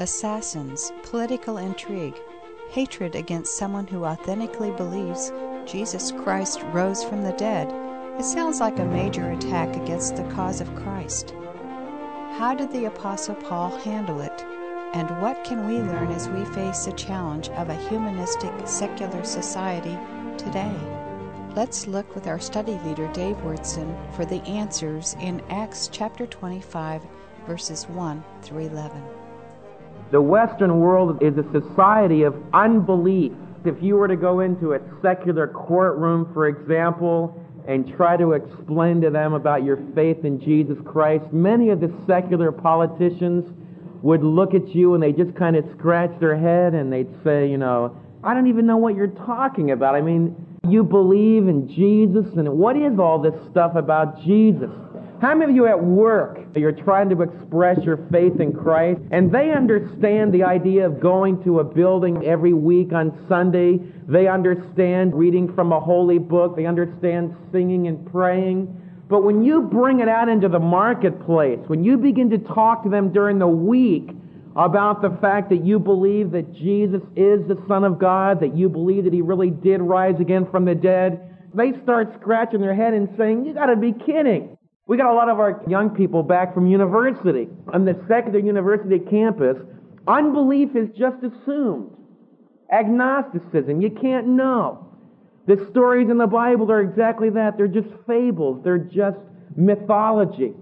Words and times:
assassins, 0.00 0.92
political 1.02 1.58
intrigue, 1.58 2.18
hatred 2.70 3.14
against 3.14 3.58
someone 3.58 3.86
who 3.86 4.06
authentically 4.06 4.70
believes 4.72 5.30
Jesus 5.66 6.10
Christ 6.10 6.62
rose 6.72 7.04
from 7.04 7.22
the 7.22 7.32
dead. 7.32 7.70
It 8.18 8.24
sounds 8.24 8.60
like 8.60 8.78
a 8.78 8.84
major 8.84 9.30
attack 9.30 9.76
against 9.76 10.16
the 10.16 10.24
cause 10.30 10.62
of 10.62 10.74
Christ. 10.74 11.34
How 12.38 12.54
did 12.56 12.72
the 12.72 12.86
Apostle 12.86 13.34
Paul 13.34 13.76
handle 13.78 14.22
it? 14.22 14.42
And 14.94 15.20
what 15.20 15.44
can 15.44 15.66
we 15.68 15.74
learn 15.74 16.10
as 16.12 16.30
we 16.30 16.44
face 16.46 16.86
the 16.86 16.92
challenge 16.92 17.50
of 17.50 17.68
a 17.68 17.88
humanistic 17.88 18.52
secular 18.66 19.22
society 19.22 19.98
today? 20.38 20.74
Let's 21.54 21.86
look 21.86 22.14
with 22.14 22.26
our 22.26 22.40
study 22.40 22.80
leader 22.86 23.08
Dave 23.12 23.36
Wyrtzen 23.38 23.94
for 24.14 24.24
the 24.24 24.40
answers 24.42 25.14
in 25.20 25.42
Acts 25.50 25.88
chapter 25.92 26.26
25, 26.26 27.02
verses 27.46 27.86
1 27.88 28.24
through 28.42 28.66
11. 28.66 29.19
The 30.10 30.20
Western 30.20 30.80
world 30.80 31.22
is 31.22 31.34
a 31.38 31.44
society 31.52 32.24
of 32.24 32.34
unbelief. 32.52 33.32
If 33.64 33.80
you 33.80 33.94
were 33.94 34.08
to 34.08 34.16
go 34.16 34.40
into 34.40 34.72
a 34.72 34.80
secular 35.00 35.46
courtroom, 35.46 36.32
for 36.34 36.48
example, 36.48 37.40
and 37.68 37.86
try 37.96 38.16
to 38.16 38.32
explain 38.32 39.00
to 39.02 39.10
them 39.10 39.34
about 39.34 39.62
your 39.62 39.78
faith 39.94 40.24
in 40.24 40.40
Jesus 40.40 40.78
Christ, 40.84 41.32
many 41.32 41.68
of 41.70 41.80
the 41.80 41.92
secular 42.08 42.50
politicians 42.50 43.44
would 44.02 44.24
look 44.24 44.54
at 44.54 44.74
you 44.74 44.94
and 44.94 45.02
they 45.02 45.12
just 45.12 45.36
kind 45.36 45.54
of 45.54 45.64
scratch 45.78 46.10
their 46.18 46.36
head 46.36 46.74
and 46.74 46.92
they'd 46.92 47.12
say, 47.22 47.48
you 47.48 47.58
know, 47.58 47.96
I 48.24 48.34
don't 48.34 48.48
even 48.48 48.66
know 48.66 48.78
what 48.78 48.96
you're 48.96 49.06
talking 49.06 49.70
about. 49.70 49.94
I 49.94 50.00
mean, 50.00 50.34
you 50.68 50.82
believe 50.82 51.46
in 51.46 51.68
Jesus, 51.68 52.26
and 52.36 52.48
what 52.58 52.76
is 52.76 52.98
all 52.98 53.20
this 53.20 53.34
stuff 53.50 53.76
about 53.76 54.20
Jesus? 54.22 54.70
How 55.20 55.34
many 55.34 55.50
of 55.50 55.56
you 55.56 55.66
at 55.66 55.84
work, 55.84 56.38
you're 56.56 56.72
trying 56.72 57.10
to 57.10 57.20
express 57.20 57.78
your 57.84 57.98
faith 58.10 58.40
in 58.40 58.54
Christ, 58.54 59.02
and 59.10 59.30
they 59.30 59.50
understand 59.50 60.32
the 60.32 60.44
idea 60.44 60.86
of 60.86 60.98
going 60.98 61.44
to 61.44 61.60
a 61.60 61.64
building 61.64 62.24
every 62.24 62.54
week 62.54 62.94
on 62.94 63.26
Sunday? 63.28 63.80
They 64.08 64.28
understand 64.28 65.14
reading 65.14 65.54
from 65.54 65.72
a 65.72 65.80
holy 65.80 66.18
book. 66.18 66.56
They 66.56 66.64
understand 66.64 67.36
singing 67.52 67.86
and 67.86 68.10
praying. 68.10 68.74
But 69.10 69.22
when 69.22 69.44
you 69.44 69.60
bring 69.60 70.00
it 70.00 70.08
out 70.08 70.30
into 70.30 70.48
the 70.48 70.58
marketplace, 70.58 71.58
when 71.66 71.84
you 71.84 71.98
begin 71.98 72.30
to 72.30 72.38
talk 72.38 72.82
to 72.84 72.88
them 72.88 73.12
during 73.12 73.38
the 73.38 73.46
week 73.46 74.08
about 74.56 75.02
the 75.02 75.10
fact 75.20 75.50
that 75.50 75.66
you 75.66 75.78
believe 75.78 76.30
that 76.30 76.50
Jesus 76.54 77.02
is 77.14 77.46
the 77.46 77.62
Son 77.68 77.84
of 77.84 77.98
God, 77.98 78.40
that 78.40 78.56
you 78.56 78.70
believe 78.70 79.04
that 79.04 79.12
He 79.12 79.20
really 79.20 79.50
did 79.50 79.82
rise 79.82 80.18
again 80.18 80.48
from 80.50 80.64
the 80.64 80.74
dead, 80.74 81.20
they 81.52 81.72
start 81.82 82.10
scratching 82.18 82.62
their 82.62 82.74
head 82.74 82.94
and 82.94 83.06
saying, 83.18 83.44
You 83.44 83.52
gotta 83.52 83.76
be 83.76 83.92
kidding. 83.92 84.56
We 84.90 84.96
got 84.96 85.12
a 85.12 85.14
lot 85.14 85.28
of 85.28 85.38
our 85.38 85.62
young 85.68 85.90
people 85.90 86.24
back 86.24 86.52
from 86.52 86.66
university. 86.66 87.46
On 87.72 87.84
the 87.84 87.94
secular 88.08 88.40
university 88.40 88.98
campus, 88.98 89.56
unbelief 90.08 90.74
is 90.74 90.88
just 90.98 91.22
assumed. 91.22 91.92
Agnosticism, 92.72 93.80
you 93.80 93.90
can't 93.90 94.26
know. 94.26 94.88
The 95.46 95.64
stories 95.70 96.10
in 96.10 96.18
the 96.18 96.26
Bible 96.26 96.72
are 96.72 96.80
exactly 96.80 97.30
that. 97.30 97.56
They're 97.56 97.68
just 97.68 97.86
fables. 98.04 98.64
They're 98.64 98.78
just 98.78 99.18
mythology. 99.54 100.54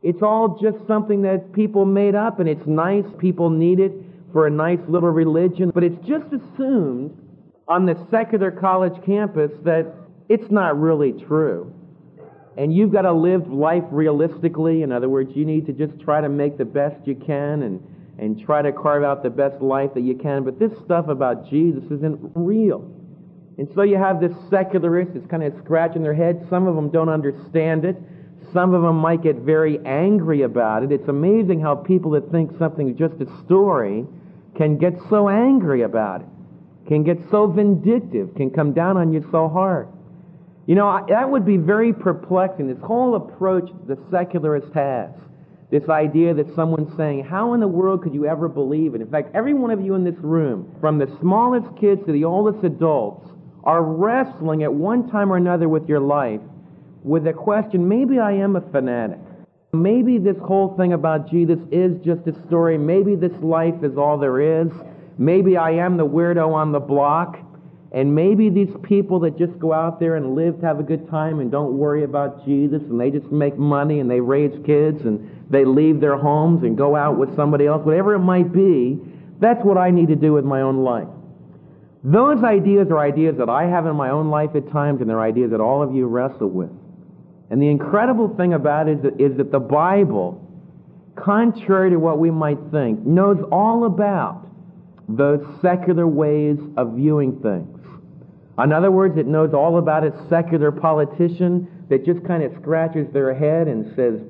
It's 0.00 0.22
all 0.22 0.60
just 0.62 0.78
something 0.86 1.22
that 1.22 1.52
people 1.52 1.84
made 1.84 2.14
up 2.14 2.38
and 2.38 2.48
it's 2.48 2.68
nice. 2.68 3.06
People 3.18 3.50
need 3.50 3.80
it 3.80 3.90
for 4.32 4.46
a 4.46 4.50
nice 4.50 4.78
little 4.86 5.10
religion. 5.10 5.72
But 5.74 5.82
it's 5.82 6.06
just 6.06 6.26
assumed 6.26 7.18
on 7.66 7.84
the 7.84 7.98
secular 8.12 8.52
college 8.52 9.04
campus 9.04 9.50
that 9.64 9.92
it's 10.28 10.52
not 10.52 10.80
really 10.80 11.14
true. 11.26 11.75
And 12.56 12.74
you've 12.74 12.92
got 12.92 13.02
to 13.02 13.12
live 13.12 13.48
life 13.52 13.84
realistically. 13.90 14.82
In 14.82 14.92
other 14.92 15.08
words, 15.08 15.32
you 15.34 15.44
need 15.44 15.66
to 15.66 15.72
just 15.72 16.00
try 16.00 16.20
to 16.20 16.28
make 16.28 16.56
the 16.56 16.64
best 16.64 17.06
you 17.06 17.14
can 17.14 17.62
and, 17.62 17.82
and 18.18 18.40
try 18.40 18.62
to 18.62 18.72
carve 18.72 19.04
out 19.04 19.22
the 19.22 19.30
best 19.30 19.60
life 19.60 19.92
that 19.94 20.00
you 20.02 20.14
can. 20.14 20.42
But 20.42 20.58
this 20.58 20.72
stuff 20.84 21.08
about 21.08 21.48
Jesus 21.50 21.84
isn't 21.84 22.18
real. 22.34 22.90
And 23.58 23.68
so 23.74 23.82
you 23.82 23.96
have 23.96 24.20
this 24.20 24.32
secularist 24.50 25.14
that's 25.14 25.26
kind 25.26 25.42
of 25.42 25.54
scratching 25.64 26.02
their 26.02 26.14
head. 26.14 26.46
Some 26.48 26.66
of 26.66 26.74
them 26.76 26.90
don't 26.90 27.08
understand 27.08 27.84
it. 27.84 27.96
Some 28.52 28.74
of 28.74 28.82
them 28.82 28.96
might 28.96 29.22
get 29.22 29.36
very 29.36 29.78
angry 29.84 30.42
about 30.42 30.82
it. 30.82 30.92
It's 30.92 31.08
amazing 31.08 31.60
how 31.60 31.74
people 31.74 32.12
that 32.12 32.30
think 32.30 32.56
something 32.58 32.90
is 32.90 32.96
just 32.96 33.14
a 33.20 33.26
story 33.44 34.06
can 34.56 34.78
get 34.78 34.94
so 35.10 35.28
angry 35.28 35.82
about 35.82 36.22
it, 36.22 36.26
can 36.88 37.02
get 37.02 37.18
so 37.30 37.46
vindictive, 37.46 38.34
can 38.34 38.50
come 38.50 38.72
down 38.72 38.96
on 38.96 39.12
you 39.12 39.26
so 39.30 39.48
hard. 39.48 39.88
You 40.66 40.74
know, 40.74 41.04
that 41.08 41.30
would 41.30 41.46
be 41.46 41.56
very 41.56 41.92
perplexing. 41.92 42.66
This 42.66 42.82
whole 42.82 43.14
approach 43.14 43.70
the 43.86 43.96
secularist 44.10 44.72
has, 44.74 45.10
this 45.70 45.88
idea 45.88 46.34
that 46.34 46.54
someone's 46.54 46.96
saying, 46.96 47.24
How 47.24 47.54
in 47.54 47.60
the 47.60 47.68
world 47.68 48.02
could 48.02 48.14
you 48.14 48.26
ever 48.26 48.48
believe 48.48 48.94
it? 48.94 49.00
In 49.00 49.10
fact, 49.10 49.34
every 49.34 49.54
one 49.54 49.70
of 49.70 49.80
you 49.80 49.94
in 49.94 50.04
this 50.04 50.18
room, 50.18 50.74
from 50.80 50.98
the 50.98 51.06
smallest 51.20 51.68
kids 51.80 52.04
to 52.06 52.12
the 52.12 52.24
oldest 52.24 52.64
adults, 52.64 53.30
are 53.64 53.82
wrestling 53.82 54.62
at 54.62 54.72
one 54.72 55.08
time 55.10 55.32
or 55.32 55.36
another 55.36 55.68
with 55.68 55.88
your 55.88 56.00
life 56.00 56.40
with 57.06 57.22
the 57.22 57.32
question 57.32 57.86
maybe 57.86 58.18
I 58.18 58.32
am 58.32 58.56
a 58.56 58.60
fanatic. 58.72 59.20
Maybe 59.72 60.18
this 60.18 60.36
whole 60.38 60.76
thing 60.76 60.92
about 60.92 61.30
Jesus 61.30 61.58
is 61.70 61.92
just 62.04 62.26
a 62.26 62.34
story. 62.46 62.76
Maybe 62.76 63.14
this 63.14 63.36
life 63.40 63.84
is 63.84 63.96
all 63.96 64.18
there 64.18 64.40
is. 64.62 64.68
Maybe 65.16 65.56
I 65.56 65.70
am 65.70 65.96
the 65.96 66.06
weirdo 66.06 66.52
on 66.52 66.72
the 66.72 66.80
block. 66.80 67.38
And 67.92 68.14
maybe 68.14 68.50
these 68.50 68.74
people 68.82 69.20
that 69.20 69.38
just 69.38 69.58
go 69.58 69.72
out 69.72 70.00
there 70.00 70.16
and 70.16 70.34
live 70.34 70.60
to 70.60 70.66
have 70.66 70.80
a 70.80 70.82
good 70.82 71.08
time 71.08 71.40
and 71.40 71.50
don't 71.50 71.78
worry 71.78 72.04
about 72.04 72.44
Jesus 72.44 72.82
and 72.82 73.00
they 73.00 73.10
just 73.10 73.30
make 73.30 73.56
money 73.56 74.00
and 74.00 74.10
they 74.10 74.20
raise 74.20 74.52
kids 74.66 75.02
and 75.02 75.46
they 75.48 75.64
leave 75.64 76.00
their 76.00 76.16
homes 76.16 76.64
and 76.64 76.76
go 76.76 76.96
out 76.96 77.16
with 77.16 77.34
somebody 77.36 77.66
else, 77.66 77.84
whatever 77.84 78.14
it 78.14 78.18
might 78.18 78.52
be, 78.52 78.98
that's 79.38 79.62
what 79.64 79.78
I 79.78 79.90
need 79.90 80.08
to 80.08 80.16
do 80.16 80.32
with 80.32 80.44
my 80.44 80.62
own 80.62 80.82
life. 80.82 81.08
Those 82.02 82.42
ideas 82.44 82.88
are 82.90 82.98
ideas 82.98 83.36
that 83.38 83.48
I 83.48 83.64
have 83.64 83.86
in 83.86 83.96
my 83.96 84.10
own 84.10 84.30
life 84.30 84.50
at 84.54 84.70
times, 84.70 85.00
and 85.00 85.10
they're 85.10 85.20
ideas 85.20 85.50
that 85.50 85.60
all 85.60 85.82
of 85.82 85.94
you 85.94 86.06
wrestle 86.06 86.48
with. 86.48 86.70
And 87.50 87.60
the 87.60 87.68
incredible 87.68 88.34
thing 88.36 88.54
about 88.54 88.88
it 88.88 88.98
is 88.98 89.02
that, 89.02 89.20
is 89.20 89.36
that 89.38 89.52
the 89.52 89.60
Bible, 89.60 90.40
contrary 91.16 91.90
to 91.90 91.96
what 91.96 92.18
we 92.18 92.30
might 92.30 92.58
think, 92.70 93.04
knows 93.04 93.38
all 93.50 93.86
about 93.86 94.46
those 95.08 95.44
secular 95.62 96.06
ways 96.06 96.58
of 96.76 96.94
viewing 96.94 97.40
things. 97.40 97.75
In 98.58 98.72
other 98.72 98.90
words, 98.90 99.18
it 99.18 99.26
knows 99.26 99.52
all 99.52 99.78
about 99.78 100.04
a 100.04 100.12
secular 100.28 100.72
politician 100.72 101.68
that 101.88 102.04
just 102.06 102.24
kind 102.26 102.42
of 102.42 102.52
scratches 102.60 103.06
their 103.12 103.34
head 103.34 103.68
and 103.68 103.94
says, 103.94 104.20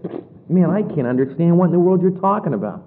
Man, 0.48 0.70
I 0.70 0.82
can't 0.82 1.06
understand 1.06 1.59
what 1.59 1.66
in 1.66 1.72
the 1.72 1.78
world 1.78 2.03
you're 2.03 2.20
talking 2.20 2.54
about. 2.54 2.84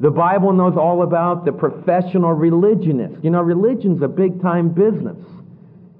The 0.00 0.10
Bible 0.10 0.52
knows 0.52 0.76
all 0.76 1.02
about 1.02 1.44
the 1.44 1.52
professional 1.52 2.32
religionist. 2.32 3.22
You 3.22 3.30
know, 3.30 3.42
religion's 3.42 4.02
a 4.02 4.08
big 4.08 4.40
time 4.40 4.70
business. 4.70 5.18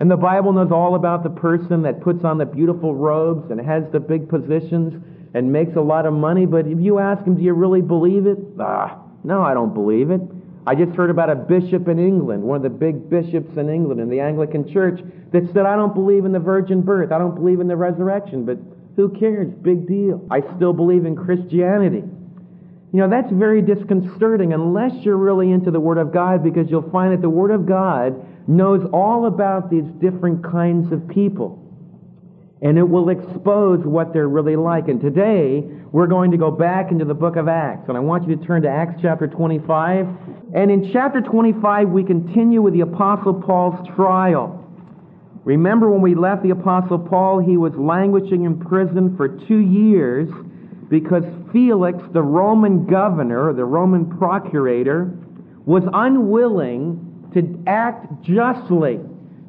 And 0.00 0.10
the 0.10 0.16
Bible 0.16 0.52
knows 0.52 0.72
all 0.72 0.94
about 0.94 1.22
the 1.22 1.30
person 1.30 1.82
that 1.82 2.00
puts 2.00 2.24
on 2.24 2.38
the 2.38 2.46
beautiful 2.46 2.94
robes 2.94 3.50
and 3.50 3.60
has 3.60 3.84
the 3.92 4.00
big 4.00 4.28
positions 4.28 4.94
and 5.34 5.52
makes 5.52 5.76
a 5.76 5.80
lot 5.80 6.06
of 6.06 6.14
money. 6.14 6.46
But 6.46 6.66
if 6.66 6.80
you 6.80 6.98
ask 6.98 7.24
him, 7.24 7.36
do 7.36 7.42
you 7.42 7.52
really 7.52 7.82
believe 7.82 8.26
it? 8.26 8.38
Ah, 8.58 8.98
no, 9.22 9.42
I 9.42 9.52
don't 9.52 9.74
believe 9.74 10.10
it. 10.10 10.22
I 10.70 10.76
just 10.76 10.92
heard 10.92 11.10
about 11.10 11.28
a 11.30 11.34
bishop 11.34 11.88
in 11.88 11.98
England, 11.98 12.44
one 12.44 12.58
of 12.58 12.62
the 12.62 12.70
big 12.70 13.10
bishops 13.10 13.56
in 13.56 13.68
England 13.68 14.00
in 14.00 14.08
the 14.08 14.20
Anglican 14.20 14.72
Church, 14.72 15.00
that 15.32 15.52
said, 15.52 15.66
I 15.66 15.74
don't 15.74 15.94
believe 15.94 16.24
in 16.24 16.30
the 16.30 16.38
virgin 16.38 16.82
birth. 16.82 17.10
I 17.10 17.18
don't 17.18 17.34
believe 17.34 17.58
in 17.58 17.66
the 17.66 17.74
resurrection. 17.74 18.44
But 18.44 18.58
who 18.94 19.08
cares? 19.18 19.52
Big 19.52 19.88
deal. 19.88 20.24
I 20.30 20.42
still 20.54 20.72
believe 20.72 21.06
in 21.06 21.16
Christianity. 21.16 22.04
You 22.92 23.00
know, 23.00 23.10
that's 23.10 23.32
very 23.32 23.62
disconcerting 23.62 24.52
unless 24.52 24.92
you're 25.04 25.16
really 25.16 25.50
into 25.50 25.72
the 25.72 25.80
Word 25.80 25.98
of 25.98 26.12
God 26.12 26.44
because 26.44 26.70
you'll 26.70 26.88
find 26.92 27.12
that 27.14 27.20
the 27.20 27.28
Word 27.28 27.50
of 27.50 27.66
God 27.66 28.48
knows 28.48 28.88
all 28.92 29.26
about 29.26 29.72
these 29.72 29.90
different 30.00 30.44
kinds 30.44 30.92
of 30.92 31.08
people. 31.08 31.58
And 32.62 32.78
it 32.78 32.88
will 32.88 33.08
expose 33.08 33.84
what 33.84 34.12
they're 34.12 34.28
really 34.28 34.54
like. 34.54 34.86
And 34.86 35.00
today, 35.00 35.64
we're 35.90 36.06
going 36.06 36.30
to 36.30 36.36
go 36.36 36.52
back 36.52 36.92
into 36.92 37.04
the 37.04 37.14
book 37.14 37.34
of 37.34 37.48
Acts. 37.48 37.88
And 37.88 37.96
I 37.96 38.00
want 38.00 38.28
you 38.28 38.36
to 38.36 38.46
turn 38.46 38.62
to 38.62 38.68
Acts 38.68 39.00
chapter 39.02 39.26
25. 39.26 40.06
And 40.52 40.70
in 40.70 40.90
chapter 40.92 41.20
25, 41.20 41.90
we 41.90 42.02
continue 42.02 42.60
with 42.60 42.74
the 42.74 42.80
Apostle 42.80 43.34
Paul's 43.34 43.86
trial. 43.94 44.56
Remember 45.44 45.90
when 45.90 46.02
we 46.02 46.14
left 46.14 46.42
the 46.42 46.50
Apostle 46.50 46.98
Paul, 46.98 47.38
he 47.38 47.56
was 47.56 47.72
languishing 47.76 48.44
in 48.44 48.58
prison 48.58 49.16
for 49.16 49.28
two 49.28 49.58
years 49.58 50.28
because 50.88 51.22
Felix, 51.52 51.98
the 52.12 52.22
Roman 52.22 52.84
governor, 52.84 53.52
the 53.52 53.64
Roman 53.64 54.18
procurator, 54.18 55.16
was 55.64 55.84
unwilling 55.92 57.30
to 57.32 57.62
act 57.68 58.22
justly. 58.22 58.98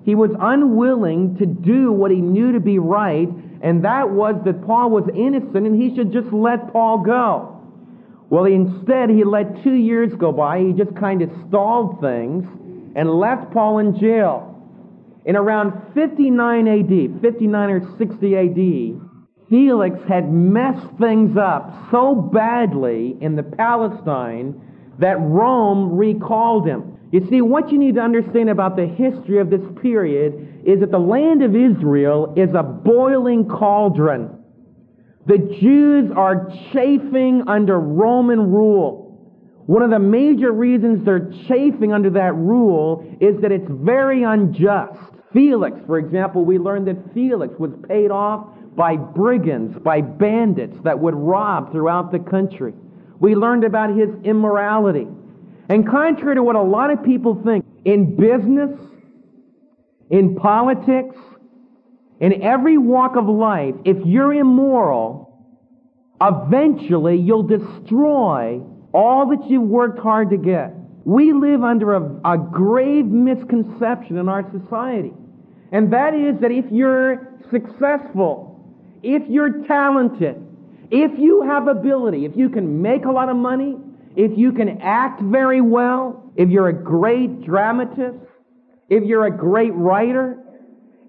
He 0.06 0.14
was 0.14 0.30
unwilling 0.40 1.36
to 1.38 1.48
do 1.48 1.92
what 1.92 2.12
he 2.12 2.22
knew 2.22 2.52
to 2.52 2.60
be 2.60 2.78
right, 2.78 3.28
and 3.62 3.84
that 3.84 4.10
was 4.10 4.36
that 4.46 4.66
Paul 4.66 4.92
was 4.92 5.10
innocent 5.16 5.66
and 5.66 5.82
he 5.82 5.96
should 5.96 6.14
just 6.14 6.32
let 6.32 6.72
Paul 6.72 7.00
go. 7.00 7.61
Well, 8.32 8.46
instead, 8.46 9.10
he 9.10 9.26
let 9.26 9.62
two 9.62 9.74
years 9.74 10.14
go 10.18 10.32
by. 10.32 10.62
He 10.62 10.72
just 10.72 10.96
kind 10.96 11.22
of 11.22 11.30
stalled 11.50 12.00
things 12.00 12.46
and 12.96 13.12
left 13.12 13.52
Paul 13.52 13.80
in 13.80 14.00
jail. 14.00 14.48
In 15.26 15.36
around 15.36 15.94
59 15.94 16.68
AD, 16.68 17.22
59 17.22 17.70
or 17.70 17.98
60 17.98 18.38
AD, 18.38 19.02
Felix 19.50 20.00
had 20.08 20.32
messed 20.32 20.88
things 20.98 21.36
up 21.36 21.90
so 21.92 22.16
badly 22.16 23.18
in 23.20 23.36
the 23.36 23.44
Palestine 23.44 24.60
that 25.00 25.20
Rome 25.20 25.98
recalled 25.98 26.66
him. 26.66 26.98
You 27.12 27.28
see, 27.30 27.42
what 27.42 27.70
you 27.70 27.78
need 27.78 27.96
to 27.96 28.02
understand 28.02 28.50
about 28.50 28.78
the 28.78 28.88
history 28.88 29.40
of 29.40 29.50
this 29.50 29.60
period 29.82 30.64
is 30.66 30.80
that 30.80 30.92
the 30.92 31.00
land 31.00 31.44
of 31.44 31.54
Israel 31.54 32.34
is 32.38 32.56
a 32.56 32.64
boiling 32.64 33.50
cauldron. 33.50 34.41
The 35.26 35.38
Jews 35.38 36.12
are 36.16 36.52
chafing 36.74 37.44
under 37.48 37.80
Roman 37.80 38.52
rule. 38.52 39.08
One 39.68 39.84
of 39.84 39.92
the 39.92 40.00
major 40.00 40.52
reasons 40.52 41.06
they're 41.06 41.32
chafing 41.48 41.94
under 41.94 42.10
that 42.12 42.34
rule 42.36 43.06
is 43.22 43.40
that 43.42 43.52
it's 43.52 43.70
very 43.70 44.24
unjust. 44.24 45.00
Felix, 45.32 45.78
for 45.86 45.98
example, 46.00 46.44
we 46.44 46.58
learned 46.58 46.88
that 46.88 47.14
Felix 47.14 47.54
was 47.58 47.72
paid 47.88 48.12
off 48.12 48.48
by 48.76 48.96
brigands, 48.98 49.78
by 49.80 50.02
bandits 50.02 50.78
that 50.84 50.98
would 51.00 51.14
rob 51.14 51.72
throughout 51.72 52.12
the 52.12 52.20
country. 52.20 52.74
We 53.20 53.36
learned 53.36 53.64
about 53.64 53.96
his 53.96 54.10
immorality. 54.24 55.08
And 55.70 55.88
contrary 55.88 56.36
to 56.36 56.44
what 56.44 56.56
a 56.56 56.62
lot 56.62 56.90
of 56.90 57.04
people 57.04 57.42
think, 57.46 57.64
in 57.86 58.16
business, 58.16 58.78
in 60.10 60.36
politics, 60.36 61.16
in 62.22 62.44
every 62.44 62.78
walk 62.78 63.16
of 63.16 63.28
life, 63.28 63.74
if 63.84 63.98
you're 64.06 64.34
immoral, 64.34 65.28
eventually 66.22 67.18
you'll 67.18 67.44
destroy 67.44 68.62
all 68.94 69.28
that 69.30 69.50
you've 69.50 69.68
worked 69.68 70.00
hard 70.00 70.30
to 70.30 70.38
get. 70.38 70.72
We 71.04 71.34
live 71.34 71.64
under 71.64 71.96
a, 71.96 72.22
a 72.24 72.38
grave 72.38 73.06
misconception 73.08 74.18
in 74.18 74.30
our 74.30 74.46
society. 74.52 75.14
And 75.72 75.92
that 75.94 76.14
is 76.14 76.40
that 76.42 76.52
if 76.52 76.66
you're 76.72 77.28
successful, 77.50 78.64
if 79.02 79.24
you're 79.28 79.64
talented, 79.66 80.36
if 80.92 81.18
you 81.18 81.42
have 81.42 81.68
ability, 81.68 82.26
if 82.26 82.38
you 82.38 82.50
can 82.50 82.84
make 82.84 83.06
a 83.06 83.12
lot 83.12 83.30
of 83.30 83.36
money, 83.36 83.78
if 84.16 84.38
you 84.38 84.52
can 84.52 84.80
act 84.82 85.22
very 85.24 85.62
well, 85.62 86.32
if 86.36 86.50
you're 86.50 86.68
a 86.68 86.84
great 86.84 87.42
dramatist, 87.42 88.20
if 88.90 89.04
you're 89.06 89.26
a 89.26 89.36
great 89.36 89.74
writer, 89.74 90.38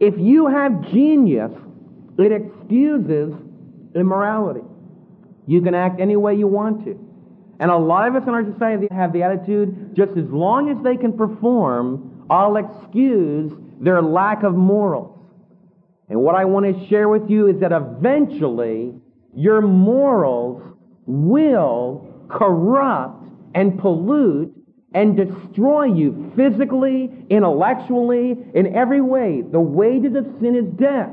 if 0.03 0.19
you 0.19 0.49
have 0.49 0.91
genius, 0.91 1.53
it 2.19 2.33
excuses 2.33 3.33
immorality. 3.95 4.67
You 5.47 5.63
can 5.63 5.77
act 5.77 6.01
any 6.01 6.17
way 6.17 6.35
you 6.35 6.49
want 6.49 6.85
to. 6.87 6.99
And 7.61 7.71
a 7.71 7.77
lot 7.77 8.09
of 8.09 8.17
us 8.17 8.25
in 8.25 8.31
our 8.31 8.45
society 8.45 8.89
have 8.91 9.13
the 9.13 9.23
attitude 9.23 9.95
just 9.95 10.11
as 10.17 10.29
long 10.29 10.71
as 10.71 10.83
they 10.83 10.97
can 10.97 11.17
perform, 11.17 12.27
I'll 12.29 12.57
excuse 12.57 13.53
their 13.81 14.03
lack 14.03 14.43
of 14.43 14.57
morals. 14.57 15.21
And 16.09 16.21
what 16.21 16.35
I 16.35 16.47
want 16.47 16.67
to 16.67 16.89
share 16.89 17.09
with 17.09 17.31
you 17.31 17.47
is 17.47 17.61
that 17.61 17.71
eventually 17.71 18.95
your 19.37 19.63
morals 19.63 20.63
will 21.07 22.27
corrupt 22.29 23.29
and 23.55 23.79
pollute 23.79 24.53
and 24.95 25.17
destroy 25.17 25.85
you 25.85 26.33
physically, 26.37 27.11
intellectually, 27.31 28.37
in 28.55 28.75
every 28.75 29.01
way. 29.01 29.43
The 29.43 29.61
wages 29.61 30.15
of 30.15 30.25
sin 30.41 30.55
is 30.55 30.67
death. 30.79 31.11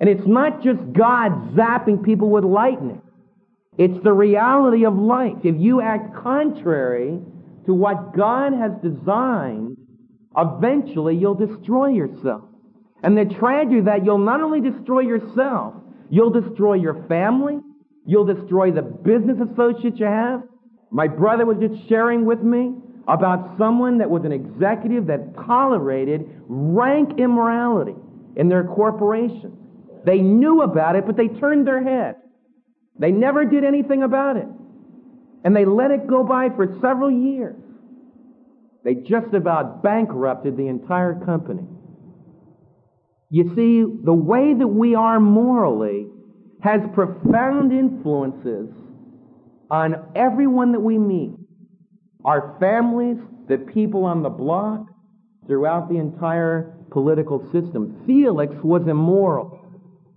And 0.00 0.08
it's 0.08 0.26
not 0.26 0.62
just 0.62 0.78
God 0.92 1.54
zapping 1.54 2.04
people 2.04 2.30
with 2.30 2.44
lightning. 2.44 3.02
It's 3.76 4.02
the 4.02 4.12
reality 4.12 4.84
of 4.84 4.96
life. 4.96 5.36
If 5.44 5.56
you 5.58 5.80
act 5.80 6.14
contrary 6.22 7.20
to 7.66 7.74
what 7.74 8.16
God 8.16 8.52
has 8.52 8.72
designed, 8.82 9.76
eventually 10.36 11.16
you'll 11.16 11.34
destroy 11.34 11.88
yourself. 11.88 12.42
And 13.02 13.16
the 13.16 13.24
tragedy 13.24 13.82
that 13.82 14.04
you'll 14.04 14.18
not 14.18 14.40
only 14.40 14.60
destroy 14.60 15.00
yourself, 15.00 15.74
you'll 16.10 16.30
destroy 16.30 16.74
your 16.74 17.04
family, 17.06 17.60
you'll 18.04 18.24
destroy 18.24 18.72
the 18.72 18.82
business 18.82 19.38
associates 19.52 20.00
you 20.00 20.06
have. 20.06 20.42
My 20.90 21.06
brother 21.08 21.44
was 21.44 21.58
just 21.58 21.88
sharing 21.88 22.24
with 22.24 22.42
me 22.42 22.74
about 23.06 23.56
someone 23.58 23.98
that 23.98 24.10
was 24.10 24.24
an 24.24 24.32
executive 24.32 25.06
that 25.06 25.34
tolerated 25.34 26.28
rank 26.46 27.18
immorality 27.18 27.94
in 28.36 28.48
their 28.48 28.64
corporation. 28.64 29.56
They 30.04 30.18
knew 30.18 30.62
about 30.62 30.96
it, 30.96 31.06
but 31.06 31.16
they 31.16 31.28
turned 31.28 31.66
their 31.66 31.82
head. 31.82 32.16
They 32.98 33.10
never 33.10 33.44
did 33.44 33.64
anything 33.64 34.02
about 34.02 34.36
it. 34.36 34.46
And 35.44 35.54
they 35.54 35.64
let 35.64 35.90
it 35.90 36.06
go 36.06 36.24
by 36.24 36.48
for 36.50 36.78
several 36.80 37.10
years. 37.10 37.56
They 38.84 38.94
just 38.94 39.34
about 39.34 39.82
bankrupted 39.82 40.56
the 40.56 40.66
entire 40.66 41.14
company. 41.24 41.62
You 43.30 43.54
see, 43.54 43.84
the 44.04 44.12
way 44.12 44.54
that 44.54 44.66
we 44.66 44.94
are 44.94 45.20
morally 45.20 46.06
has 46.62 46.80
profound 46.94 47.72
influences 47.72 48.68
on 49.70 50.12
everyone 50.14 50.72
that 50.72 50.80
we 50.80 50.98
meet. 50.98 51.32
Our 52.24 52.56
families, 52.58 53.18
the 53.48 53.58
people 53.58 54.04
on 54.04 54.22
the 54.22 54.30
block, 54.30 54.86
throughout 55.46 55.88
the 55.88 55.96
entire 55.96 56.74
political 56.90 57.42
system. 57.52 58.02
Felix 58.06 58.54
was 58.62 58.86
immoral. 58.86 59.58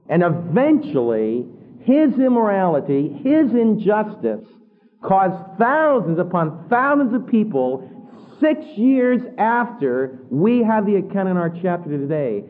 And 0.10 0.24
eventually, 0.24 1.46
his 1.84 2.14
immorality, 2.20 3.10
his 3.24 3.52
injustice, 3.52 4.46
caused 5.02 5.58
thousands 5.58 6.20
upon 6.20 6.68
thousands 6.70 7.14
of 7.14 7.28
people 7.28 7.88
six 8.40 8.64
years 8.76 9.22
after 9.38 10.20
we 10.30 10.64
have 10.64 10.86
the 10.86 10.96
account 10.96 11.30
in 11.30 11.38
our 11.38 11.50
chapter 11.50 11.90
today. 11.90 12.44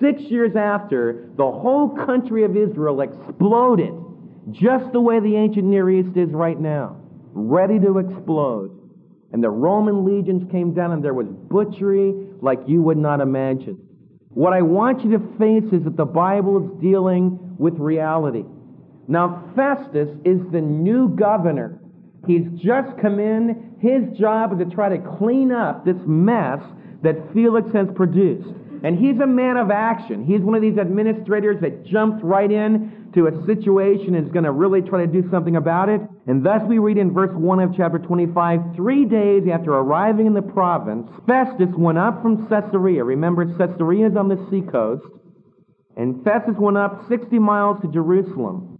Six 0.00 0.20
years 0.22 0.56
after, 0.56 1.30
the 1.36 1.50
whole 1.50 1.96
country 2.04 2.44
of 2.44 2.56
Israel 2.56 3.00
exploded 3.00 3.94
just 4.50 4.92
the 4.92 5.00
way 5.00 5.20
the 5.20 5.36
ancient 5.36 5.64
Near 5.64 5.90
East 5.90 6.16
is 6.16 6.30
right 6.30 6.58
now, 6.58 7.00
ready 7.32 7.78
to 7.80 7.98
explode. 7.98 8.72
And 9.32 9.42
the 9.42 9.50
Roman 9.50 10.04
legions 10.04 10.50
came 10.50 10.72
down 10.72 10.92
and 10.92 11.04
there 11.04 11.14
was 11.14 11.26
butchery 11.26 12.14
like 12.40 12.60
you 12.66 12.80
would 12.82 12.96
not 12.96 13.20
imagine. 13.20 13.78
What 14.30 14.52
I 14.52 14.62
want 14.62 15.04
you 15.04 15.10
to 15.12 15.38
face 15.38 15.72
is 15.72 15.84
that 15.84 15.96
the 15.96 16.04
Bible 16.04 16.62
is 16.62 16.80
dealing 16.80 17.38
with 17.58 17.74
reality. 17.78 18.44
Now, 19.08 19.52
Festus 19.56 20.08
is 20.24 20.40
the 20.52 20.60
new 20.60 21.08
governor. 21.08 21.80
He's 22.26 22.46
just 22.56 22.98
come 23.00 23.18
in. 23.18 23.76
His 23.80 24.18
job 24.18 24.52
is 24.52 24.58
to 24.58 24.74
try 24.74 24.88
to 24.88 24.98
clean 25.18 25.52
up 25.52 25.84
this 25.84 25.96
mess 26.06 26.60
that 27.02 27.32
Felix 27.32 27.70
has 27.72 27.88
produced. 27.94 28.48
And 28.82 28.98
he's 28.98 29.18
a 29.20 29.26
man 29.26 29.56
of 29.56 29.70
action. 29.70 30.24
He's 30.24 30.40
one 30.40 30.54
of 30.54 30.62
these 30.62 30.78
administrators 30.78 31.60
that 31.60 31.84
jumps 31.84 32.22
right 32.22 32.50
in 32.50 33.10
to 33.14 33.26
a 33.26 33.46
situation 33.46 34.14
and 34.14 34.26
is 34.26 34.32
going 34.32 34.44
to 34.44 34.52
really 34.52 34.82
try 34.82 35.04
to 35.04 35.10
do 35.10 35.28
something 35.30 35.56
about 35.56 35.88
it. 35.88 36.00
And 36.26 36.44
thus 36.44 36.62
we 36.68 36.78
read 36.78 36.98
in 36.98 37.12
verse 37.12 37.34
1 37.34 37.60
of 37.60 37.74
chapter 37.76 37.98
25, 37.98 38.76
three 38.76 39.04
days 39.04 39.44
after 39.52 39.72
arriving 39.72 40.26
in 40.26 40.34
the 40.34 40.42
province, 40.42 41.08
Festus 41.26 41.70
went 41.76 41.98
up 41.98 42.22
from 42.22 42.46
Caesarea. 42.48 43.04
Remember, 43.04 43.46
Caesarea 43.56 44.08
is 44.08 44.16
on 44.16 44.28
the 44.28 44.46
seacoast. 44.50 45.06
And 45.96 46.22
Festus 46.24 46.56
went 46.58 46.76
up 46.76 47.08
60 47.08 47.38
miles 47.38 47.80
to 47.82 47.88
Jerusalem 47.88 48.76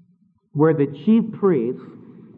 where 0.56 0.72
the 0.72 0.86
chief 1.04 1.38
priests 1.38 1.82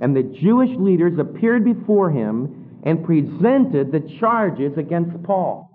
and 0.01 0.15
the 0.15 0.25
Jewish 0.25 0.71
leaders 0.77 1.19
appeared 1.21 1.65
before 1.65 2.11
him 2.11 2.81
and 2.83 3.05
presented 3.05 3.93
the 3.93 4.01
charges 4.19 4.77
against 4.77 5.23
Paul. 5.23 5.68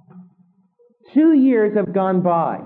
Two 1.13 1.33
years 1.33 1.75
have 1.75 1.93
gone 1.93 2.21
by. 2.21 2.59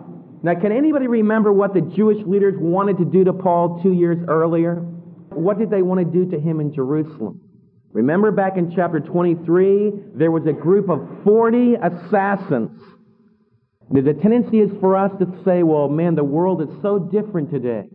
Now, 0.43 0.53
can 0.59 0.71
anybody 0.71 1.07
remember 1.07 1.51
what 1.51 1.73
the 1.73 1.81
Jewish 1.81 2.23
leaders 2.25 2.55
wanted 2.57 2.97
to 2.97 3.05
do 3.05 3.23
to 3.23 3.33
Paul 3.33 3.81
two 3.81 3.93
years 3.93 4.17
earlier? 4.27 4.75
What 5.29 5.57
did 5.57 5.69
they 5.69 5.81
want 5.81 5.99
to 5.99 6.05
do 6.05 6.29
to 6.31 6.39
him 6.39 6.59
in 6.59 6.73
Jerusalem? 6.73 7.41
Remember 7.91 8.31
back 8.31 8.57
in 8.57 8.73
chapter 8.75 8.99
23, 8.99 9.91
there 10.15 10.29
was 10.29 10.45
a 10.45 10.53
group 10.53 10.89
of 10.89 10.99
40 11.23 11.75
assassins. 11.75 12.79
the 13.89 14.13
tendency 14.13 14.59
is 14.59 14.69
for 14.79 14.95
us 14.95 15.11
to 15.19 15.25
say, 15.43 15.63
well, 15.63 15.87
man, 15.87 16.15
the 16.15 16.23
world 16.23 16.61
is 16.61 16.69
so 16.81 16.99
different 16.99 17.49
today 17.49 17.85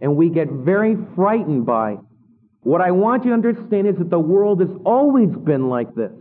and 0.00 0.16
we 0.16 0.30
get 0.30 0.48
very 0.50 0.96
frightened 1.14 1.66
by. 1.66 1.96
What 2.60 2.80
I 2.80 2.90
want 2.90 3.24
you 3.24 3.30
to 3.30 3.34
understand 3.34 3.88
is 3.88 3.96
that 3.98 4.10
the 4.10 4.18
world 4.18 4.60
has 4.60 4.70
always 4.84 5.30
been 5.30 5.68
like 5.68 5.94
this. 5.94 6.12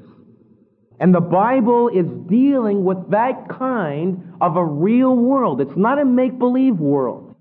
And 0.99 1.13
the 1.13 1.21
Bible 1.21 1.89
is 1.89 2.07
dealing 2.27 2.83
with 2.83 3.11
that 3.11 3.49
kind 3.49 4.33
of 4.41 4.57
a 4.57 4.65
real 4.65 5.15
world. 5.15 5.61
It's 5.61 5.77
not 5.77 5.99
a 5.99 6.05
make 6.05 6.39
believe 6.39 6.77
world. 6.77 7.35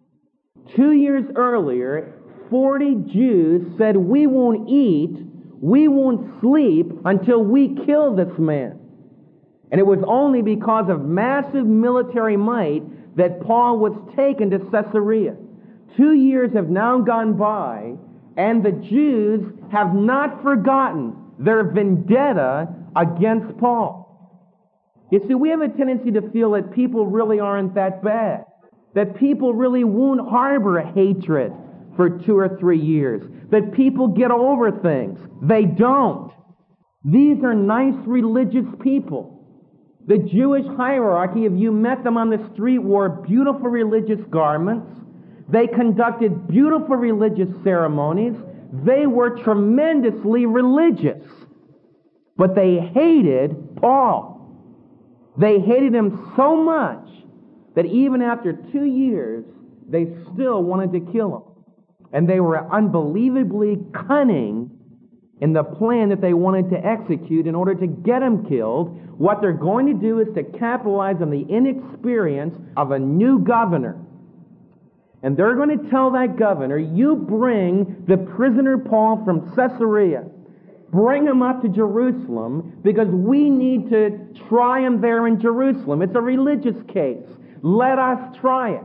Two 0.74 0.92
years 0.92 1.24
earlier, 1.36 2.12
40 2.50 2.94
Jews 3.12 3.78
said, 3.78 3.96
We 3.96 4.26
won't 4.26 4.68
eat, 4.68 5.16
we 5.60 5.88
won't 5.88 6.40
sleep 6.40 6.86
until 7.04 7.42
we 7.42 7.76
kill 7.86 8.14
this 8.14 8.38
man. 8.38 8.78
And 9.70 9.80
it 9.80 9.86
was 9.86 10.00
only 10.06 10.42
because 10.42 10.90
of 10.90 11.04
massive 11.04 11.66
military 11.66 12.36
might 12.36 12.82
that 13.16 13.40
Paul 13.40 13.78
was 13.78 13.92
taken 14.14 14.50
to 14.50 14.58
Caesarea. 14.58 15.36
Two 15.96 16.12
years 16.12 16.52
have 16.52 16.68
now 16.68 17.00
gone 17.00 17.36
by, 17.38 17.94
and 18.36 18.62
the 18.62 18.72
Jews 18.72 19.40
have 19.72 19.94
not 19.94 20.42
forgotten 20.42 21.16
their 21.38 21.64
vendetta 21.64 22.68
against 22.96 23.58
Paul. 23.58 24.06
You 25.10 25.20
see, 25.28 25.34
we 25.34 25.50
have 25.50 25.60
a 25.60 25.68
tendency 25.68 26.10
to 26.12 26.30
feel 26.30 26.52
that 26.52 26.72
people 26.72 27.06
really 27.06 27.38
aren't 27.38 27.74
that 27.74 28.02
bad. 28.02 28.44
That 28.94 29.16
people 29.16 29.54
really 29.54 29.84
won't 29.84 30.28
harbor 30.28 30.80
hatred 30.80 31.52
for 31.96 32.08
two 32.10 32.36
or 32.36 32.56
three 32.58 32.80
years. 32.80 33.22
That 33.50 33.72
people 33.72 34.08
get 34.08 34.30
over 34.30 34.72
things. 34.72 35.20
They 35.42 35.64
don't. 35.64 36.32
These 37.04 37.44
are 37.44 37.54
nice 37.54 37.94
religious 38.06 38.66
people. 38.82 39.36
The 40.06 40.18
Jewish 40.18 40.66
hierarchy, 40.76 41.46
if 41.46 41.52
you 41.54 41.72
met 41.72 42.04
them 42.04 42.16
on 42.16 42.30
the 42.30 42.50
street, 42.52 42.78
wore 42.78 43.08
beautiful 43.08 43.68
religious 43.68 44.20
garments. 44.30 44.90
They 45.48 45.66
conducted 45.66 46.48
beautiful 46.48 46.96
religious 46.96 47.48
ceremonies. 47.62 48.34
They 48.72 49.06
were 49.06 49.38
tremendously 49.42 50.46
religious. 50.46 51.22
But 52.36 52.54
they 52.54 52.78
hated 52.78 53.76
Paul. 53.80 54.36
They 55.38 55.58
hated 55.60 55.94
him 55.94 56.32
so 56.36 56.56
much 56.56 57.08
that 57.74 57.86
even 57.86 58.22
after 58.22 58.52
two 58.72 58.84
years, 58.84 59.44
they 59.88 60.06
still 60.32 60.62
wanted 60.62 60.92
to 60.92 61.12
kill 61.12 61.36
him. 61.36 61.42
And 62.12 62.28
they 62.28 62.40
were 62.40 62.72
unbelievably 62.72 63.78
cunning 64.06 64.70
in 65.40 65.52
the 65.52 65.62
plan 65.62 66.08
that 66.08 66.20
they 66.20 66.32
wanted 66.32 66.70
to 66.70 66.86
execute 66.86 67.46
in 67.46 67.54
order 67.54 67.74
to 67.74 67.86
get 67.86 68.22
him 68.22 68.46
killed. 68.46 68.98
What 69.18 69.40
they're 69.40 69.52
going 69.52 69.86
to 69.86 69.94
do 69.94 70.20
is 70.20 70.28
to 70.34 70.42
capitalize 70.42 71.16
on 71.20 71.30
the 71.30 71.42
inexperience 71.42 72.54
of 72.76 72.92
a 72.92 72.98
new 72.98 73.40
governor. 73.40 74.00
And 75.22 75.36
they're 75.36 75.56
going 75.56 75.78
to 75.78 75.90
tell 75.90 76.10
that 76.12 76.36
governor, 76.36 76.78
you 76.78 77.16
bring 77.16 78.04
the 78.06 78.16
prisoner 78.16 78.78
Paul 78.78 79.22
from 79.24 79.54
Caesarea. 79.54 80.24
Bring 80.90 81.26
him 81.26 81.42
up 81.42 81.62
to 81.62 81.68
Jerusalem 81.68 82.78
because 82.82 83.08
we 83.08 83.50
need 83.50 83.90
to 83.90 84.18
try 84.48 84.80
him 84.80 85.00
there 85.00 85.26
in 85.26 85.40
Jerusalem. 85.40 86.02
It's 86.02 86.14
a 86.14 86.20
religious 86.20 86.76
case. 86.92 87.26
Let 87.62 87.98
us 87.98 88.36
try 88.40 88.72
it. 88.72 88.84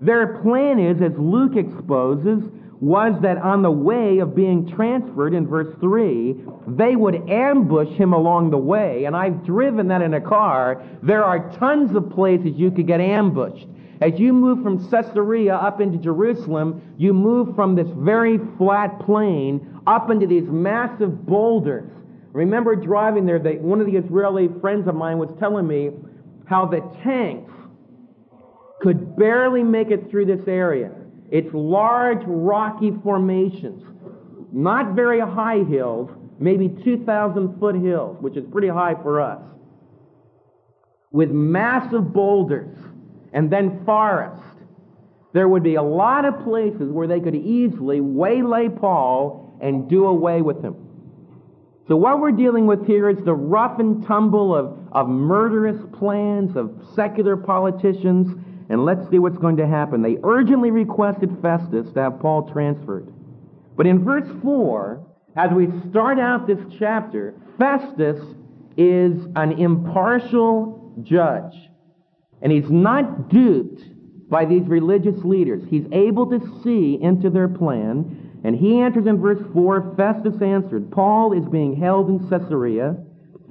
Their 0.00 0.38
plan 0.42 0.78
is, 0.78 1.00
as 1.02 1.12
Luke 1.18 1.56
exposes, 1.56 2.44
was 2.80 3.14
that 3.22 3.38
on 3.38 3.62
the 3.62 3.70
way 3.70 4.18
of 4.18 4.34
being 4.34 4.68
transferred 4.68 5.32
in 5.32 5.46
verse 5.46 5.74
3, 5.80 6.36
they 6.66 6.94
would 6.96 7.30
ambush 7.30 7.88
him 7.96 8.12
along 8.12 8.50
the 8.50 8.58
way. 8.58 9.04
And 9.04 9.16
I've 9.16 9.44
driven 9.44 9.88
that 9.88 10.02
in 10.02 10.14
a 10.14 10.20
car. 10.20 10.84
There 11.02 11.24
are 11.24 11.50
tons 11.58 11.96
of 11.96 12.10
places 12.10 12.52
you 12.56 12.70
could 12.70 12.86
get 12.86 13.00
ambushed. 13.00 13.66
As 14.04 14.20
you 14.20 14.34
move 14.34 14.62
from 14.62 14.86
Caesarea 14.90 15.54
up 15.54 15.80
into 15.80 15.96
Jerusalem, 15.96 16.94
you 16.98 17.14
move 17.14 17.54
from 17.54 17.74
this 17.74 17.88
very 17.96 18.38
flat 18.58 19.00
plain 19.00 19.80
up 19.86 20.10
into 20.10 20.26
these 20.26 20.44
massive 20.44 21.24
boulders. 21.24 21.90
Remember 22.34 22.76
driving 22.76 23.24
there, 23.24 23.38
they, 23.38 23.56
one 23.56 23.80
of 23.80 23.86
the 23.86 23.96
Israeli 23.96 24.50
friends 24.60 24.88
of 24.88 24.94
mine 24.94 25.16
was 25.16 25.30
telling 25.38 25.66
me 25.66 25.88
how 26.44 26.66
the 26.66 26.80
tanks 27.02 27.50
could 28.82 29.16
barely 29.16 29.62
make 29.62 29.90
it 29.90 30.10
through 30.10 30.26
this 30.26 30.46
area. 30.46 30.90
It's 31.30 31.48
large, 31.54 32.22
rocky 32.26 32.92
formations, 33.02 33.82
not 34.52 34.94
very 34.94 35.20
high 35.20 35.64
hills, 35.64 36.10
maybe 36.38 36.68
2,000 36.68 37.58
foot 37.58 37.76
hills, 37.76 38.18
which 38.20 38.36
is 38.36 38.44
pretty 38.52 38.68
high 38.68 38.96
for 39.02 39.22
us, 39.22 39.40
with 41.10 41.30
massive 41.30 42.12
boulders 42.12 42.76
and 43.34 43.50
then 43.50 43.84
forest. 43.84 44.40
There 45.34 45.48
would 45.48 45.64
be 45.64 45.74
a 45.74 45.82
lot 45.82 46.24
of 46.24 46.42
places 46.44 46.90
where 46.90 47.08
they 47.08 47.20
could 47.20 47.34
easily 47.34 48.00
waylay 48.00 48.68
Paul 48.68 49.58
and 49.60 49.90
do 49.90 50.06
away 50.06 50.40
with 50.40 50.62
him. 50.62 50.76
So 51.88 51.96
what 51.96 52.20
we're 52.20 52.32
dealing 52.32 52.66
with 52.66 52.86
here 52.86 53.10
is 53.10 53.18
the 53.24 53.34
rough 53.34 53.78
and 53.78 54.06
tumble 54.06 54.54
of, 54.54 54.78
of 54.92 55.08
murderous 55.08 55.82
plans 55.98 56.56
of 56.56 56.70
secular 56.94 57.36
politicians 57.36 58.38
and 58.70 58.86
let's 58.86 59.10
see 59.10 59.18
what's 59.18 59.36
going 59.36 59.58
to 59.58 59.66
happen. 59.66 60.00
They 60.00 60.16
urgently 60.22 60.70
requested 60.70 61.36
Festus 61.42 61.92
to 61.92 62.00
have 62.00 62.20
Paul 62.20 62.50
transferred. 62.50 63.12
But 63.76 63.86
in 63.86 64.02
verse 64.02 64.28
4, 64.42 65.04
as 65.36 65.50
we 65.50 65.68
start 65.90 66.18
out 66.18 66.46
this 66.46 66.60
chapter, 66.78 67.34
Festus 67.58 68.20
is 68.76 69.26
an 69.36 69.52
impartial 69.52 70.94
judge. 71.02 71.54
And 72.44 72.52
he's 72.52 72.70
not 72.70 73.30
duped 73.30 73.82
by 74.28 74.44
these 74.44 74.66
religious 74.68 75.16
leaders. 75.24 75.62
He's 75.68 75.86
able 75.90 76.26
to 76.30 76.60
see 76.62 76.98
into 77.00 77.30
their 77.30 77.48
plan. 77.48 78.40
And 78.44 78.54
he 78.54 78.80
answers 78.80 79.06
in 79.06 79.20
verse 79.20 79.42
4 79.54 79.94
Festus 79.96 80.40
answered, 80.42 80.92
Paul 80.92 81.32
is 81.32 81.48
being 81.48 81.74
held 81.74 82.10
in 82.10 82.28
Caesarea, 82.28 82.96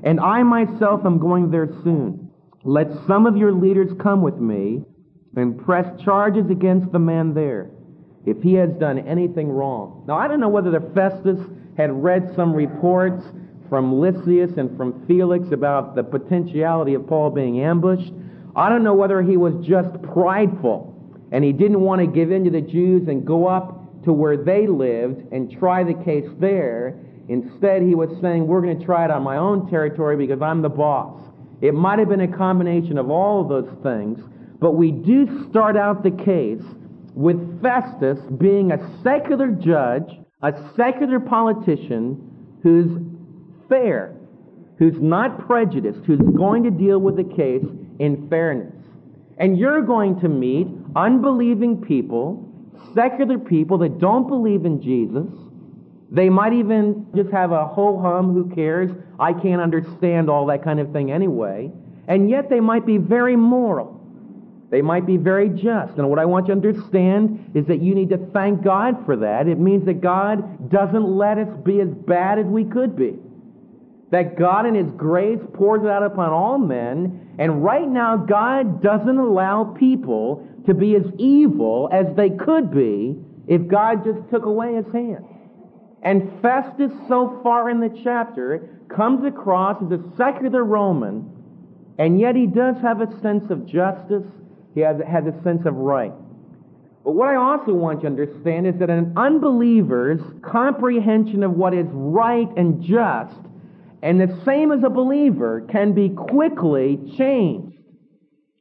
and 0.03 0.19
I 0.19 0.43
myself 0.43 1.01
am 1.05 1.17
going 1.17 1.49
there 1.49 1.67
soon. 1.83 2.29
Let 2.63 2.87
some 3.07 3.25
of 3.25 3.35
your 3.35 3.51
leaders 3.51 3.89
come 3.99 4.21
with 4.21 4.37
me 4.37 4.83
and 5.35 5.59
press 5.65 5.87
charges 6.03 6.49
against 6.51 6.91
the 6.91 6.99
man 6.99 7.33
there 7.33 7.71
if 8.25 8.41
he 8.41 8.53
has 8.53 8.69
done 8.79 8.99
anything 8.99 9.49
wrong. 9.49 10.05
Now, 10.07 10.17
I 10.17 10.27
don't 10.27 10.39
know 10.39 10.49
whether 10.49 10.71
the 10.71 10.91
Festus 10.93 11.39
had 11.75 11.91
read 11.91 12.31
some 12.35 12.53
reports 12.53 13.23
from 13.69 13.99
Lysias 13.99 14.51
and 14.57 14.77
from 14.77 15.05
Felix 15.07 15.51
about 15.51 15.95
the 15.95 16.03
potentiality 16.03 16.93
of 16.93 17.07
Paul 17.07 17.31
being 17.31 17.59
ambushed. 17.59 18.13
I 18.55 18.69
don't 18.69 18.83
know 18.83 18.93
whether 18.93 19.21
he 19.21 19.37
was 19.37 19.53
just 19.65 20.01
prideful 20.03 20.93
and 21.31 21.43
he 21.43 21.51
didn't 21.51 21.81
want 21.81 22.01
to 22.01 22.07
give 22.07 22.31
in 22.31 22.43
to 22.43 22.51
the 22.51 22.61
Jews 22.61 23.07
and 23.07 23.25
go 23.25 23.47
up 23.47 24.03
to 24.03 24.13
where 24.13 24.37
they 24.37 24.67
lived 24.67 25.31
and 25.31 25.51
try 25.57 25.83
the 25.83 25.95
case 25.95 26.29
there. 26.39 26.99
Instead, 27.27 27.81
he 27.81 27.95
was 27.95 28.09
saying, 28.21 28.45
We're 28.45 28.61
going 28.61 28.77
to 28.77 28.85
try 28.85 29.05
it 29.05 29.11
on 29.11 29.23
my 29.23 29.37
own 29.37 29.69
territory 29.69 30.15
because 30.15 30.41
I'm 30.41 30.61
the 30.61 30.69
boss. 30.69 31.19
It 31.61 31.73
might 31.73 31.97
have 31.97 32.09
been 32.09 32.21
a 32.21 32.37
combination 32.37 32.97
of 32.97 33.09
all 33.09 33.41
of 33.41 33.49
those 33.49 33.73
things. 33.81 34.19
But 34.59 34.73
we 34.73 34.91
do 34.91 35.47
start 35.49 35.75
out 35.75 36.03
the 36.03 36.11
case 36.11 36.61
with 37.15 37.61
Festus 37.61 38.19
being 38.37 38.71
a 38.71 39.01
secular 39.03 39.47
judge, 39.47 40.09
a 40.41 40.53
secular 40.75 41.19
politician 41.19 42.59
who's 42.61 43.01
fair, 43.67 44.15
who's 44.77 45.01
not 45.01 45.47
prejudiced, 45.47 45.99
who's 46.05 46.19
going 46.37 46.63
to 46.63 46.71
deal 46.71 46.99
with 46.99 47.15
the 47.15 47.23
case 47.23 47.65
in 47.99 48.29
fairness. 48.29 48.73
And 49.37 49.57
you're 49.57 49.81
going 49.81 50.19
to 50.21 50.29
meet 50.29 50.67
unbelieving 50.95 51.81
people, 51.81 52.47
secular 52.93 53.39
people 53.39 53.77
that 53.79 53.99
don't 53.99 54.27
believe 54.27 54.65
in 54.65 54.81
Jesus. 54.81 55.27
They 56.11 56.29
might 56.29 56.53
even 56.53 57.07
just 57.15 57.31
have 57.31 57.51
a 57.51 57.65
ho 57.65 57.99
hum, 57.99 58.33
who 58.33 58.53
cares? 58.53 58.91
I 59.19 59.33
can't 59.33 59.61
understand 59.61 60.29
all 60.29 60.45
that 60.47 60.63
kind 60.63 60.79
of 60.79 60.91
thing 60.91 61.11
anyway. 61.11 61.71
And 62.07 62.29
yet 62.29 62.49
they 62.49 62.59
might 62.59 62.85
be 62.85 62.97
very 62.97 63.35
moral. 63.35 63.99
They 64.69 64.81
might 64.81 65.05
be 65.05 65.17
very 65.17 65.49
just. 65.49 65.97
And 65.97 66.09
what 66.09 66.19
I 66.19 66.25
want 66.25 66.47
you 66.47 66.55
to 66.55 66.67
understand 66.67 67.51
is 67.53 67.65
that 67.67 67.81
you 67.81 67.93
need 67.93 68.09
to 68.09 68.17
thank 68.17 68.63
God 68.63 69.05
for 69.05 69.15
that. 69.17 69.47
It 69.47 69.59
means 69.59 69.85
that 69.85 70.01
God 70.01 70.69
doesn't 70.71 71.03
let 71.03 71.37
us 71.37 71.47
be 71.63 71.79
as 71.79 71.89
bad 71.89 72.39
as 72.39 72.45
we 72.45 72.65
could 72.65 72.95
be. 72.95 73.17
That 74.13 74.37
God 74.37 74.67
in 74.67 74.75
His 74.75 74.91
grace 74.95 75.39
pours 75.55 75.81
it 75.83 75.89
out 75.89 76.03
upon 76.03 76.29
all 76.29 76.59
men. 76.59 77.35
And 77.39 77.63
right 77.63 77.87
now, 77.87 78.15
God 78.15 78.83
doesn't 78.83 79.17
allow 79.17 79.75
people 79.77 80.47
to 80.67 80.75
be 80.75 80.95
as 80.95 81.03
evil 81.17 81.89
as 81.91 82.05
they 82.15 82.29
could 82.29 82.71
be 82.71 83.17
if 83.47 83.67
God 83.67 84.05
just 84.05 84.29
took 84.29 84.45
away 84.45 84.75
His 84.75 84.85
hand. 84.93 85.25
And 86.03 86.31
Festus, 86.43 86.91
so 87.07 87.39
far 87.41 87.71
in 87.71 87.79
the 87.79 87.89
chapter, 88.03 88.79
comes 88.95 89.25
across 89.25 89.81
as 89.83 89.91
a 89.91 90.03
secular 90.15 90.63
Roman, 90.63 91.27
and 91.97 92.19
yet 92.19 92.35
he 92.35 92.45
does 92.45 92.75
have 92.83 93.01
a 93.01 93.07
sense 93.21 93.49
of 93.49 93.65
justice 93.65 94.27
he 94.75 94.81
has, 94.81 94.97
has 95.07 95.23
a 95.25 95.43
sense 95.43 95.65
of 95.65 95.75
right. 95.75 96.11
But 97.03 97.13
what 97.13 97.29
I 97.29 97.35
also 97.35 97.73
want 97.73 98.03
you 98.03 98.09
to 98.09 98.21
understand 98.21 98.67
is 98.67 98.75
that 98.79 98.89
an 98.89 99.13
unbeliever's 99.17 100.21
comprehension 100.43 101.41
of 101.43 101.51
what 101.51 101.73
is 101.73 101.87
right 101.91 102.49
and 102.57 102.83
just, 102.83 103.39
and 104.03 104.19
the 104.19 104.37
same 104.43 104.73
as 104.73 104.83
a 104.83 104.89
believer, 104.89 105.65
can 105.71 105.93
be 105.93 106.09
quickly 106.09 106.99
changed. 107.17 107.77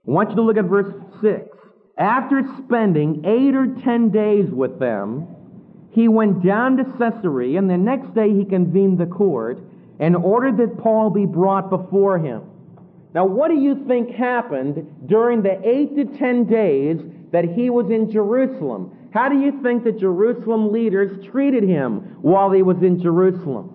I 0.07 0.11
want 0.11 0.31
you 0.31 0.37
to 0.37 0.43
look 0.43 0.57
at 0.57 0.67
verse 0.67 0.95
6. 1.21 1.49
After 1.99 2.43
spending 2.65 3.25
eight 3.27 3.57
or 3.57 3.67
ten 3.83 4.11
days 4.11 4.49
with 4.51 4.79
them, 4.79 5.27
he 5.91 6.07
went 6.07 6.45
down 6.45 6.77
to 6.77 6.85
Caesarea, 6.85 7.59
and 7.59 7.69
the 7.69 7.77
next 7.77 8.15
day 8.15 8.33
he 8.33 8.45
convened 8.45 8.99
the 8.99 9.07
court 9.07 9.59
and 9.99 10.15
ordered 10.15 10.59
that 10.59 10.79
Paul 10.79 11.11
be 11.11 11.27
brought 11.27 11.71
before 11.71 12.19
him. 12.19 12.43
Now, 13.13 13.27
what 13.27 13.49
do 13.49 13.57
you 13.57 13.85
think 13.87 14.11
happened 14.11 15.07
during 15.07 15.43
the 15.43 15.61
eight 15.69 15.97
to 15.97 16.05
ten 16.19 16.45
days 16.45 16.99
that 17.33 17.45
he 17.45 17.69
was 17.69 17.91
in 17.91 18.11
Jerusalem? 18.11 18.97
How 19.13 19.29
do 19.29 19.41
you 19.41 19.61
think 19.61 19.83
the 19.83 19.93
Jerusalem 19.93 20.73
leaders 20.73 21.27
treated 21.27 21.65
him 21.65 22.17
while 22.23 22.53
he 22.53 22.63
was 22.63 22.79
in 22.79 23.03
Jerusalem? 23.03 23.72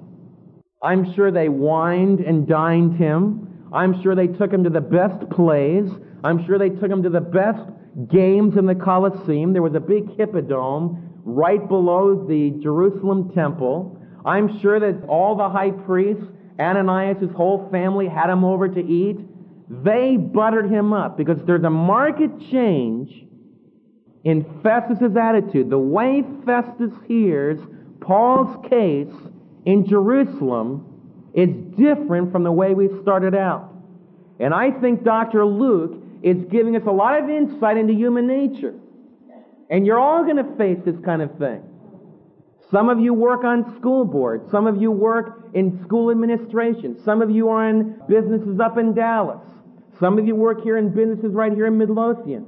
I'm 0.81 1.13
sure 1.15 1.31
they 1.31 1.49
wined 1.49 2.19
and 2.19 2.47
dined 2.47 2.97
him. 2.97 3.69
I'm 3.73 4.01
sure 4.01 4.15
they 4.15 4.27
took 4.27 4.51
him 4.51 4.63
to 4.63 4.69
the 4.69 4.81
best 4.81 5.29
plays. 5.29 5.89
I'm 6.23 6.45
sure 6.45 6.57
they 6.57 6.69
took 6.69 6.89
him 6.89 7.03
to 7.03 7.09
the 7.09 7.21
best 7.21 7.61
games 8.11 8.57
in 8.57 8.65
the 8.65 8.75
Colosseum. 8.75 9.53
There 9.53 9.61
was 9.61 9.75
a 9.75 9.79
big 9.79 10.15
hippodrome 10.15 11.21
right 11.23 11.67
below 11.67 12.25
the 12.27 12.51
Jerusalem 12.61 13.31
temple. 13.33 13.99
I'm 14.25 14.59
sure 14.61 14.79
that 14.79 15.07
all 15.07 15.35
the 15.35 15.49
high 15.49 15.71
priests 15.71 16.23
Ananias, 16.59 17.19
his 17.19 17.31
whole 17.31 17.69
family 17.71 18.07
had 18.07 18.29
him 18.29 18.43
over 18.43 18.67
to 18.67 18.79
eat. 18.79 19.17
They 19.69 20.17
buttered 20.17 20.71
him 20.71 20.93
up 20.93 21.17
because 21.17 21.37
there's 21.45 21.63
a 21.63 21.69
market 21.69 22.31
change 22.51 23.25
in 24.23 24.43
Festus's 24.63 25.15
attitude. 25.15 25.69
The 25.69 25.77
way 25.77 26.23
Festus 26.45 26.91
hears 27.07 27.59
Paul's 28.01 28.65
case 28.69 29.13
in 29.65 29.87
Jerusalem 29.87 31.31
is 31.33 31.49
different 31.77 32.31
from 32.31 32.43
the 32.43 32.51
way 32.51 32.73
we 32.73 32.89
started 33.01 33.35
out. 33.35 33.73
And 34.39 34.53
I 34.53 34.71
think 34.71 35.03
Dr. 35.03 35.45
Luke 35.45 36.03
is 36.23 36.37
giving 36.51 36.75
us 36.75 36.83
a 36.87 36.91
lot 36.91 37.21
of 37.21 37.29
insight 37.29 37.77
into 37.77 37.93
human 37.93 38.27
nature. 38.27 38.73
And 39.69 39.85
you're 39.85 39.99
all 39.99 40.23
going 40.23 40.37
to 40.37 40.55
face 40.55 40.79
this 40.85 40.95
kind 41.03 41.21
of 41.21 41.37
thing. 41.37 41.63
Some 42.71 42.89
of 42.89 42.99
you 42.99 43.13
work 43.13 43.43
on 43.43 43.77
school 43.79 44.03
boards. 44.03 44.49
Some 44.51 44.67
of 44.67 44.81
you 44.81 44.91
work 44.91 45.49
in 45.53 45.81
school 45.85 46.11
administration. 46.11 47.01
Some 47.03 47.21
of 47.21 47.31
you 47.31 47.49
are 47.49 47.69
in 47.69 48.01
businesses 48.07 48.59
up 48.59 48.77
in 48.77 48.93
Dallas. 48.93 49.39
Some 49.99 50.19
of 50.19 50.27
you 50.27 50.35
work 50.35 50.61
here 50.63 50.77
in 50.77 50.89
businesses 50.89 51.33
right 51.33 51.53
here 51.53 51.67
in 51.67 51.77
Midlothian. 51.77 52.45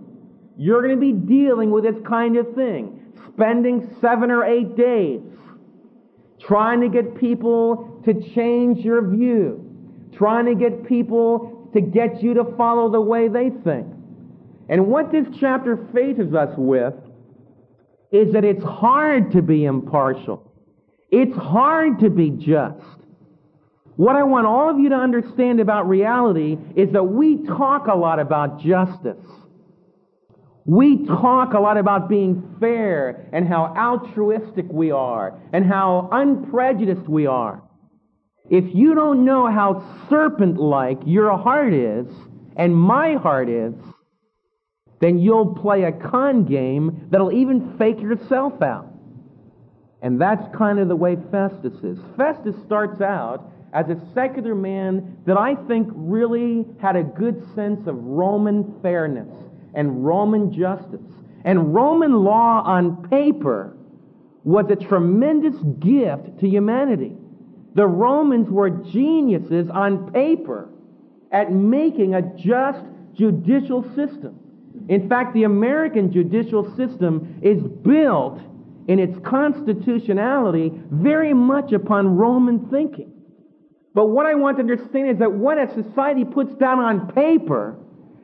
You're 0.57 0.81
going 0.81 0.95
to 0.95 0.99
be 0.99 1.13
dealing 1.13 1.71
with 1.71 1.83
this 1.83 1.95
kind 2.05 2.35
of 2.37 2.53
thing. 2.53 2.99
Spending 3.33 3.95
seven 4.01 4.29
or 4.29 4.43
eight 4.43 4.75
days 4.75 5.21
trying 6.39 6.81
to 6.81 6.89
get 6.89 7.19
people 7.19 8.01
to 8.05 8.13
change 8.33 8.83
your 8.83 9.07
view. 9.07 9.65
Trying 10.17 10.45
to 10.45 10.55
get 10.55 10.87
people 10.87 11.69
to 11.73 11.81
get 11.81 12.21
you 12.23 12.33
to 12.35 12.43
follow 12.57 12.91
the 12.91 13.01
way 13.01 13.27
they 13.27 13.49
think. 13.63 13.87
And 14.69 14.87
what 14.87 15.11
this 15.11 15.25
chapter 15.39 15.87
faces 15.93 16.33
us 16.33 16.53
with 16.57 16.93
is 18.11 18.33
that 18.33 18.43
it's 18.43 18.63
hard 18.63 19.31
to 19.31 19.41
be 19.41 19.65
impartial. 19.65 20.51
It's 21.11 21.35
hard 21.35 21.99
to 21.99 22.09
be 22.09 22.29
just. 22.29 22.83
What 23.95 24.15
I 24.15 24.23
want 24.23 24.47
all 24.47 24.69
of 24.69 24.79
you 24.79 24.89
to 24.89 24.95
understand 24.95 25.59
about 25.59 25.89
reality 25.89 26.57
is 26.75 26.91
that 26.93 27.03
we 27.03 27.45
talk 27.45 27.87
a 27.87 27.95
lot 27.95 28.19
about 28.19 28.59
justice. 28.61 29.17
We 30.69 31.07
talk 31.07 31.53
a 31.55 31.59
lot 31.59 31.77
about 31.77 32.09
being 32.09 32.55
fair 32.59 33.27
and 33.33 33.47
how 33.47 33.73
altruistic 33.75 34.67
we 34.69 34.91
are 34.91 35.35
and 35.51 35.65
how 35.65 36.07
unprejudiced 36.11 37.09
we 37.09 37.25
are. 37.25 37.63
If 38.51 38.65
you 38.75 38.93
don't 38.93 39.25
know 39.25 39.47
how 39.47 39.83
serpent 40.11 40.59
like 40.59 40.99
your 41.07 41.35
heart 41.35 41.73
is 41.73 42.05
and 42.55 42.75
my 42.75 43.15
heart 43.15 43.49
is, 43.49 43.73
then 45.01 45.17
you'll 45.17 45.55
play 45.55 45.85
a 45.85 45.91
con 45.91 46.45
game 46.45 47.07
that'll 47.09 47.33
even 47.33 47.75
fake 47.79 47.99
yourself 47.99 48.61
out. 48.61 48.93
And 50.03 50.21
that's 50.21 50.55
kind 50.55 50.77
of 50.77 50.87
the 50.87 50.95
way 50.95 51.17
Festus 51.31 51.83
is. 51.83 51.97
Festus 52.15 52.53
starts 52.67 53.01
out 53.01 53.51
as 53.73 53.87
a 53.89 53.99
secular 54.13 54.53
man 54.53 55.17
that 55.25 55.35
I 55.35 55.55
think 55.67 55.87
really 55.93 56.67
had 56.79 56.95
a 56.95 57.01
good 57.01 57.43
sense 57.55 57.87
of 57.87 57.95
Roman 57.95 58.79
fairness 58.83 59.48
and 59.73 60.05
Roman 60.05 60.51
justice. 60.51 61.01
And 61.45 61.73
Roman 61.73 62.23
law 62.23 62.61
on 62.65 63.07
paper 63.09 63.75
was 64.43 64.65
a 64.69 64.75
tremendous 64.75 65.55
gift 65.79 66.39
to 66.39 66.47
humanity. 66.47 67.15
The 67.75 67.87
Romans 67.87 68.49
were 68.49 68.69
geniuses 68.69 69.69
on 69.69 70.11
paper 70.11 70.69
at 71.31 71.51
making 71.51 72.15
a 72.15 72.21
just 72.21 72.83
judicial 73.13 73.83
system. 73.95 74.39
In 74.87 75.07
fact, 75.07 75.33
the 75.33 75.43
American 75.43 76.11
judicial 76.11 76.75
system 76.75 77.39
is 77.41 77.61
built 77.61 78.39
in 78.87 78.97
its 78.97 79.17
constitutionality 79.23 80.71
very 80.89 81.33
much 81.33 81.73
upon 81.73 82.17
Roman 82.17 82.67
thinking. 82.69 83.13
But 83.93 84.07
what 84.07 84.25
I 84.25 84.33
want 84.35 84.57
to 84.57 84.61
understand 84.61 85.09
is 85.09 85.19
that 85.19 85.31
what 85.31 85.57
a 85.57 85.71
society 85.73 86.25
puts 86.25 86.55
down 86.55 86.79
on 86.79 87.11
paper 87.11 87.77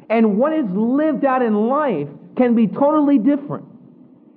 and 0.10 0.38
what 0.38 0.54
is 0.54 0.66
lived 0.72 1.26
out 1.26 1.42
in 1.42 1.68
life 1.68 2.08
can 2.38 2.56
be 2.56 2.68
totally 2.68 3.18
different. 3.18 3.66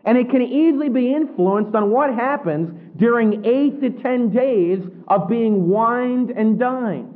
And 0.05 0.17
it 0.17 0.31
can 0.31 0.43
easily 0.43 0.89
be 0.89 1.13
influenced 1.13 1.75
on 1.75 1.91
what 1.91 2.15
happens 2.15 2.71
during 2.97 3.45
eight 3.45 3.81
to 3.81 3.91
ten 3.91 4.31
days 4.31 4.79
of 5.09 5.29
being 5.29 5.69
wined 5.69 6.31
and 6.31 6.59
dined. 6.59 7.15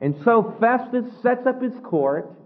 And 0.00 0.14
so 0.24 0.54
Festus 0.60 1.04
sets 1.22 1.46
up 1.46 1.62
his 1.62 1.72
court 1.82 2.36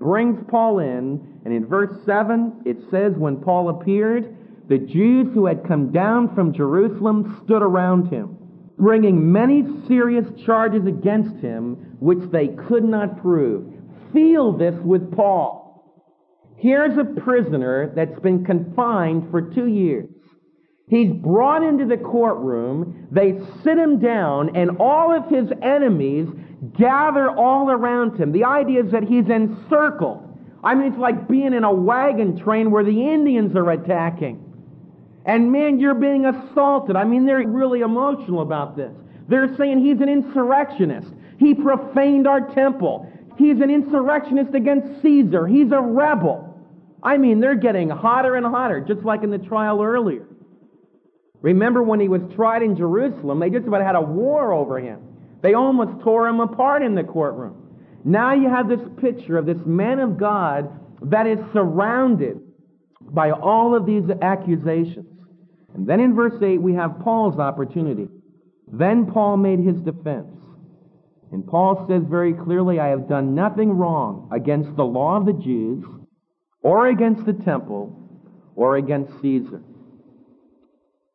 brings 0.00 0.42
Paul 0.48 0.78
in, 0.78 1.40
and 1.44 1.54
in 1.54 1.66
verse 1.66 1.92
7 2.04 2.62
it 2.64 2.78
says, 2.90 3.12
When 3.16 3.36
Paul 3.36 3.68
appeared, 3.68 4.34
the 4.68 4.78
Jews 4.78 5.32
who 5.34 5.46
had 5.46 5.68
come 5.68 5.92
down 5.92 6.34
from 6.34 6.54
Jerusalem 6.54 7.42
stood 7.44 7.62
around 7.62 8.08
him, 8.10 8.36
bringing 8.78 9.30
many 9.30 9.64
serious 9.86 10.26
charges 10.44 10.86
against 10.86 11.36
him, 11.36 11.96
which 12.00 12.30
they 12.32 12.48
could 12.48 12.84
not 12.84 13.20
prove. 13.20 13.69
Feel 14.12 14.52
this 14.52 14.74
with 14.82 15.14
Paul. 15.14 15.60
Here's 16.56 16.98
a 16.98 17.04
prisoner 17.04 17.92
that's 17.94 18.18
been 18.20 18.44
confined 18.44 19.30
for 19.30 19.40
two 19.40 19.66
years. 19.66 20.08
He's 20.88 21.12
brought 21.12 21.62
into 21.62 21.86
the 21.86 21.96
courtroom, 21.96 23.06
they 23.12 23.38
sit 23.62 23.78
him 23.78 24.00
down, 24.00 24.56
and 24.56 24.78
all 24.78 25.14
of 25.14 25.30
his 25.30 25.48
enemies 25.62 26.28
gather 26.76 27.30
all 27.30 27.70
around 27.70 28.18
him. 28.18 28.32
The 28.32 28.44
idea 28.44 28.84
is 28.84 28.90
that 28.90 29.04
he's 29.04 29.28
encircled. 29.28 30.26
I 30.62 30.74
mean, 30.74 30.92
it's 30.92 30.98
like 31.00 31.28
being 31.28 31.54
in 31.54 31.64
a 31.64 31.72
wagon 31.72 32.38
train 32.38 32.70
where 32.70 32.84
the 32.84 33.08
Indians 33.08 33.56
are 33.56 33.70
attacking. 33.70 34.44
And 35.24 35.52
man, 35.52 35.78
you're 35.78 35.94
being 35.94 36.26
assaulted. 36.26 36.96
I 36.96 37.04
mean, 37.04 37.24
they're 37.24 37.46
really 37.46 37.80
emotional 37.80 38.42
about 38.42 38.76
this. 38.76 38.92
They're 39.28 39.56
saying 39.56 39.78
he's 39.84 40.00
an 40.00 40.08
insurrectionist. 40.08 41.08
He 41.38 41.54
profaned 41.54 42.26
our 42.26 42.52
temple. 42.52 43.09
He's 43.40 43.58
an 43.62 43.70
insurrectionist 43.70 44.54
against 44.54 45.00
Caesar. 45.00 45.46
He's 45.46 45.72
a 45.72 45.80
rebel. 45.80 46.46
I 47.02 47.16
mean, 47.16 47.40
they're 47.40 47.54
getting 47.54 47.88
hotter 47.88 48.36
and 48.36 48.44
hotter, 48.44 48.82
just 48.82 49.02
like 49.02 49.22
in 49.22 49.30
the 49.30 49.38
trial 49.38 49.82
earlier. 49.82 50.26
Remember 51.40 51.82
when 51.82 52.00
he 52.00 52.08
was 52.08 52.20
tried 52.34 52.62
in 52.62 52.76
Jerusalem, 52.76 53.40
they 53.40 53.48
just 53.48 53.66
about 53.66 53.80
had 53.80 53.94
a 53.94 54.00
war 54.02 54.52
over 54.52 54.78
him. 54.78 55.00
They 55.40 55.54
almost 55.54 56.02
tore 56.04 56.28
him 56.28 56.40
apart 56.40 56.82
in 56.82 56.94
the 56.94 57.02
courtroom. 57.02 57.78
Now 58.04 58.34
you 58.34 58.50
have 58.50 58.68
this 58.68 58.86
picture 59.00 59.38
of 59.38 59.46
this 59.46 59.64
man 59.64 60.00
of 60.00 60.18
God 60.18 60.78
that 61.00 61.26
is 61.26 61.38
surrounded 61.54 62.42
by 63.00 63.30
all 63.30 63.74
of 63.74 63.86
these 63.86 64.04
accusations. 64.20 65.06
And 65.72 65.86
then 65.86 65.98
in 65.98 66.14
verse 66.14 66.42
8, 66.42 66.60
we 66.60 66.74
have 66.74 67.00
Paul's 67.00 67.38
opportunity. 67.38 68.08
Then 68.70 69.10
Paul 69.10 69.38
made 69.38 69.60
his 69.60 69.80
defense. 69.80 70.39
And 71.32 71.46
Paul 71.46 71.86
says 71.88 72.02
very 72.08 72.32
clearly, 72.32 72.80
I 72.80 72.88
have 72.88 73.08
done 73.08 73.34
nothing 73.34 73.70
wrong 73.70 74.28
against 74.32 74.74
the 74.76 74.84
law 74.84 75.16
of 75.16 75.26
the 75.26 75.32
Jews, 75.32 75.84
or 76.62 76.88
against 76.88 77.24
the 77.24 77.32
temple, 77.32 77.96
or 78.56 78.76
against 78.76 79.12
Caesar. 79.22 79.62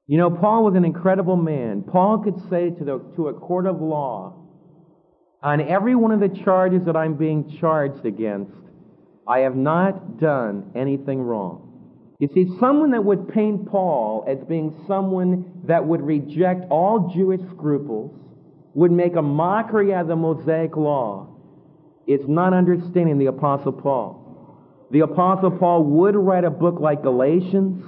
You 0.08 0.18
know, 0.18 0.30
Paul 0.30 0.64
was 0.64 0.76
an 0.76 0.86
incredible 0.86 1.36
man. 1.36 1.84
Paul 1.84 2.20
could 2.20 2.40
say 2.50 2.70
to, 2.70 2.84
the, 2.84 3.00
to 3.16 3.28
a 3.28 3.34
court 3.34 3.66
of 3.66 3.82
law, 3.82 4.46
on 5.42 5.62
every 5.62 5.96
one 5.96 6.12
of 6.12 6.20
the 6.20 6.44
charges 6.44 6.86
that 6.86 6.96
I'm 6.96 7.16
being 7.16 7.58
charged 7.60 8.06
against, 8.06 8.52
I 9.28 9.40
have 9.40 9.56
not 9.56 10.20
done 10.20 10.72
anything 10.76 11.22
wrong. 11.22 11.66
You 12.20 12.30
see, 12.34 12.48
someone 12.60 12.92
that 12.92 13.04
would 13.04 13.30
paint 13.30 13.68
Paul 13.68 14.24
as 14.28 14.38
being 14.48 14.74
someone 14.88 15.62
that 15.68 15.86
would 15.86 16.02
reject 16.02 16.66
all 16.70 17.12
Jewish 17.14 17.42
scruples, 17.52 18.12
would 18.76 18.92
make 18.92 19.16
a 19.16 19.22
mockery 19.22 19.94
of 19.94 20.08
the 20.08 20.16
Mosaic 20.16 20.76
law, 20.76 21.28
it's 22.06 22.28
not 22.28 22.54
understanding 22.54 23.18
the 23.18 23.26
Apostle 23.26 23.72
Paul. 23.72 24.22
The 24.92 25.00
Apostle 25.00 25.52
Paul 25.52 25.84
would 25.86 26.16
write 26.16 26.44
a 26.44 26.52
book 26.52 26.80
like 26.80 27.02
Galatians, 27.02 27.84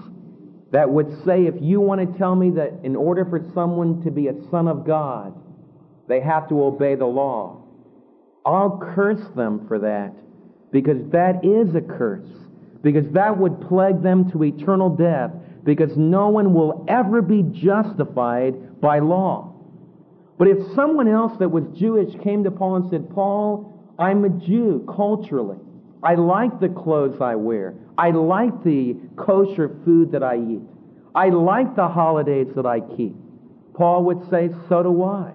that 0.71 0.89
would 0.89 1.23
say, 1.23 1.45
if 1.45 1.55
you 1.61 1.79
want 1.79 2.01
to 2.01 2.17
tell 2.17 2.35
me 2.35 2.49
that 2.51 2.79
in 2.83 2.95
order 2.95 3.25
for 3.25 3.39
someone 3.53 4.01
to 4.03 4.11
be 4.11 4.27
a 4.27 4.33
son 4.49 4.67
of 4.67 4.85
God, 4.85 5.33
they 6.07 6.19
have 6.21 6.49
to 6.49 6.63
obey 6.63 6.95
the 6.95 7.05
law, 7.05 7.63
I'll 8.45 8.81
curse 8.95 9.25
them 9.35 9.67
for 9.67 9.79
that 9.79 10.13
because 10.71 10.97
that 11.11 11.43
is 11.43 11.75
a 11.75 11.81
curse. 11.81 12.27
Because 12.81 13.05
that 13.13 13.37
would 13.37 13.67
plague 13.67 14.01
them 14.01 14.31
to 14.31 14.43
eternal 14.43 14.89
death 14.89 15.31
because 15.63 15.97
no 15.97 16.29
one 16.29 16.53
will 16.53 16.85
ever 16.87 17.21
be 17.21 17.43
justified 17.43 18.79
by 18.79 18.99
law. 18.99 19.56
But 20.37 20.47
if 20.47 20.57
someone 20.75 21.07
else 21.07 21.33
that 21.39 21.49
was 21.49 21.63
Jewish 21.75 22.13
came 22.23 22.43
to 22.43 22.51
Paul 22.51 22.75
and 22.77 22.89
said, 22.91 23.09
Paul, 23.09 23.73
I'm 23.97 24.23
a 24.23 24.29
Jew 24.29 24.85
culturally. 24.95 25.57
I 26.03 26.15
like 26.15 26.59
the 26.59 26.69
clothes 26.69 27.19
I 27.19 27.35
wear. 27.35 27.73
I 27.97 28.11
like 28.11 28.63
the 28.63 28.95
kosher 29.15 29.75
food 29.83 30.11
that 30.11 30.23
I 30.23 30.37
eat. 30.37 30.61
I 31.15 31.29
like 31.29 31.75
the 31.75 31.87
holidays 31.87 32.47
that 32.55 32.67
I 32.67 32.81
keep. 32.81 33.15
Paul 33.73 34.03
would 34.05 34.29
say, 34.29 34.49
so 34.69 34.83
do 34.83 35.03
I. 35.03 35.33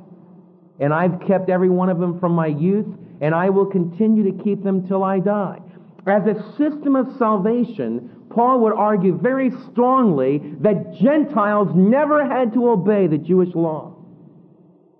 And 0.78 0.94
I've 0.94 1.20
kept 1.26 1.50
every 1.50 1.68
one 1.68 1.88
of 1.88 1.98
them 1.98 2.20
from 2.20 2.32
my 2.32 2.46
youth, 2.46 2.86
and 3.20 3.34
I 3.34 3.50
will 3.50 3.66
continue 3.66 4.30
to 4.30 4.44
keep 4.44 4.62
them 4.62 4.86
till 4.86 5.02
I 5.02 5.18
die. 5.18 5.58
As 6.06 6.22
a 6.26 6.42
system 6.56 6.94
of 6.94 7.16
salvation, 7.18 8.10
Paul 8.30 8.60
would 8.60 8.72
argue 8.72 9.18
very 9.18 9.50
strongly 9.70 10.38
that 10.60 10.94
Gentiles 11.00 11.68
never 11.74 12.24
had 12.24 12.52
to 12.54 12.70
obey 12.70 13.08
the 13.08 13.18
Jewish 13.18 13.54
law. 13.54 13.91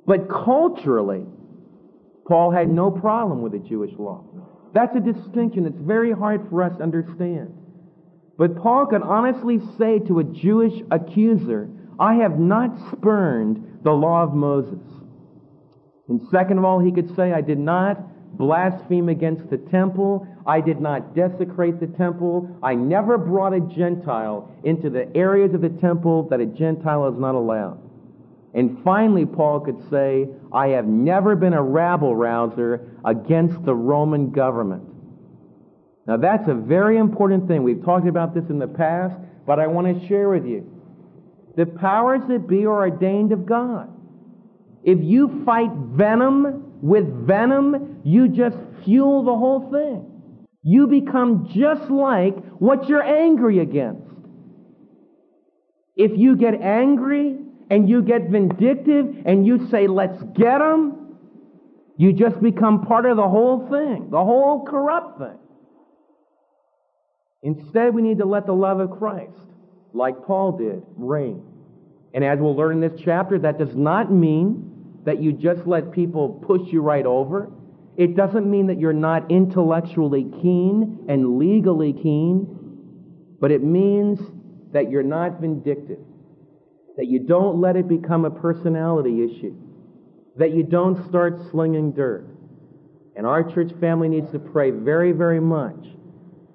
But 0.07 0.29
culturally, 0.29 1.25
Paul 2.27 2.51
had 2.51 2.69
no 2.69 2.91
problem 2.91 3.43
with 3.43 3.53
the 3.53 3.59
Jewish 3.59 3.93
law. 3.99 4.25
That's 4.75 4.97
a 4.97 5.01
distinction 5.01 5.65
that's 5.65 5.81
very 5.81 6.13
hard 6.13 6.49
for 6.49 6.63
us 6.63 6.77
to 6.79 6.83
understand. 6.83 7.55
But 8.39 8.57
Paul 8.57 8.87
could 8.87 9.03
honestly 9.03 9.61
say 9.79 9.99
to 10.01 10.19
a 10.19 10.25
Jewish 10.25 10.83
accuser, 10.91 11.69
I 12.01 12.15
have 12.15 12.39
not 12.39 12.71
spurned 12.93 13.81
the 13.85 13.93
law 13.93 14.23
of 14.23 14.35
Moses. 14.35 14.81
And 16.09 16.21
second 16.31 16.59
of 16.59 16.65
all, 16.65 16.81
he 16.81 16.91
could 16.91 17.15
say, 17.15 17.33
I 17.33 17.43
did 17.43 17.59
not 17.59 18.37
blaspheme 18.37 19.09
against 19.09 19.51
the 19.51 19.59
temple. 19.59 20.27
I 20.47 20.61
did 20.61 20.81
not 20.81 21.15
desecrate 21.15 21.79
the 21.79 21.87
temple. 21.87 22.59
I 22.63 22.75
never 22.75 23.19
brought 23.19 23.53
a 23.53 23.61
Gentile 23.61 24.51
into 24.65 24.91
the 24.91 25.15
areas 25.15 25.55
of 25.55 25.61
the 25.61 25.69
temple 25.69 26.29
that 26.31 26.41
a 26.41 26.47
Gentile 26.47 27.09
is 27.09 27.19
not 27.19 27.35
allowed. 27.35 27.79
And 28.55 28.83
finally, 28.85 29.25
Paul 29.25 29.61
could 29.61 29.89
say, 29.91 30.29
I 30.53 30.69
have 30.69 30.87
never 30.87 31.35
been 31.35 31.55
a 31.55 31.63
rabble 31.63 32.15
rouser 32.15 32.99
against 33.05 33.65
the 33.65 33.75
Roman 33.75 34.31
government. 34.31 34.85
Now, 36.07 36.19
that's 36.19 36.49
a 36.49 36.55
very 36.55 36.99
important 36.99 37.49
thing. 37.49 37.63
We've 37.63 37.85
talked 37.85 38.07
about 38.07 38.35
this 38.35 38.45
in 38.51 38.59
the 38.59 38.67
past, 38.69 39.17
but 39.47 39.59
I 39.59 39.67
want 39.69 40.01
to 40.01 40.07
share 40.09 40.29
with 40.29 40.45
you. 40.45 40.69
The 41.57 41.67
powers 41.67 42.23
that 42.29 42.47
be 42.49 42.67
are 42.67 42.81
ordained 42.89 43.33
of 43.33 43.47
God. 43.47 43.89
If 44.85 44.99
you 45.01 45.43
fight 45.45 45.71
venom 45.73 46.81
with 46.83 47.27
venom, 47.27 48.01
you 48.05 48.29
just 48.29 48.57
fuel 48.85 49.23
the 49.23 49.35
whole 49.35 49.71
thing. 49.71 50.09
You 50.63 50.87
become 50.89 51.49
just 51.55 51.91
like 51.91 52.37
what 52.55 52.89
you're 52.89 53.03
angry 53.03 53.61
against. 53.61 54.03
If 55.95 56.13
you 56.17 56.37
get 56.37 56.55
angry 56.61 57.39
and 57.73 57.89
you 57.89 58.03
get 58.03 58.29
vindictive 58.29 59.23
and 59.25 59.47
you 59.47 59.67
say, 59.71 59.87
let's 59.87 60.23
get 60.35 60.59
them, 60.59 61.17
you 61.97 62.13
just 62.13 62.39
become 62.43 62.85
part 62.85 63.07
of 63.07 63.17
the 63.17 63.27
whole 63.27 63.67
thing, 63.71 64.11
the 64.11 64.23
whole 64.23 64.67
corrupt 64.67 65.19
thing. 65.19 65.39
Instead, 67.43 67.95
we 67.95 68.03
need 68.03 68.19
to 68.19 68.27
let 68.27 68.45
the 68.45 68.53
love 68.53 68.79
of 68.79 68.91
Christ, 68.91 69.33
like 69.95 70.23
Paul 70.27 70.59
did, 70.59 70.83
reign. 70.99 71.43
And 72.13 72.23
as 72.23 72.39
we'll 72.39 72.55
learn 72.55 72.83
in 72.83 72.91
this 72.91 73.01
chapter, 73.03 73.39
that 73.39 73.59
does 73.59 73.75
not 73.75 74.13
mean 74.13 75.01
that 75.07 75.23
you 75.23 75.33
just 75.33 75.67
let 75.67 75.93
people 75.93 76.29
push 76.47 76.71
you 76.71 76.83
right 76.83 77.07
over. 77.07 77.51
It 77.97 78.17
doesn't 78.17 78.51
mean 78.51 78.67
that 78.67 78.79
you're 78.81 78.93
not 78.93 79.31
intellectually 79.31 80.25
keen 80.43 81.07
and 81.09 81.39
legally 81.39 81.95
keen, 81.95 83.39
but 83.41 83.51
it 83.51 83.63
means 83.63 84.21
that 84.73 84.91
you're 84.91 85.03
not 85.03 85.41
vindictive, 85.41 86.01
that 86.97 87.07
you 87.07 87.21
don't 87.21 87.61
let 87.61 87.77
it 87.77 87.89
become 87.89 88.25
a 88.25 88.31
personality 88.31 89.25
issue, 89.25 89.55
that 90.37 90.53
you 90.53 90.63
don't 90.63 91.09
start 91.09 91.39
slinging 91.51 91.93
dirt. 91.93 92.27
And 93.17 93.27
our 93.27 93.43
church 93.43 93.73
family 93.81 94.09
needs 94.09 94.31
to 94.33 94.39
pray 94.39 94.71
very, 94.71 95.13
very 95.13 95.41
much 95.41 95.87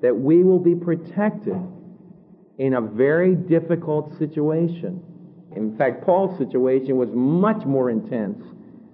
that 0.01 0.15
we 0.15 0.43
will 0.43 0.59
be 0.59 0.75
protected 0.75 1.57
in 2.57 2.73
a 2.73 2.81
very 2.81 3.35
difficult 3.35 4.17
situation. 4.17 5.01
In 5.55 5.77
fact, 5.77 6.03
Paul's 6.05 6.37
situation 6.37 6.97
was 6.97 7.09
much 7.13 7.65
more 7.65 7.89
intense 7.89 8.43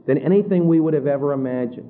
than 0.05 0.17
anything 0.17 0.67
we 0.67 0.79
would 0.79 0.93
have 0.93 1.07
ever 1.07 1.33
imagined. 1.33 1.89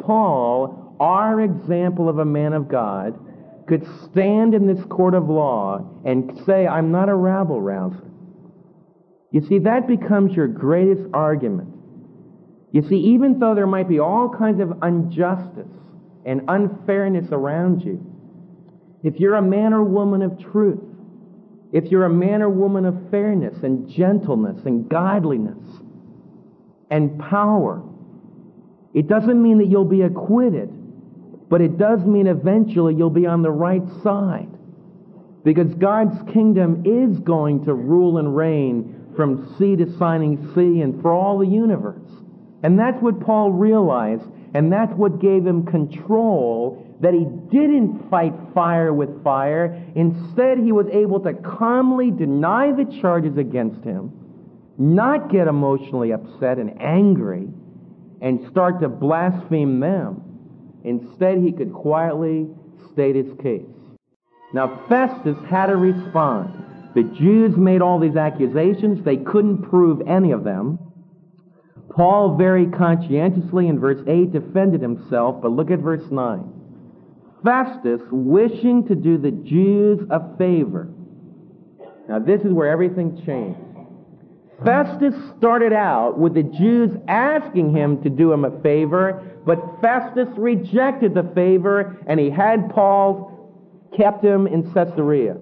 Paul, 0.00 0.96
our 1.00 1.40
example 1.40 2.08
of 2.08 2.18
a 2.18 2.24
man 2.24 2.52
of 2.52 2.68
God, 2.68 3.18
could 3.66 3.86
stand 4.04 4.54
in 4.54 4.66
this 4.66 4.84
court 4.86 5.14
of 5.14 5.28
law 5.28 6.00
and 6.04 6.40
say, 6.46 6.66
I'm 6.66 6.90
not 6.90 7.08
a 7.08 7.14
rabble 7.14 7.60
rouser. 7.60 8.11
You 9.32 9.40
see, 9.46 9.58
that 9.60 9.88
becomes 9.88 10.36
your 10.36 10.46
greatest 10.46 11.02
argument. 11.14 11.70
You 12.70 12.82
see, 12.82 12.96
even 12.96 13.38
though 13.38 13.54
there 13.54 13.66
might 13.66 13.88
be 13.88 13.98
all 13.98 14.28
kinds 14.28 14.60
of 14.60 14.82
injustice 14.82 15.72
and 16.24 16.42
unfairness 16.48 17.28
around 17.32 17.82
you, 17.82 18.06
if 19.02 19.18
you're 19.18 19.34
a 19.34 19.42
man 19.42 19.72
or 19.72 19.82
woman 19.82 20.22
of 20.22 20.38
truth, 20.52 20.80
if 21.72 21.90
you're 21.90 22.04
a 22.04 22.10
man 22.10 22.42
or 22.42 22.50
woman 22.50 22.84
of 22.84 23.10
fairness 23.10 23.62
and 23.62 23.88
gentleness 23.88 24.64
and 24.66 24.88
godliness 24.88 25.58
and 26.90 27.18
power, 27.18 27.82
it 28.92 29.08
doesn't 29.08 29.42
mean 29.42 29.58
that 29.58 29.66
you'll 29.66 29.86
be 29.86 30.02
acquitted, 30.02 30.70
but 31.48 31.62
it 31.62 31.78
does 31.78 32.00
mean 32.04 32.26
eventually 32.26 32.94
you'll 32.94 33.08
be 33.08 33.26
on 33.26 33.40
the 33.40 33.50
right 33.50 33.82
side. 34.02 34.48
Because 35.42 35.72
God's 35.74 36.16
kingdom 36.32 36.84
is 36.84 37.18
going 37.20 37.64
to 37.64 37.74
rule 37.74 38.18
and 38.18 38.36
reign 38.36 39.01
from 39.16 39.54
sea 39.58 39.76
to 39.76 39.98
shining 39.98 40.52
sea 40.54 40.80
and 40.80 41.00
for 41.02 41.12
all 41.12 41.38
the 41.38 41.46
universe. 41.46 42.10
And 42.62 42.78
that's 42.78 43.00
what 43.02 43.20
Paul 43.20 43.50
realized, 43.52 44.24
and 44.54 44.72
that's 44.72 44.92
what 44.94 45.20
gave 45.20 45.46
him 45.46 45.66
control 45.66 46.86
that 47.00 47.12
he 47.12 47.24
didn't 47.50 48.08
fight 48.08 48.32
fire 48.54 48.92
with 48.92 49.24
fire. 49.24 49.82
Instead, 49.96 50.58
he 50.58 50.70
was 50.70 50.86
able 50.92 51.18
to 51.20 51.34
calmly 51.34 52.12
deny 52.12 52.70
the 52.70 52.84
charges 53.00 53.36
against 53.36 53.82
him, 53.82 54.12
not 54.78 55.30
get 55.30 55.48
emotionally 55.48 56.12
upset 56.12 56.58
and 56.58 56.80
angry, 56.80 57.48
and 58.20 58.48
start 58.50 58.80
to 58.80 58.88
blaspheme 58.88 59.80
them. 59.80 60.22
Instead, 60.84 61.38
he 61.38 61.50
could 61.50 61.72
quietly 61.72 62.46
state 62.92 63.16
his 63.16 63.32
case. 63.42 63.66
Now, 64.54 64.84
Festus 64.88 65.36
had 65.48 65.66
to 65.66 65.76
respond. 65.76 66.71
The 66.94 67.04
Jews 67.04 67.56
made 67.56 67.80
all 67.80 67.98
these 67.98 68.16
accusations. 68.16 69.04
They 69.04 69.16
couldn't 69.16 69.62
prove 69.62 70.06
any 70.06 70.32
of 70.32 70.44
them. 70.44 70.78
Paul 71.90 72.36
very 72.36 72.66
conscientiously 72.66 73.68
in 73.68 73.78
verse 73.78 74.02
8 74.06 74.32
defended 74.32 74.80
himself, 74.80 75.42
but 75.42 75.52
look 75.52 75.70
at 75.70 75.78
verse 75.78 76.04
9. 76.10 76.52
Festus, 77.44 78.00
wishing 78.10 78.86
to 78.88 78.94
do 78.94 79.18
the 79.18 79.30
Jews 79.30 80.00
a 80.10 80.36
favor. 80.36 80.88
Now, 82.08 82.18
this 82.18 82.40
is 82.42 82.52
where 82.52 82.68
everything 82.68 83.22
changed. 83.24 83.58
Festus 84.64 85.14
started 85.38 85.72
out 85.72 86.18
with 86.18 86.34
the 86.34 86.42
Jews 86.42 86.90
asking 87.08 87.74
him 87.74 88.02
to 88.02 88.10
do 88.10 88.32
him 88.32 88.44
a 88.44 88.60
favor, 88.60 89.22
but 89.44 89.58
Festus 89.80 90.28
rejected 90.36 91.14
the 91.14 91.30
favor 91.34 91.98
and 92.06 92.20
he 92.20 92.30
had 92.30 92.70
Paul 92.70 93.90
kept 93.96 94.24
him 94.24 94.46
in 94.46 94.72
Caesarea. 94.72 95.38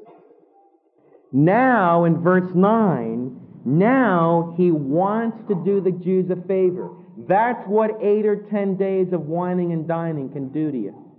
Now, 1.32 2.04
in 2.04 2.22
verse 2.22 2.50
9, 2.54 3.40
now 3.64 4.54
he 4.56 4.70
wants 4.70 5.38
to 5.48 5.54
do 5.64 5.80
the 5.80 5.92
Jews 5.92 6.30
a 6.30 6.36
favor. 6.46 6.90
That's 7.28 7.66
what 7.66 7.90
eight 8.02 8.26
or 8.26 8.36
ten 8.36 8.76
days 8.76 9.12
of 9.12 9.22
wining 9.22 9.72
and 9.72 9.86
dining 9.86 10.30
can 10.30 10.48
do 10.48 10.70
to 10.72 10.78
you. 10.78 11.10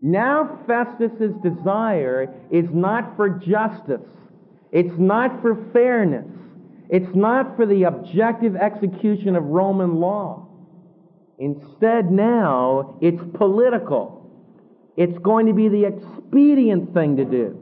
Now 0.00 0.58
Festus's 0.66 1.34
desire 1.42 2.32
is 2.50 2.66
not 2.72 3.16
for 3.16 3.28
justice. 3.28 4.06
It's 4.72 4.98
not 4.98 5.40
for 5.42 5.70
fairness. 5.72 6.26
It's 6.88 7.14
not 7.14 7.56
for 7.56 7.66
the 7.66 7.84
objective 7.84 8.56
execution 8.56 9.36
of 9.36 9.44
Roman 9.44 9.96
law. 9.96 10.48
Instead, 11.38 12.10
now 12.10 12.98
it's 13.00 13.22
political. 13.34 14.30
It's 14.96 15.18
going 15.18 15.46
to 15.46 15.54
be 15.54 15.68
the 15.68 15.84
expedient 15.84 16.92
thing 16.92 17.16
to 17.16 17.24
do. 17.24 17.61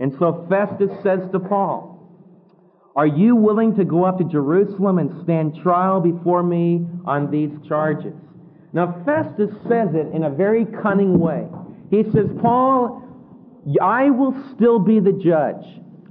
And 0.00 0.14
so 0.18 0.46
Festus 0.48 0.90
says 1.02 1.20
to 1.32 1.40
Paul, 1.40 1.98
Are 2.94 3.06
you 3.06 3.34
willing 3.34 3.76
to 3.76 3.84
go 3.84 4.04
up 4.04 4.18
to 4.18 4.24
Jerusalem 4.24 4.98
and 4.98 5.22
stand 5.24 5.56
trial 5.62 6.00
before 6.00 6.42
me 6.42 6.86
on 7.04 7.30
these 7.30 7.50
charges? 7.68 8.14
Now, 8.72 9.02
Festus 9.04 9.50
says 9.68 9.88
it 9.94 10.14
in 10.14 10.24
a 10.24 10.30
very 10.30 10.66
cunning 10.82 11.18
way. 11.18 11.46
He 11.90 12.04
says, 12.12 12.28
Paul, 12.40 13.02
I 13.82 14.10
will 14.10 14.34
still 14.54 14.78
be 14.78 15.00
the 15.00 15.12
judge. 15.12 15.64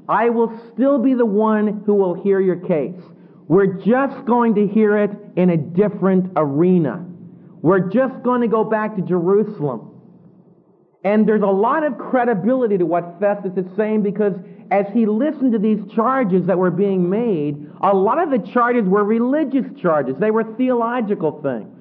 I 0.09 0.29
will 0.29 0.59
still 0.73 0.97
be 0.99 1.13
the 1.13 1.25
one 1.25 1.83
who 1.85 1.93
will 1.93 2.21
hear 2.21 2.39
your 2.39 2.55
case. 2.55 3.01
We're 3.47 3.73
just 3.73 4.25
going 4.25 4.55
to 4.55 4.67
hear 4.67 4.97
it 4.97 5.11
in 5.35 5.51
a 5.51 5.57
different 5.57 6.33
arena. 6.35 7.05
We're 7.61 7.89
just 7.89 8.23
going 8.23 8.41
to 8.41 8.47
go 8.47 8.63
back 8.63 8.95
to 8.95 9.01
Jerusalem. 9.01 9.96
And 11.03 11.27
there's 11.27 11.41
a 11.41 11.45
lot 11.45 11.83
of 11.83 11.97
credibility 11.97 12.77
to 12.77 12.85
what 12.85 13.19
Festus 13.19 13.53
is 13.55 13.65
saying 13.75 14.03
because 14.03 14.33
as 14.71 14.85
he 14.93 15.05
listened 15.05 15.53
to 15.53 15.59
these 15.59 15.79
charges 15.93 16.45
that 16.47 16.57
were 16.57 16.71
being 16.71 17.09
made, 17.09 17.69
a 17.81 17.93
lot 17.93 18.21
of 18.21 18.29
the 18.29 18.39
charges 18.51 18.85
were 18.85 19.03
religious 19.03 19.65
charges. 19.79 20.17
They 20.17 20.31
were 20.31 20.43
theological 20.55 21.41
things. 21.41 21.73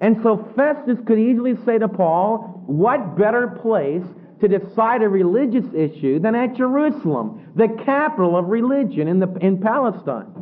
And 0.00 0.22
so 0.22 0.48
Festus 0.56 0.98
could 1.06 1.18
easily 1.18 1.56
say 1.64 1.78
to 1.78 1.88
Paul, 1.88 2.62
what 2.66 3.16
better 3.16 3.48
place 3.48 4.04
to 4.40 4.48
decide 4.48 5.02
a 5.02 5.08
religious 5.08 5.64
issue 5.74 6.18
than 6.18 6.34
at 6.34 6.56
Jerusalem, 6.56 7.52
the 7.54 7.68
capital 7.84 8.36
of 8.36 8.46
religion 8.46 9.08
in, 9.08 9.18
the, 9.18 9.32
in 9.40 9.60
Palestine? 9.60 10.32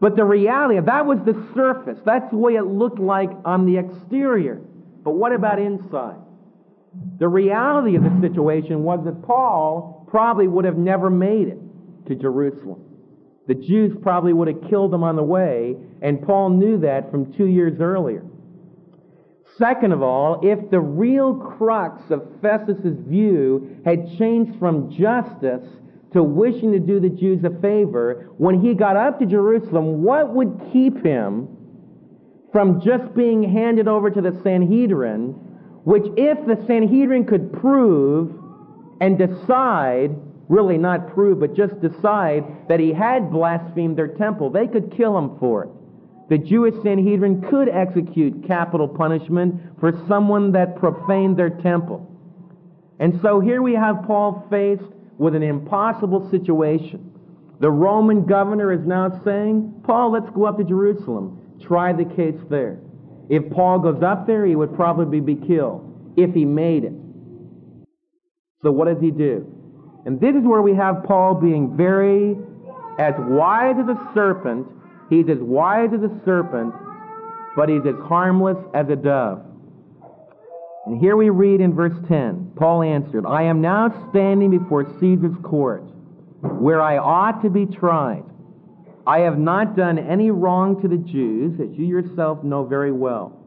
But 0.00 0.16
the 0.16 0.24
reality, 0.24 0.78
that 0.80 1.06
was 1.06 1.18
the 1.24 1.34
surface. 1.54 1.98
That's 2.04 2.30
the 2.30 2.36
way 2.36 2.56
it 2.56 2.64
looked 2.64 2.98
like 2.98 3.30
on 3.44 3.64
the 3.64 3.78
exterior. 3.78 4.60
But 5.02 5.12
what 5.12 5.32
about 5.32 5.58
inside? 5.58 6.16
The 7.18 7.28
reality 7.28 7.96
of 7.96 8.02
the 8.02 8.20
situation 8.20 8.82
was 8.82 9.04
that 9.04 9.22
Paul 9.22 10.06
probably 10.08 10.48
would 10.48 10.64
have 10.64 10.76
never 10.76 11.10
made 11.10 11.48
it 11.48 11.58
to 12.06 12.14
Jerusalem. 12.14 12.82
The 13.46 13.54
Jews 13.54 13.96
probably 14.02 14.32
would 14.32 14.48
have 14.48 14.70
killed 14.70 14.92
him 14.92 15.04
on 15.04 15.16
the 15.16 15.22
way, 15.22 15.76
and 16.02 16.22
Paul 16.22 16.50
knew 16.50 16.78
that 16.78 17.10
from 17.10 17.32
two 17.34 17.46
years 17.46 17.80
earlier. 17.80 18.24
Second 19.58 19.92
of 19.92 20.02
all, 20.02 20.40
if 20.42 20.70
the 20.70 20.80
real 20.80 21.34
crux 21.34 22.10
of 22.10 22.22
Festus's 22.42 22.98
view 23.06 23.80
had 23.84 24.18
changed 24.18 24.58
from 24.58 24.90
justice 24.90 25.64
to 26.12 26.22
wishing 26.22 26.72
to 26.72 26.80
do 26.80 27.00
the 27.00 27.08
Jews 27.08 27.44
a 27.44 27.50
favor, 27.60 28.30
when 28.38 28.60
he 28.60 28.74
got 28.74 28.96
up 28.96 29.18
to 29.18 29.26
Jerusalem, 29.26 30.02
what 30.02 30.34
would 30.34 30.70
keep 30.72 31.04
him 31.04 31.48
from 32.50 32.80
just 32.80 33.14
being 33.14 33.42
handed 33.42 33.88
over 33.88 34.10
to 34.10 34.20
the 34.20 34.40
Sanhedrin, 34.42 35.53
which 35.84 36.04
if 36.16 36.38
the 36.46 36.62
Sanhedrin 36.66 37.24
could 37.26 37.52
prove 37.52 38.32
and 39.00 39.18
decide, 39.18 40.16
really 40.48 40.78
not 40.78 41.12
prove, 41.12 41.40
but 41.40 41.54
just 41.54 41.80
decide 41.80 42.44
that 42.68 42.80
he 42.80 42.92
had 42.92 43.30
blasphemed 43.30 43.96
their 43.96 44.08
temple, 44.08 44.50
they 44.50 44.66
could 44.66 44.94
kill 44.96 45.16
him 45.16 45.38
for 45.38 45.64
it. 45.64 45.70
The 46.30 46.38
Jewish 46.38 46.74
Sanhedrin 46.82 47.42
could 47.42 47.68
execute 47.68 48.46
capital 48.46 48.88
punishment 48.88 49.60
for 49.78 49.92
someone 50.08 50.52
that 50.52 50.76
profaned 50.76 51.36
their 51.36 51.50
temple. 51.50 52.10
And 52.98 53.20
so 53.20 53.40
here 53.40 53.60
we 53.60 53.74
have 53.74 54.04
Paul 54.06 54.46
faced 54.50 54.90
with 55.18 55.34
an 55.34 55.42
impossible 55.42 56.30
situation. 56.30 57.12
The 57.60 57.70
Roman 57.70 58.24
governor 58.24 58.72
is 58.72 58.86
now 58.86 59.20
saying, 59.22 59.82
Paul, 59.84 60.12
let's 60.12 60.30
go 60.30 60.46
up 60.46 60.56
to 60.58 60.64
Jerusalem. 60.64 61.58
Try 61.60 61.92
the 61.92 62.04
case 62.04 62.40
there. 62.48 62.78
If 63.28 63.50
Paul 63.50 63.78
goes 63.78 64.02
up 64.02 64.26
there, 64.26 64.44
he 64.44 64.56
would 64.56 64.74
probably 64.74 65.20
be 65.20 65.34
killed 65.34 66.14
if 66.16 66.34
he 66.34 66.44
made 66.44 66.84
it. 66.84 66.92
So 68.62 68.70
what 68.70 68.86
does 68.86 69.00
he 69.00 69.10
do? 69.10 69.46
And 70.06 70.20
this 70.20 70.34
is 70.34 70.42
where 70.42 70.62
we 70.62 70.74
have 70.74 71.04
Paul 71.04 71.34
being 71.34 71.76
very 71.76 72.36
as 72.98 73.14
wise 73.18 73.76
as 73.78 73.88
a 73.88 74.14
serpent. 74.14 74.66
He's 75.10 75.28
as 75.28 75.38
wise 75.38 75.90
as 75.94 76.02
a 76.02 76.20
serpent, 76.24 76.74
but 77.56 77.68
he's 77.68 77.84
as 77.86 77.94
harmless 78.06 78.58
as 78.74 78.88
a 78.88 78.96
dove. 78.96 79.42
And 80.86 81.00
here 81.00 81.16
we 81.16 81.30
read 81.30 81.60
in 81.60 81.74
verse 81.74 81.96
10 82.08 82.52
Paul 82.56 82.82
answered, 82.82 83.24
I 83.26 83.44
am 83.44 83.60
now 83.60 84.08
standing 84.10 84.50
before 84.50 84.84
Caesar's 85.00 85.36
court, 85.42 85.82
where 86.42 86.82
I 86.82 86.98
ought 86.98 87.42
to 87.42 87.50
be 87.50 87.64
tried. 87.64 88.24
I 89.06 89.20
have 89.20 89.38
not 89.38 89.76
done 89.76 89.98
any 89.98 90.30
wrong 90.30 90.80
to 90.82 90.88
the 90.88 90.96
Jews, 90.96 91.60
as 91.60 91.76
you 91.76 91.84
yourself 91.84 92.42
know 92.42 92.64
very 92.64 92.92
well. 92.92 93.38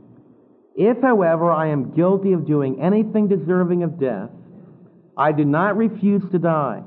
If, 0.76 1.02
however, 1.02 1.52
I 1.52 1.70
am 1.70 1.96
guilty 1.96 2.34
of 2.34 2.46
doing 2.46 2.80
anything 2.80 3.28
deserving 3.28 3.82
of 3.82 4.00
death, 4.00 4.30
I 5.18 5.32
do 5.32 5.44
not 5.44 5.76
refuse 5.76 6.22
to 6.32 6.38
die. 6.38 6.84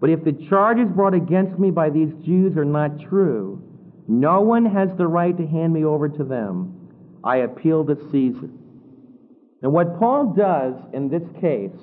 But 0.00 0.08
if 0.08 0.24
the 0.24 0.32
charges 0.48 0.88
brought 0.88 1.14
against 1.14 1.58
me 1.58 1.70
by 1.70 1.90
these 1.90 2.12
Jews 2.24 2.56
are 2.56 2.64
not 2.64 3.00
true, 3.00 3.62
no 4.08 4.40
one 4.40 4.64
has 4.64 4.88
the 4.96 5.06
right 5.06 5.36
to 5.36 5.46
hand 5.46 5.74
me 5.74 5.84
over 5.84 6.08
to 6.08 6.24
them. 6.24 6.88
I 7.22 7.38
appeal 7.38 7.84
to 7.84 7.96
Caesar. 8.10 8.48
And 9.62 9.72
what 9.72 9.98
Paul 9.98 10.34
does 10.36 10.74
in 10.94 11.08
this 11.08 11.24
case 11.40 11.76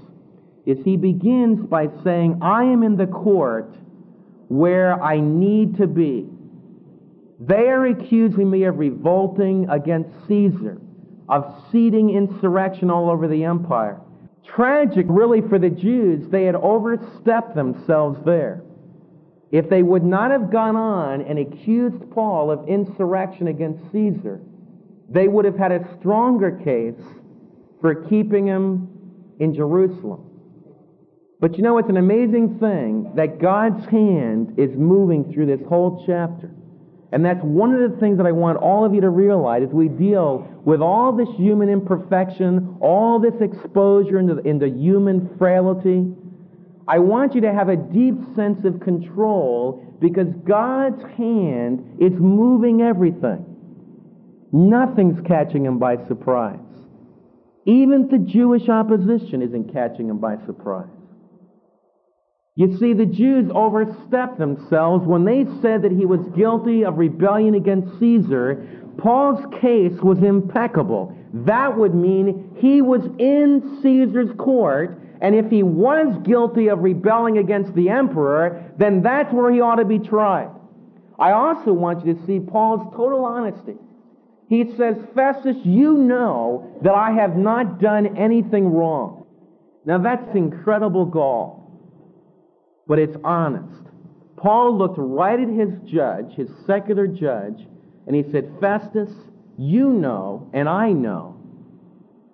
is 0.66 0.78
he 0.84 0.96
begins 0.96 1.66
by 1.68 1.88
saying, 2.04 2.40
I 2.42 2.64
am 2.64 2.82
in 2.82 2.96
the 2.96 3.08
court 3.08 3.76
where 4.48 5.02
I 5.02 5.20
need 5.20 5.78
to 5.78 5.88
be. 5.88 6.28
They 7.40 7.68
are 7.70 7.86
accusing 7.88 8.50
me 8.50 8.64
of 8.64 8.78
revolting 8.78 9.68
against 9.70 10.10
Caesar, 10.28 10.80
of 11.28 11.64
seeding 11.72 12.10
insurrection 12.12 12.90
all 12.90 13.10
over 13.10 13.28
the 13.28 13.44
empire. 13.44 14.00
Tragic, 14.46 15.06
really, 15.10 15.42
for 15.42 15.58
the 15.58 15.70
Jews, 15.70 16.28
they 16.30 16.44
had 16.44 16.56
overstepped 16.56 17.56
themselves 17.56 18.20
there. 18.26 18.64
If 19.52 19.70
they 19.70 19.84
would 19.84 20.04
not 20.04 20.32
have 20.32 20.52
gone 20.52 20.76
on 20.76 21.22
and 21.22 21.40
accused 21.40 22.10
Paul 22.12 22.52
of 22.52 22.68
insurrection 22.68 23.48
against 23.48 23.84
Caesar, 23.92 24.42
they 25.10 25.28
would 25.28 25.46
have 25.46 25.58
had 25.58 25.72
a 25.72 25.98
stronger 26.00 26.52
case 26.64 27.02
for 27.82 28.04
keeping 28.06 28.48
him 28.48 28.90
in 29.40 29.54
Jerusalem. 29.54 30.33
But 31.44 31.58
you 31.58 31.62
know, 31.62 31.78
it's 31.78 31.90
an 31.90 31.98
amazing 31.98 32.58
thing 32.58 33.12
that 33.18 33.38
God's 33.38 33.86
hand 33.88 34.54
is 34.58 34.70
moving 34.78 35.34
through 35.34 35.48
this 35.48 35.60
whole 35.68 36.02
chapter. 36.08 36.50
And 37.12 37.26
that's 37.26 37.44
one 37.44 37.74
of 37.74 37.92
the 37.92 37.98
things 37.98 38.16
that 38.16 38.26
I 38.26 38.32
want 38.32 38.60
all 38.60 38.86
of 38.86 38.94
you 38.94 39.02
to 39.02 39.10
realize 39.10 39.62
as 39.62 39.74
we 39.74 39.90
deal 39.90 40.48
with 40.64 40.80
all 40.80 41.12
this 41.12 41.28
human 41.36 41.68
imperfection, 41.68 42.78
all 42.80 43.20
this 43.20 43.34
exposure 43.42 44.20
into, 44.20 44.38
into 44.48 44.70
human 44.70 45.36
frailty. 45.38 46.06
I 46.88 47.00
want 47.00 47.36
you 47.36 47.42
to 47.42 47.52
have 47.52 47.68
a 47.68 47.76
deep 47.76 48.16
sense 48.38 48.64
of 48.64 48.80
control 48.80 49.98
because 50.00 50.30
God's 50.48 51.04
hand 51.18 51.98
is 52.00 52.14
moving 52.14 52.82
everything. 52.82 53.44
Nothing's 54.54 55.20
catching 55.28 55.66
him 55.66 55.78
by 55.78 55.98
surprise. 56.08 56.60
Even 57.66 58.08
the 58.08 58.20
Jewish 58.20 58.70
opposition 58.70 59.42
isn't 59.42 59.74
catching 59.74 60.08
him 60.08 60.20
by 60.20 60.38
surprise. 60.46 60.88
You 62.56 62.78
see, 62.78 62.94
the 62.94 63.08
Jews 63.08 63.50
overstepped 63.54 64.38
themselves 64.38 65.08
when 65.08 65.26
they 65.26 65.46
said 65.62 65.82
that 65.82 65.92
he 65.92 66.06
was 66.06 66.22
guilty 66.36 66.86
of 66.86 67.00
rebellion 67.00 67.56
against 67.56 68.00
Caesar. 68.00 68.92
Paul's 69.00 69.44
case 69.60 70.00
was 70.04 70.20
impeccable. 70.20 71.18
That 71.34 71.76
would 71.76 71.96
mean 71.96 72.56
he 72.58 72.84
was 72.84 73.02
in 73.18 73.80
Caesar's 73.82 74.30
court, 74.38 75.00
and 75.20 75.34
if 75.34 75.50
he 75.50 75.64
was 75.64 76.16
guilty 76.24 76.68
of 76.68 76.84
rebelling 76.84 77.40
against 77.40 77.74
the 77.74 77.90
emperor, 77.90 78.72
then 78.78 79.02
that's 79.02 79.34
where 79.34 79.52
he 79.52 79.60
ought 79.60 79.78
to 79.78 79.86
be 79.86 79.98
tried. 79.98 80.50
I 81.18 81.32
also 81.32 81.74
want 81.74 82.06
you 82.06 82.14
to 82.14 82.26
see 82.28 82.40
Paul's 82.40 82.94
total 82.96 83.26
honesty. 83.26 83.78
He 84.48 84.76
says, 84.78 84.98
Festus, 85.16 85.58
you 85.64 85.94
know 85.94 86.78
that 86.84 86.94
I 86.94 87.14
have 87.14 87.36
not 87.36 87.80
done 87.80 88.16
anything 88.16 88.68
wrong. 88.68 89.26
Now 89.86 89.98
that's 89.98 90.36
incredible 90.36 91.06
gall 91.06 91.63
but 92.88 93.00
it's 93.00 93.16
honest. 93.24 93.82
Paul 94.38 94.78
looked 94.78 94.98
right 94.98 95.40
at 95.40 95.48
his 95.48 95.70
judge, 95.86 96.34
his 96.36 96.50
secular 96.68 97.08
judge, 97.08 97.66
and 98.08 98.16
he 98.16 98.24
said, 98.32 98.52
Festus, 98.60 99.10
you 99.58 99.90
know, 99.90 100.50
and 100.54 100.68
I 100.68 100.92
know, 100.92 101.40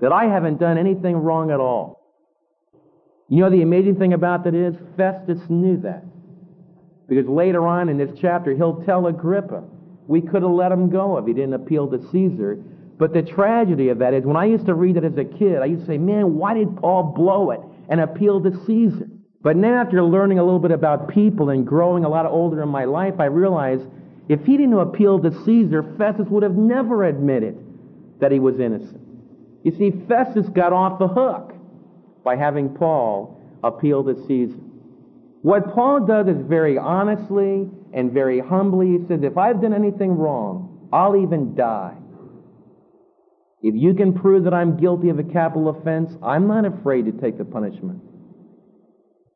that 0.01 0.11
I 0.11 0.25
haven't 0.25 0.59
done 0.59 0.77
anything 0.77 1.15
wrong 1.17 1.51
at 1.51 1.59
all. 1.59 1.99
You 3.27 3.41
know, 3.41 3.51
the 3.51 3.61
amazing 3.61 3.97
thing 3.99 4.13
about 4.13 4.43
that 4.45 4.55
is, 4.55 4.75
Festus 4.97 5.39
knew 5.49 5.77
that. 5.81 6.03
Because 7.07 7.27
later 7.27 7.67
on 7.67 7.89
in 7.89 7.97
this 7.97 8.11
chapter, 8.19 8.55
he'll 8.55 8.83
tell 8.83 9.05
Agrippa, 9.07 9.63
we 10.07 10.21
could 10.21 10.41
have 10.41 10.51
let 10.51 10.71
him 10.71 10.89
go 10.89 11.17
if 11.17 11.27
he 11.27 11.33
didn't 11.33 11.53
appeal 11.53 11.87
to 11.89 11.99
Caesar. 12.11 12.57
But 12.97 13.13
the 13.13 13.21
tragedy 13.21 13.89
of 13.89 13.99
that 13.99 14.15
is, 14.15 14.25
when 14.25 14.35
I 14.35 14.45
used 14.45 14.65
to 14.65 14.73
read 14.73 14.97
it 14.97 15.03
as 15.03 15.17
a 15.17 15.25
kid, 15.25 15.59
I 15.61 15.65
used 15.65 15.81
to 15.81 15.87
say, 15.87 15.97
man, 15.99 16.35
why 16.35 16.55
did 16.55 16.75
Paul 16.77 17.13
blow 17.15 17.51
it 17.51 17.59
and 17.89 18.01
appeal 18.01 18.41
to 18.41 18.65
Caesar? 18.65 19.07
But 19.41 19.55
now, 19.55 19.81
after 19.81 20.03
learning 20.03 20.39
a 20.39 20.43
little 20.43 20.59
bit 20.59 20.71
about 20.71 21.09
people 21.09 21.49
and 21.49 21.65
growing 21.65 22.03
a 22.03 22.09
lot 22.09 22.25
older 22.25 22.61
in 22.61 22.69
my 22.69 22.85
life, 22.85 23.15
I 23.19 23.25
realize 23.25 23.79
if 24.27 24.45
he 24.45 24.57
didn't 24.57 24.77
appeal 24.77 25.19
to 25.19 25.31
Caesar, 25.45 25.95
Festus 25.97 26.27
would 26.29 26.43
have 26.43 26.55
never 26.55 27.05
admitted 27.05 27.57
that 28.19 28.31
he 28.31 28.39
was 28.39 28.59
innocent. 28.59 28.99
You 29.63 29.71
see, 29.71 29.91
Festus 30.07 30.47
got 30.49 30.73
off 30.73 30.99
the 30.99 31.07
hook 31.07 31.53
by 32.23 32.35
having 32.35 32.75
Paul 32.75 33.41
appeal 33.63 34.03
to 34.03 34.27
Caesar. 34.27 34.59
What 35.41 35.73
Paul 35.73 36.05
does 36.05 36.27
is 36.27 36.41
very 36.45 36.77
honestly 36.77 37.69
and 37.93 38.11
very 38.11 38.39
humbly, 38.39 38.97
he 38.97 39.07
says, 39.07 39.21
if 39.23 39.37
I've 39.37 39.61
done 39.61 39.73
anything 39.73 40.11
wrong, 40.11 40.89
I'll 40.91 41.15
even 41.15 41.55
die. 41.55 41.95
If 43.61 43.73
you 43.75 43.93
can 43.93 44.13
prove 44.13 44.43
that 44.43 44.53
I'm 44.53 44.77
guilty 44.77 45.09
of 45.09 45.19
a 45.19 45.23
capital 45.23 45.69
offense, 45.69 46.11
I'm 46.21 46.47
not 46.47 46.65
afraid 46.65 47.05
to 47.05 47.11
take 47.13 47.37
the 47.37 47.45
punishment. 47.45 48.01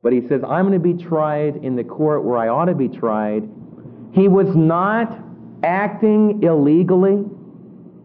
But 0.04 0.12
he 0.12 0.22
says, 0.28 0.42
I'm 0.44 0.68
going 0.68 0.74
to 0.74 0.80
be 0.80 1.02
tried 1.02 1.56
in 1.63 1.78
the 1.78 1.84
court 1.84 2.26
where 2.26 2.38
I 2.38 2.50
ought 2.50 2.66
to 2.66 2.76
be 2.76 2.89
tried. 2.89 3.50
He 4.12 4.28
was 4.28 4.54
not 4.54 5.18
acting 5.63 6.44
illegally. 6.44 7.24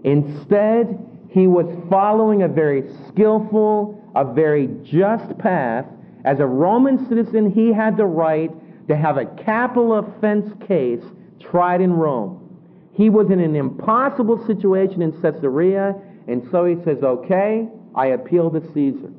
Instead, 0.05 1.05
he 1.29 1.49
was 1.49 1.67
following 1.91 2.43
a 2.43 2.49
very 2.49 2.85
skillful, 3.09 4.01
a 4.15 4.25
very 4.25 4.69
just 4.85 5.37
path. 5.39 5.87
As 6.25 6.39
a 6.39 6.47
Roman 6.47 7.09
citizen, 7.09 7.51
he 7.51 7.73
had 7.73 7.97
the 7.97 8.07
right 8.07 8.51
to 8.89 8.97
have 8.97 9.17
a 9.17 9.27
capital 9.27 9.99
offense 9.99 10.51
case 10.67 11.03
tried 11.41 11.81
in 11.81 11.93
Rome. 11.93 12.45
He 12.93 13.11
was 13.11 13.31
in 13.31 13.41
an 13.41 13.57
impossible 13.57 14.45
situation 14.47 15.03
in 15.03 15.21
Caesarea, 15.21 15.95
and 16.29 16.47
so 16.51 16.65
he 16.65 16.77
says, 16.85 16.99
okay, 17.03 17.69
I 17.95 18.07
appeal 18.07 18.51
to 18.51 18.61
Caesar. 18.73 19.13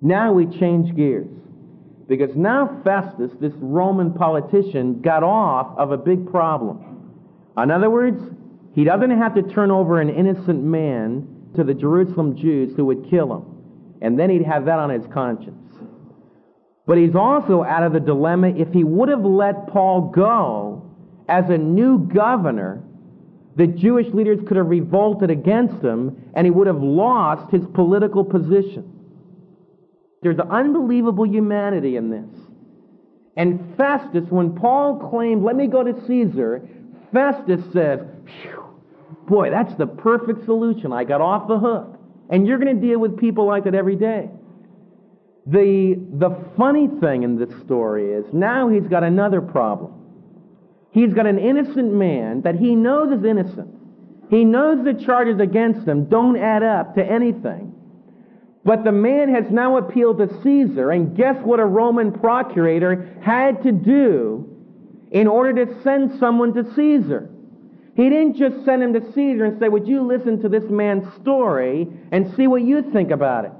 Now 0.00 0.32
we 0.32 0.46
change 0.46 0.94
gears. 0.96 1.28
Because 2.08 2.34
now 2.34 2.80
Festus, 2.82 3.30
this 3.38 3.52
Roman 3.56 4.12
politician, 4.14 5.00
got 5.02 5.22
off 5.22 5.78
of 5.78 5.92
a 5.92 5.96
big 5.96 6.30
problem. 6.30 7.12
In 7.58 7.70
other 7.70 7.90
words, 7.90 8.22
he 8.74 8.84
doesn't 8.84 9.10
have 9.10 9.34
to 9.34 9.42
turn 9.42 9.70
over 9.70 10.00
an 10.00 10.08
innocent 10.08 10.62
man 10.62 11.28
to 11.54 11.64
the 11.64 11.74
Jerusalem 11.74 12.36
Jews 12.36 12.74
who 12.76 12.86
would 12.86 13.10
kill 13.10 13.34
him. 13.34 13.44
And 14.00 14.18
then 14.18 14.30
he'd 14.30 14.44
have 14.44 14.64
that 14.64 14.78
on 14.78 14.90
his 14.90 15.04
conscience. 15.12 15.56
But 16.86 16.96
he's 16.96 17.14
also 17.14 17.62
out 17.62 17.82
of 17.82 17.92
the 17.92 18.00
dilemma 18.00 18.48
if 18.48 18.72
he 18.72 18.84
would 18.84 19.10
have 19.10 19.24
let 19.24 19.66
Paul 19.66 20.10
go 20.14 20.90
as 21.28 21.50
a 21.50 21.58
new 21.58 21.98
governor, 21.98 22.82
the 23.56 23.66
Jewish 23.66 24.06
leaders 24.14 24.38
could 24.48 24.56
have 24.56 24.68
revolted 24.68 25.30
against 25.30 25.84
him 25.84 26.30
and 26.34 26.46
he 26.46 26.50
would 26.50 26.66
have 26.66 26.82
lost 26.82 27.52
his 27.52 27.62
political 27.74 28.24
position. 28.24 28.97
There's 30.22 30.38
unbelievable 30.38 31.26
humanity 31.26 31.96
in 31.96 32.10
this. 32.10 32.40
And 33.36 33.76
Festus, 33.76 34.24
when 34.30 34.56
Paul 34.56 35.08
claimed, 35.10 35.44
let 35.44 35.54
me 35.54 35.68
go 35.68 35.84
to 35.84 35.94
Caesar, 36.06 36.68
Festus 37.12 37.60
says, 37.72 38.00
boy, 39.28 39.50
that's 39.50 39.74
the 39.76 39.86
perfect 39.86 40.44
solution. 40.44 40.92
I 40.92 41.04
got 41.04 41.20
off 41.20 41.46
the 41.46 41.58
hook. 41.58 41.98
And 42.30 42.46
you're 42.46 42.58
going 42.58 42.74
to 42.74 42.86
deal 42.86 42.98
with 42.98 43.18
people 43.18 43.46
like 43.46 43.64
that 43.64 43.74
every 43.74 43.96
day. 43.96 44.28
The, 45.46 45.94
the 46.14 46.36
funny 46.58 46.88
thing 47.00 47.22
in 47.22 47.38
this 47.38 47.48
story 47.64 48.12
is 48.12 48.26
now 48.32 48.68
he's 48.68 48.86
got 48.86 49.02
another 49.02 49.40
problem. 49.40 49.94
He's 50.90 51.14
got 51.14 51.26
an 51.26 51.38
innocent 51.38 51.92
man 51.92 52.42
that 52.42 52.56
he 52.56 52.74
knows 52.74 53.16
is 53.16 53.24
innocent. 53.24 53.74
He 54.30 54.44
knows 54.44 54.84
the 54.84 54.92
charges 55.04 55.40
against 55.40 55.86
him 55.86 56.06
don't 56.06 56.36
add 56.36 56.62
up 56.62 56.96
to 56.96 57.04
anything. 57.04 57.74
But 58.68 58.84
the 58.84 58.92
man 58.92 59.32
has 59.32 59.50
now 59.50 59.78
appealed 59.78 60.18
to 60.18 60.28
Caesar, 60.42 60.90
and 60.90 61.16
guess 61.16 61.42
what 61.42 61.58
a 61.58 61.64
Roman 61.64 62.12
procurator 62.12 63.16
had 63.22 63.62
to 63.62 63.72
do 63.72 64.46
in 65.10 65.26
order 65.26 65.64
to 65.64 65.82
send 65.82 66.18
someone 66.20 66.52
to 66.52 66.74
Caesar? 66.74 67.30
He 67.96 68.10
didn't 68.10 68.36
just 68.36 68.66
send 68.66 68.82
him 68.82 68.92
to 68.92 69.00
Caesar 69.14 69.46
and 69.46 69.58
say, 69.58 69.70
Would 69.70 69.88
you 69.88 70.06
listen 70.06 70.42
to 70.42 70.50
this 70.50 70.64
man's 70.68 71.10
story 71.14 71.88
and 72.12 72.36
see 72.36 72.46
what 72.46 72.60
you 72.60 72.82
think 72.92 73.10
about 73.10 73.46
it? 73.46 73.52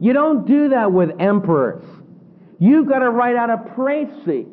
You 0.00 0.12
don't 0.12 0.48
do 0.48 0.70
that 0.70 0.90
with 0.90 1.10
emperors. 1.20 1.84
You've 2.58 2.88
got 2.88 2.98
to 2.98 3.10
write 3.10 3.36
out 3.36 3.50
a 3.50 3.58
précis. 3.58 4.52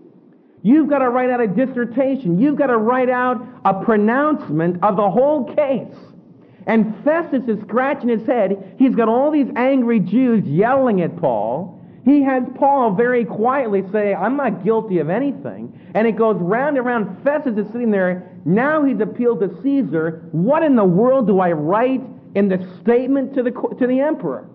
You've 0.61 0.91
got 0.91 0.99
to 0.99 1.09
write 1.09 1.31
out 1.31 1.41
a 1.41 1.47
dissertation. 1.47 2.39
You've 2.39 2.55
got 2.55 2.67
to 2.67 2.77
write 2.77 3.09
out 3.09 3.43
a 3.65 3.83
pronouncement 3.83 4.83
of 4.83 4.95
the 4.95 5.09
whole 5.09 5.55
case. 5.55 6.12
And 6.65 6.95
Festus 7.03 7.43
is 7.47 7.59
scratching 7.61 8.09
his 8.09 8.25
head. 8.25 8.75
He's 8.77 8.95
got 8.95 9.09
all 9.09 9.31
these 9.31 9.49
angry 9.55 9.99
Jews 9.99 10.45
yelling 10.45 11.01
at 11.01 11.17
Paul. 11.17 11.81
He 12.05 12.21
has 12.23 12.43
Paul 12.55 12.95
very 12.95 13.23
quietly 13.23 13.83
say, 13.91 14.13
I'm 14.13 14.35
not 14.35 14.63
guilty 14.63 14.99
of 14.99 15.09
anything. 15.09 15.91
And 15.93 16.07
it 16.07 16.17
goes 16.17 16.35
round 16.37 16.77
and 16.77 16.85
round. 16.85 17.23
Festus 17.23 17.57
is 17.57 17.71
sitting 17.71 17.91
there. 17.91 18.29
Now 18.45 18.83
he's 18.83 18.99
appealed 18.99 19.39
to 19.39 19.61
Caesar. 19.61 20.27
What 20.31 20.63
in 20.63 20.75
the 20.75 20.83
world 20.83 21.27
do 21.27 21.39
I 21.39 21.51
write 21.51 22.01
in 22.35 22.49
the 22.49 22.67
statement 22.81 23.33
to 23.35 23.43
the, 23.43 23.51
to 23.51 23.87
the 23.87 23.99
emperor? 24.01 24.49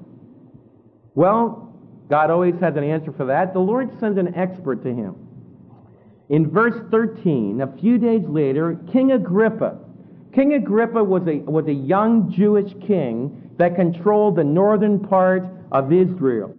Well, 1.15 1.75
God 2.09 2.31
always 2.31 2.55
has 2.61 2.77
an 2.77 2.85
answer 2.85 3.13
for 3.13 3.27
that. 3.27 3.53
The 3.53 3.61
Lord 3.61 3.91
sends 3.99 4.19
an 4.19 4.35
expert 4.35 4.83
to 4.85 4.95
him. 4.95 5.17
In 6.29 6.51
verse 6.51 6.77
13, 6.91 7.63
a 7.63 7.77
few 7.79 7.97
days 7.97 8.23
later, 8.29 8.79
King 8.93 9.13
Agrippa, 9.13 9.79
King 10.35 10.55
Agrippa 10.55 11.03
was 11.03 11.23
a, 11.27 11.39
was 11.51 11.67
a 11.67 11.73
young 11.73 12.31
Jewish 12.31 12.73
king 12.87 13.51
that 13.59 13.77
controlled 13.77 14.37
the 14.37 14.45
northern 14.45 15.01
part 15.01 15.45
of 15.73 15.93
Israel. 15.93 16.55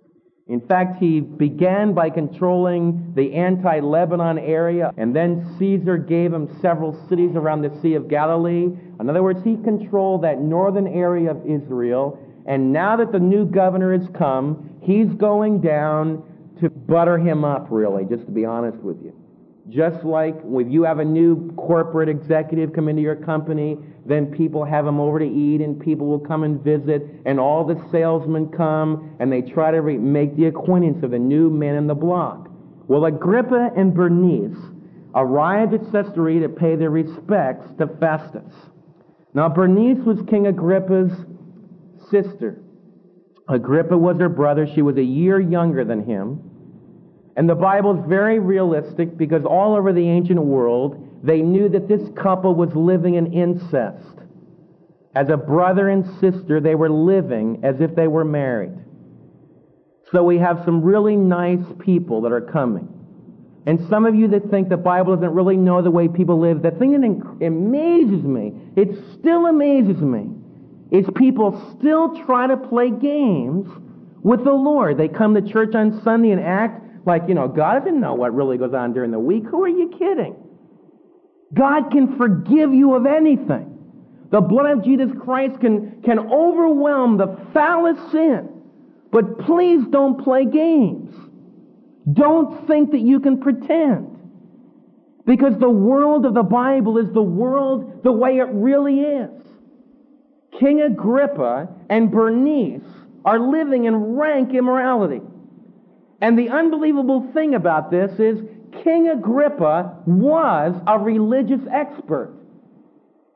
In 0.47 0.62
fact, 0.62 0.97
he 0.99 1.19
began 1.19 1.93
by 1.93 2.10
controlling 2.10 3.13
the 3.15 3.36
anti 3.36 3.79
Lebanon 3.82 4.39
area, 4.39 4.91
and 4.97 5.15
then 5.15 5.55
Caesar 5.60 5.97
gave 5.97 6.34
him 6.34 6.49
several 6.60 6.93
cities 7.08 7.36
around 7.36 7.62
the 7.62 7.79
Sea 7.82 7.93
of 7.93 8.08
Galilee. 8.08 8.69
In 8.99 9.10
other 9.10 9.21
words, 9.21 9.43
he 9.43 9.58
controlled 9.58 10.23
that 10.23 10.41
northern 10.41 10.88
area 10.88 11.29
of 11.29 11.45
Israel. 11.45 12.19
And 12.47 12.73
now 12.73 12.95
that 12.97 13.12
the 13.12 13.19
new 13.19 13.45
governor 13.45 13.95
has 13.95 14.08
come, 14.17 14.79
he's 14.82 15.13
going 15.13 15.62
down 15.62 16.23
to 16.62 16.71
butter 16.71 17.19
him 17.19 17.45
up, 17.45 17.67
really, 17.69 18.05
just 18.05 18.25
to 18.25 18.32
be 18.32 18.43
honest 18.43 18.79
with 18.79 18.97
you. 19.03 19.13
Just 19.69 20.03
like 20.03 20.39
when 20.41 20.71
you 20.71 20.84
have 20.84 20.97
a 20.97 21.05
new 21.05 21.51
corporate 21.55 22.10
executive 22.10 22.73
come 22.73 22.89
into 22.89 23.03
your 23.03 23.15
company, 23.15 23.77
then 24.05 24.25
people 24.25 24.65
have 24.65 24.84
them 24.84 24.99
over 24.99 25.19
to 25.19 25.25
eat 25.25 25.62
and 25.62 25.79
people 25.79 26.08
will 26.08 26.19
come 26.19 26.43
and 26.43 26.63
visit 26.63 27.03
and 27.25 27.39
all 27.39 27.63
the 27.63 27.79
salesmen 27.91 28.49
come 28.49 29.15
and 29.19 29.32
they 29.32 29.41
try 29.41 29.69
to 29.69 29.82
re- 29.82 29.97
make 29.97 30.36
the 30.36 30.45
acquaintance 30.45 31.03
of 31.03 31.12
the 31.12 31.19
new 31.19 31.51
man 31.51 31.75
in 31.75 31.86
the 31.86 31.93
block. 31.93 32.49
Well, 32.88 33.05
Agrippa 33.05 33.69
and 33.77 33.93
Bernice 33.93 34.58
arrived 35.13 35.75
at 35.75 35.91
Caesarea 35.91 36.41
to 36.41 36.49
pay 36.49 36.75
their 36.75 36.89
respects 36.89 37.67
to 37.77 37.88
Festus. 37.99 38.53
Now, 39.36 39.49
Bernice 39.49 40.03
was 40.03 40.19
King 40.27 40.47
Agrippa's 40.47 41.12
sister. 42.10 42.63
Agrippa 43.47 43.95
was 43.95 44.17
her 44.17 44.29
brother. 44.29 44.65
She 44.65 44.82
was 44.82 44.97
a 44.97 45.03
year 45.03 45.39
younger 45.39 45.86
than 45.86 46.03
him. 46.03 46.48
And 47.39 47.47
the 47.47 47.56
Bible 47.56 47.97
is 47.97 48.06
very 48.06 48.38
realistic 48.38 49.15
because 49.17 49.45
all 49.45 49.73
over 49.73 49.93
the 49.93 50.06
ancient 50.06 50.41
world, 50.41 51.21
they 51.23 51.41
knew 51.41 51.69
that 51.69 51.88
this 51.88 52.02
couple 52.21 52.54
was 52.54 52.75
living 52.75 53.15
in 53.15 53.32
incest. 53.32 54.19
As 55.15 55.30
a 55.30 55.38
brother 55.38 55.88
and 55.88 56.06
sister, 56.19 56.60
they 56.60 56.75
were 56.75 56.89
living 56.89 57.62
as 57.63 57.80
if 57.80 57.95
they 57.95 58.10
were 58.10 58.25
married. 58.25 58.73
So 60.12 60.21
we 60.21 60.38
have 60.39 60.63
some 60.65 60.82
really 60.82 61.15
nice 61.15 61.63
people 61.80 62.19
that 62.23 62.34
are 62.34 62.41
coming. 62.41 62.89
And 63.65 63.88
some 63.88 64.06
of 64.06 64.15
you 64.15 64.28
that 64.28 64.52
think 64.52 64.67
the 64.67 64.75
Bible 64.75 65.15
doesn't 65.15 65.34
really 65.34 65.56
know 65.56 65.82
the 65.82 65.91
way 65.91 66.10
people 66.10 66.41
live, 66.41 66.62
the 66.62 66.71
thing 66.71 66.91
that 66.91 67.47
amazes 67.47 68.21
me, 68.21 68.52
it 68.75 68.89
still 69.17 69.45
amazes 69.45 70.02
me, 70.02 70.28
is 70.91 71.06
people 71.15 71.73
still 71.80 72.21
try 72.25 72.47
to 72.47 72.58
play 72.58 72.89
games 72.89 73.65
with 74.23 74.43
the 74.43 74.52
Lord. 74.52 74.97
They 74.97 75.08
come 75.08 75.36
to 75.36 75.41
church 75.41 75.73
on 75.73 76.02
Sunday 76.04 76.32
and 76.32 76.41
act 76.41 76.88
like, 77.09 77.23
you 77.27 77.33
know, 77.33 77.47
God 77.47 77.79
doesn't 77.79 77.99
know 77.99 78.13
what 78.13 78.35
really 78.35 78.57
goes 78.59 78.73
on 78.75 78.93
during 78.93 79.09
the 79.09 79.19
week. 79.19 79.43
Who 79.49 79.63
are 79.63 79.67
you 79.67 79.89
kidding? 79.97 80.35
God 81.53 81.89
can 81.91 82.17
forgive 82.17 82.71
you 82.71 82.93
of 82.93 83.07
anything. 83.07 83.77
The 84.29 84.39
blood 84.39 84.77
of 84.77 84.83
Jesus 84.83 85.09
Christ 85.23 85.59
can, 85.59 86.03
can 86.03 86.19
overwhelm 86.19 87.17
the 87.17 87.35
foulest 87.51 88.11
sin. 88.11 88.47
But 89.11 89.39
please 89.39 89.83
don't 89.89 90.23
play 90.23 90.45
games. 90.45 91.15
Don't 92.13 92.67
think 92.67 92.91
that 92.91 92.99
you 92.99 93.19
can 93.19 93.41
pretend. 93.41 94.15
Because 95.25 95.57
the 95.59 95.69
world 95.69 96.27
of 96.27 96.35
the 96.35 96.43
Bible 96.43 96.99
is 96.99 97.11
the 97.11 97.23
world 97.23 98.03
the 98.03 98.11
way 98.11 98.37
it 98.37 98.49
really 98.51 98.99
is. 98.99 99.31
King 100.59 100.81
Agrippa 100.81 101.69
and 101.89 102.11
Bernice 102.11 102.83
are 103.25 103.39
living 103.39 103.85
in 103.85 103.95
rank 103.95 104.53
immorality. 104.53 105.21
And 106.21 106.38
the 106.38 106.49
unbelievable 106.49 107.29
thing 107.34 107.55
about 107.55 107.91
this 107.91 108.12
is 108.19 108.39
King 108.84 109.10
Agrippa 109.10 110.03
was 110.05 110.75
a 110.86 110.99
religious 110.99 111.62
expert. 111.71 112.34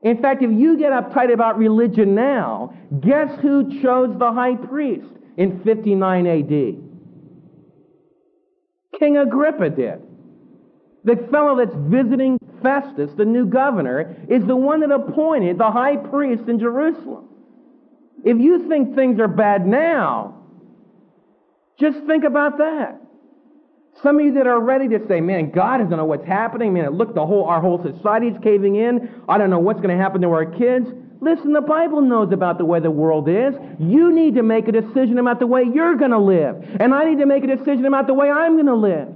In 0.02 0.22
fact, 0.22 0.44
if 0.44 0.52
you 0.52 0.78
get 0.78 0.92
uptight 0.92 1.34
about 1.34 1.58
religion 1.58 2.14
now, 2.14 2.74
guess 3.00 3.40
who 3.40 3.82
chose 3.82 4.18
the 4.20 4.32
high 4.32 4.56
priest 4.56 5.08
in 5.38 5.64
59 5.64 6.28
AD? 6.28 6.50
King 9.00 9.18
Agrippa 9.18 9.70
did. 9.70 10.02
The 11.06 11.28
fellow 11.32 11.58
that's 11.58 11.76
visiting 11.90 12.38
Festus, 12.62 13.12
the 13.18 13.26
new 13.26 13.46
governor, 13.46 14.16
is 14.30 14.46
the 14.46 14.56
one 14.56 14.82
that 14.82 14.92
appointed 14.92 15.58
the 15.58 15.72
high 15.72 15.98
priest 15.98 16.44
in 16.48 16.60
Jerusalem. 16.60 17.30
If 18.24 18.38
you 18.38 18.68
think 18.70 18.96
things 18.96 19.20
are 19.20 19.28
bad 19.28 19.66
now, 19.68 20.43
just 21.80 22.00
think 22.06 22.24
about 22.24 22.58
that. 22.58 23.02
Some 24.02 24.20
of 24.20 24.26
you 24.26 24.34
that 24.34 24.48
are 24.48 24.60
ready 24.60 24.88
to 24.90 25.08
say, 25.08 25.22
man, 25.22 25.52
God 25.52 25.78
doesn't 25.78 25.96
know 25.96 26.06
what's 26.06 26.26
happening. 26.26 26.74
Man, 26.74 26.90
look, 26.92 27.14
the 27.14 27.26
whole, 27.26 27.46
our 27.46 27.62
whole 27.62 27.82
society's 27.84 28.38
caving 28.42 28.76
in. 28.76 29.22
I 29.30 29.38
don't 29.38 29.50
know 29.50 29.60
what's 29.60 29.82
going 29.82 29.96
to 29.96 30.02
happen 30.02 30.22
to 30.22 30.30
our 30.30 30.46
kids. 30.46 30.88
Listen, 31.22 31.54
the 31.54 31.62
Bible 31.62 32.02
knows 32.02 32.34
about 32.34 32.58
the 32.58 32.66
way 32.66 32.80
the 32.80 32.92
world 32.92 33.30
is. 33.30 33.54
You 33.80 34.12
need 34.12 34.36
to 34.36 34.44
make 34.44 34.68
a 34.68 34.72
decision 34.72 35.20
about 35.20 35.40
the 35.40 35.48
way 35.48 35.64
you're 35.64 35.96
going 35.96 36.12
to 36.12 36.20
live. 36.20 36.56
And 36.80 36.94
I 36.94 37.06
need 37.06 37.20
to 37.20 37.26
make 37.26 37.44
a 37.44 37.56
decision 37.56 37.86
about 37.86 38.08
the 38.08 38.14
way 38.14 38.30
I'm 38.30 38.56
going 38.56 38.66
to 38.66 38.76
live. 38.76 39.08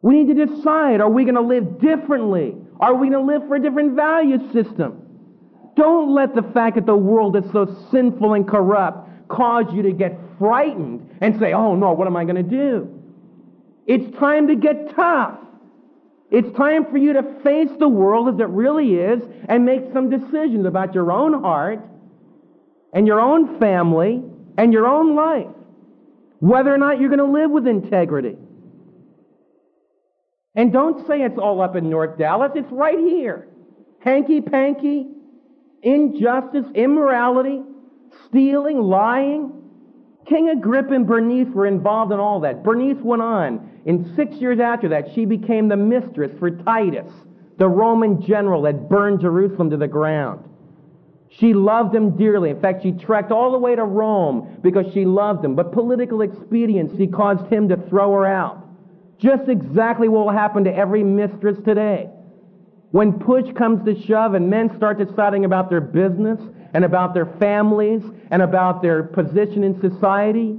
We 0.00 0.22
need 0.22 0.36
to 0.36 0.46
decide, 0.46 1.00
are 1.00 1.10
we 1.10 1.24
going 1.24 1.34
to 1.34 1.40
live 1.40 1.80
differently? 1.80 2.54
Are 2.78 2.94
we 2.94 3.10
going 3.10 3.26
to 3.26 3.32
live 3.32 3.48
for 3.48 3.56
a 3.56 3.60
different 3.60 3.96
value 3.96 4.38
system? 4.52 5.02
Don't 5.74 6.14
let 6.14 6.34
the 6.34 6.42
fact 6.54 6.76
that 6.76 6.86
the 6.86 6.96
world 6.96 7.36
is 7.36 7.50
so 7.52 7.66
sinful 7.90 8.34
and 8.34 8.46
corrupt 8.46 9.07
cause 9.28 9.66
you 9.72 9.82
to 9.82 9.92
get 9.92 10.18
frightened 10.38 11.08
and 11.20 11.38
say, 11.38 11.52
oh 11.52 11.74
no, 11.74 11.92
what 11.92 12.06
am 12.06 12.16
I 12.16 12.24
going 12.24 12.36
to 12.36 12.42
do? 12.42 12.94
It's 13.86 14.16
time 14.18 14.48
to 14.48 14.56
get 14.56 14.94
tough. 14.94 15.38
It's 16.30 16.54
time 16.56 16.86
for 16.90 16.98
you 16.98 17.14
to 17.14 17.22
face 17.42 17.70
the 17.78 17.88
world 17.88 18.34
as 18.34 18.40
it 18.40 18.48
really 18.48 18.94
is 18.94 19.22
and 19.48 19.64
make 19.64 19.92
some 19.92 20.10
decisions 20.10 20.66
about 20.66 20.94
your 20.94 21.10
own 21.10 21.42
heart 21.42 21.80
and 22.92 23.06
your 23.06 23.20
own 23.20 23.58
family 23.58 24.22
and 24.58 24.72
your 24.72 24.86
own 24.86 25.16
life. 25.16 25.54
Whether 26.40 26.72
or 26.72 26.78
not 26.78 27.00
you're 27.00 27.08
going 27.08 27.18
to 27.18 27.24
live 27.24 27.50
with 27.50 27.66
integrity. 27.66 28.36
And 30.54 30.72
don't 30.72 31.06
say 31.06 31.22
it's 31.22 31.38
all 31.38 31.60
up 31.62 31.76
in 31.76 31.88
North 31.88 32.18
Dallas. 32.18 32.52
It's 32.54 32.70
right 32.70 32.98
here. 32.98 33.48
Hanky 34.00 34.40
panky, 34.40 35.06
injustice, 35.82 36.66
immorality, 36.74 37.62
stealing, 38.26 38.80
lying. 38.80 39.52
King 40.26 40.50
Agrippa 40.50 40.92
and 40.92 41.06
Bernice 41.06 41.48
were 41.54 41.66
involved 41.66 42.12
in 42.12 42.20
all 42.20 42.40
that. 42.40 42.62
Bernice 42.62 43.02
went 43.02 43.22
on. 43.22 43.80
In 43.86 44.14
six 44.14 44.36
years 44.36 44.60
after 44.60 44.88
that, 44.90 45.14
she 45.14 45.24
became 45.24 45.68
the 45.68 45.76
mistress 45.76 46.30
for 46.38 46.50
Titus, 46.50 47.10
the 47.56 47.68
Roman 47.68 48.20
general 48.20 48.62
that 48.62 48.88
burned 48.88 49.20
Jerusalem 49.20 49.70
to 49.70 49.76
the 49.76 49.88
ground. 49.88 50.44
She 51.30 51.54
loved 51.54 51.94
him 51.94 52.16
dearly. 52.16 52.50
In 52.50 52.60
fact, 52.60 52.82
she 52.82 52.92
trekked 52.92 53.32
all 53.32 53.52
the 53.52 53.58
way 53.58 53.74
to 53.74 53.84
Rome 53.84 54.58
because 54.62 54.92
she 54.92 55.04
loved 55.04 55.44
him. 55.44 55.54
But 55.54 55.72
political 55.72 56.22
expediency 56.22 57.06
caused 57.06 57.46
him 57.52 57.68
to 57.68 57.76
throw 57.88 58.12
her 58.12 58.26
out. 58.26 58.66
Just 59.18 59.48
exactly 59.48 60.08
what 60.08 60.26
will 60.26 60.32
happen 60.32 60.64
to 60.64 60.74
every 60.74 61.02
mistress 61.02 61.58
today. 61.64 62.10
When 62.90 63.18
push 63.18 63.44
comes 63.54 63.84
to 63.84 64.00
shove 64.06 64.34
and 64.34 64.48
men 64.48 64.74
start 64.76 64.98
deciding 64.98 65.44
about 65.44 65.68
their 65.68 65.80
business 65.80 66.40
and 66.72 66.84
about 66.84 67.12
their 67.12 67.26
families 67.38 68.02
and 68.30 68.40
about 68.40 68.80
their 68.80 69.02
position 69.02 69.62
in 69.62 69.80
society, 69.80 70.58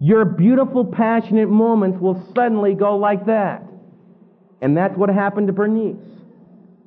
your 0.00 0.24
beautiful, 0.24 0.84
passionate 0.84 1.48
moments 1.48 2.00
will 2.00 2.20
suddenly 2.34 2.74
go 2.74 2.96
like 2.96 3.26
that. 3.26 3.62
And 4.60 4.76
that's 4.76 4.96
what 4.96 5.10
happened 5.10 5.46
to 5.46 5.52
Bernice. 5.52 5.96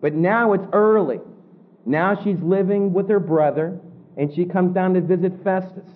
But 0.02 0.14
now 0.14 0.54
it's 0.54 0.66
early. 0.74 1.20
Now 1.86 2.22
she's 2.24 2.40
living 2.42 2.94
with 2.94 3.08
her 3.10 3.20
brother, 3.20 3.80
and 4.18 4.34
she 4.34 4.46
comes 4.46 4.74
down 4.74 4.94
to 4.96 5.02
visit 5.02 5.44
Festus. 5.44 5.90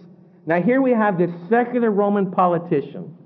Now, 0.46 0.62
here 0.62 0.82
we 0.82 0.92
have 0.92 1.18
this 1.18 1.32
secular 1.50 1.92
Roman 1.92 2.32
politician 2.32 3.17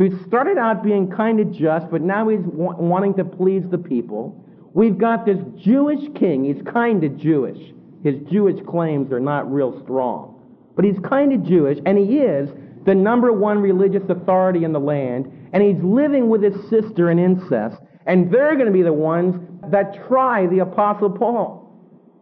who 0.00 0.18
started 0.26 0.56
out 0.56 0.82
being 0.82 1.10
kind 1.10 1.40
of 1.40 1.52
just, 1.52 1.90
but 1.90 2.00
now 2.00 2.26
he's 2.26 2.40
wa- 2.40 2.74
wanting 2.74 3.12
to 3.12 3.22
please 3.22 3.62
the 3.70 3.76
people. 3.76 4.42
We've 4.72 4.96
got 4.96 5.26
this 5.26 5.36
Jewish 5.58 6.00
king. 6.18 6.42
He's 6.42 6.62
kind 6.62 7.04
of 7.04 7.18
Jewish. 7.18 7.74
His 8.02 8.14
Jewish 8.32 8.64
claims 8.66 9.12
are 9.12 9.20
not 9.20 9.52
real 9.52 9.78
strong. 9.82 10.40
But 10.74 10.86
he's 10.86 10.98
kind 11.00 11.34
of 11.34 11.44
Jewish, 11.44 11.78
and 11.84 11.98
he 11.98 12.16
is 12.20 12.48
the 12.86 12.94
number 12.94 13.30
one 13.30 13.58
religious 13.58 14.08
authority 14.08 14.64
in 14.64 14.72
the 14.72 14.80
land, 14.80 15.30
and 15.52 15.62
he's 15.62 15.82
living 15.84 16.30
with 16.30 16.42
his 16.42 16.54
sister 16.70 17.10
in 17.10 17.18
incest, 17.18 17.76
and 18.06 18.32
they're 18.32 18.54
going 18.54 18.68
to 18.68 18.72
be 18.72 18.80
the 18.80 18.94
ones 18.94 19.36
that 19.70 20.08
try 20.08 20.46
the 20.46 20.60
Apostle 20.60 21.10
Paul. 21.10 21.78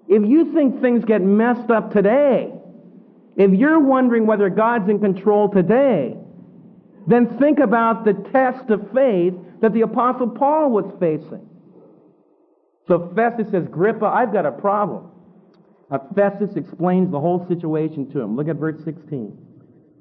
If 0.09 0.29
you 0.29 0.53
think 0.53 0.81
things 0.81 1.05
get 1.05 1.23
messed 1.23 1.71
up 1.71 1.93
today, 1.93 2.53
if 3.37 3.53
you're 3.53 3.79
wondering 3.79 4.27
whether 4.27 4.51
God's 4.51 4.91
in 4.91 4.99
control 4.99 5.49
today, 5.49 6.17
then 7.09 7.39
think 7.39 7.59
about 7.59 8.05
the 8.05 8.13
test 8.33 8.69
of 8.71 8.93
faith 8.93 9.33
that 9.63 9.73
the 9.73 9.81
Apostle 9.81 10.29
Paul 10.29 10.71
was 10.71 10.85
facing. 11.01 11.49
So 12.87 13.11
Festus 13.17 13.51
says, 13.51 13.65
Agrippa, 13.65 14.05
I've 14.05 14.33
got 14.33 14.45
a 14.45 14.53
problem. 14.53 15.11
Uh, 15.91 15.99
Festus 16.15 16.55
explains 16.55 17.11
the 17.11 17.19
whole 17.19 17.47
situation 17.49 18.11
to 18.13 18.21
him. 18.21 18.37
Look 18.37 18.49
at 18.49 18.57
verse 18.57 18.79
16. 18.85 19.37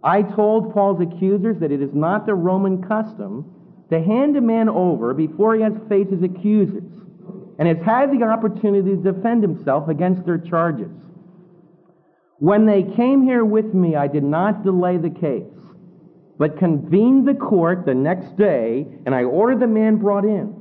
I 0.04 0.22
told 0.22 0.74
Paul's 0.74 1.02
accusers 1.02 1.58
that 1.62 1.72
it 1.72 1.82
is 1.82 1.94
not 1.94 2.26
the 2.26 2.36
Roman 2.36 2.84
custom 2.84 3.54
to 3.90 4.04
hand 4.04 4.36
a 4.36 4.42
man 4.42 4.68
over 4.68 5.14
before 5.14 5.56
he 5.56 5.62
has 5.62 5.74
faced 5.88 6.12
his 6.12 6.24
accusers 6.24 6.92
and 7.58 7.70
has 7.70 7.78
had 7.86 8.12
the 8.12 8.24
opportunity 8.26 8.92
to 8.92 9.14
defend 9.14 9.44
himself 9.44 9.88
against 9.88 10.26
their 10.26 10.38
charges. 10.38 10.92
When 12.40 12.66
they 12.66 12.84
came 12.84 13.24
here 13.24 13.46
with 13.46 13.74
me, 13.74 13.96
I 13.96 14.08
did 14.08 14.24
not 14.24 14.64
delay 14.64 14.98
the 14.98 15.10
case 15.10 15.46
but 16.38 16.58
convened 16.58 17.28
the 17.28 17.34
court 17.34 17.86
the 17.86 17.94
next 17.94 18.38
day, 18.38 18.86
and 19.06 19.16
I 19.16 19.24
ordered 19.24 19.60
the 19.60 19.68
man 19.68 19.98
brought 19.98 20.24
in. 20.24 20.54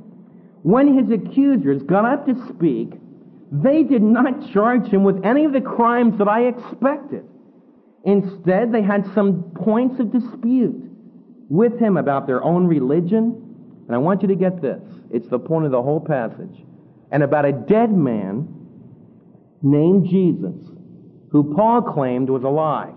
When 0.63 0.97
his 0.97 1.11
accusers 1.11 1.83
got 1.83 2.05
up 2.05 2.25
to 2.25 2.35
speak, 2.49 2.93
they 3.51 3.83
did 3.83 4.01
not 4.01 4.51
charge 4.51 4.87
him 4.87 5.03
with 5.03 5.23
any 5.23 5.45
of 5.45 5.53
the 5.53 5.61
crimes 5.61 6.17
that 6.17 6.27
I 6.27 6.47
expected. 6.47 7.23
Instead, 8.03 8.71
they 8.71 8.81
had 8.81 9.05
some 9.13 9.51
points 9.55 9.99
of 9.99 10.11
dispute 10.11 10.83
with 11.49 11.79
him 11.79 11.97
about 11.97 12.27
their 12.27 12.43
own 12.43 12.67
religion. 12.67 13.43
And 13.85 13.95
I 13.95 13.99
want 13.99 14.21
you 14.21 14.27
to 14.29 14.35
get 14.35 14.61
this. 14.61 14.81
It's 15.11 15.27
the 15.29 15.39
point 15.39 15.65
of 15.65 15.71
the 15.71 15.81
whole 15.81 16.01
passage. 16.01 16.63
And 17.11 17.23
about 17.23 17.45
a 17.45 17.53
dead 17.53 17.91
man 17.91 18.47
named 19.61 20.07
Jesus, 20.09 20.55
who 21.31 21.53
Paul 21.55 21.81
claimed 21.81 22.29
was 22.29 22.43
alive. 22.43 22.93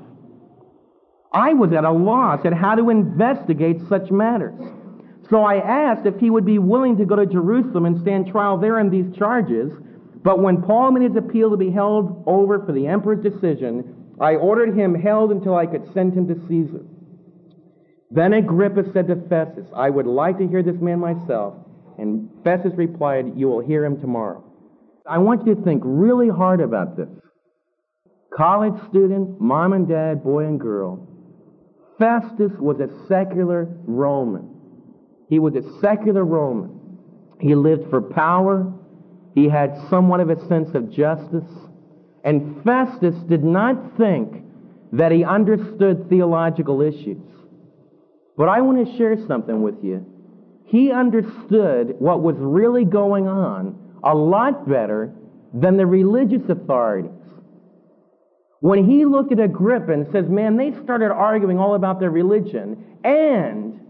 I 1.32 1.52
was 1.52 1.72
at 1.72 1.84
a 1.84 1.90
loss 1.90 2.44
at 2.44 2.52
how 2.52 2.74
to 2.74 2.90
investigate 2.90 3.80
such 3.88 4.10
matters. 4.10 4.54
So 5.28 5.44
I 5.44 5.56
asked 5.58 6.06
if 6.06 6.18
he 6.18 6.28
would 6.28 6.44
be 6.44 6.58
willing 6.58 6.96
to 6.96 7.04
go 7.04 7.14
to 7.14 7.26
Jerusalem 7.26 7.86
and 7.86 8.00
stand 8.00 8.26
trial 8.26 8.58
there 8.58 8.80
in 8.80 8.90
these 8.90 9.16
charges. 9.16 9.70
But 10.24 10.42
when 10.42 10.60
Paul 10.60 10.90
made 10.90 11.08
his 11.08 11.16
appeal 11.16 11.50
to 11.50 11.56
be 11.56 11.70
held 11.70 12.24
over 12.26 12.64
for 12.66 12.72
the 12.72 12.88
emperor's 12.88 13.22
decision, 13.22 14.14
I 14.20 14.34
ordered 14.34 14.76
him 14.76 14.94
held 14.94 15.30
until 15.30 15.56
I 15.56 15.66
could 15.66 15.92
send 15.94 16.14
him 16.14 16.26
to 16.28 16.34
Caesar. 16.48 16.84
Then 18.10 18.32
Agrippa 18.32 18.92
said 18.92 19.06
to 19.06 19.16
Festus, 19.28 19.66
I 19.74 19.88
would 19.88 20.06
like 20.06 20.38
to 20.38 20.48
hear 20.48 20.64
this 20.64 20.80
man 20.80 20.98
myself. 20.98 21.54
And 21.96 22.28
Festus 22.42 22.72
replied, 22.76 23.36
You 23.36 23.48
will 23.48 23.60
hear 23.60 23.84
him 23.84 24.00
tomorrow. 24.00 24.44
I 25.06 25.18
want 25.18 25.46
you 25.46 25.54
to 25.54 25.62
think 25.62 25.82
really 25.84 26.28
hard 26.28 26.60
about 26.60 26.96
this. 26.96 27.08
College 28.36 28.74
student, 28.88 29.40
mom 29.40 29.72
and 29.72 29.88
dad, 29.88 30.24
boy 30.24 30.44
and 30.44 30.58
girl, 30.58 31.09
Festus 32.00 32.50
was 32.58 32.80
a 32.80 32.88
secular 33.06 33.68
Roman. 33.84 34.48
He 35.28 35.38
was 35.38 35.54
a 35.54 35.80
secular 35.80 36.24
Roman. 36.24 36.98
He 37.38 37.54
lived 37.54 37.90
for 37.90 38.00
power. 38.00 38.72
He 39.34 39.48
had 39.48 39.76
somewhat 39.88 40.20
of 40.20 40.30
a 40.30 40.48
sense 40.48 40.74
of 40.74 40.90
justice. 40.90 41.48
And 42.24 42.64
Festus 42.64 43.14
did 43.28 43.44
not 43.44 43.96
think 43.96 44.44
that 44.92 45.12
he 45.12 45.24
understood 45.24 46.08
theological 46.08 46.80
issues. 46.80 47.22
But 48.36 48.48
I 48.48 48.62
want 48.62 48.86
to 48.86 48.96
share 48.96 49.16
something 49.28 49.62
with 49.62 49.76
you. 49.84 50.04
He 50.64 50.90
understood 50.90 51.96
what 51.98 52.22
was 52.22 52.36
really 52.38 52.84
going 52.84 53.28
on 53.28 53.78
a 54.02 54.14
lot 54.14 54.68
better 54.68 55.12
than 55.52 55.76
the 55.76 55.86
religious 55.86 56.48
authorities. 56.48 57.10
When 58.60 58.84
he 58.84 59.06
looked 59.06 59.32
at 59.32 59.40
Agrippa 59.40 59.92
and 59.92 60.06
says, 60.12 60.28
man, 60.28 60.56
they 60.56 60.72
started 60.84 61.10
arguing 61.10 61.58
all 61.58 61.74
about 61.74 61.98
their 61.98 62.10
religion 62.10 62.98
and 63.02 63.80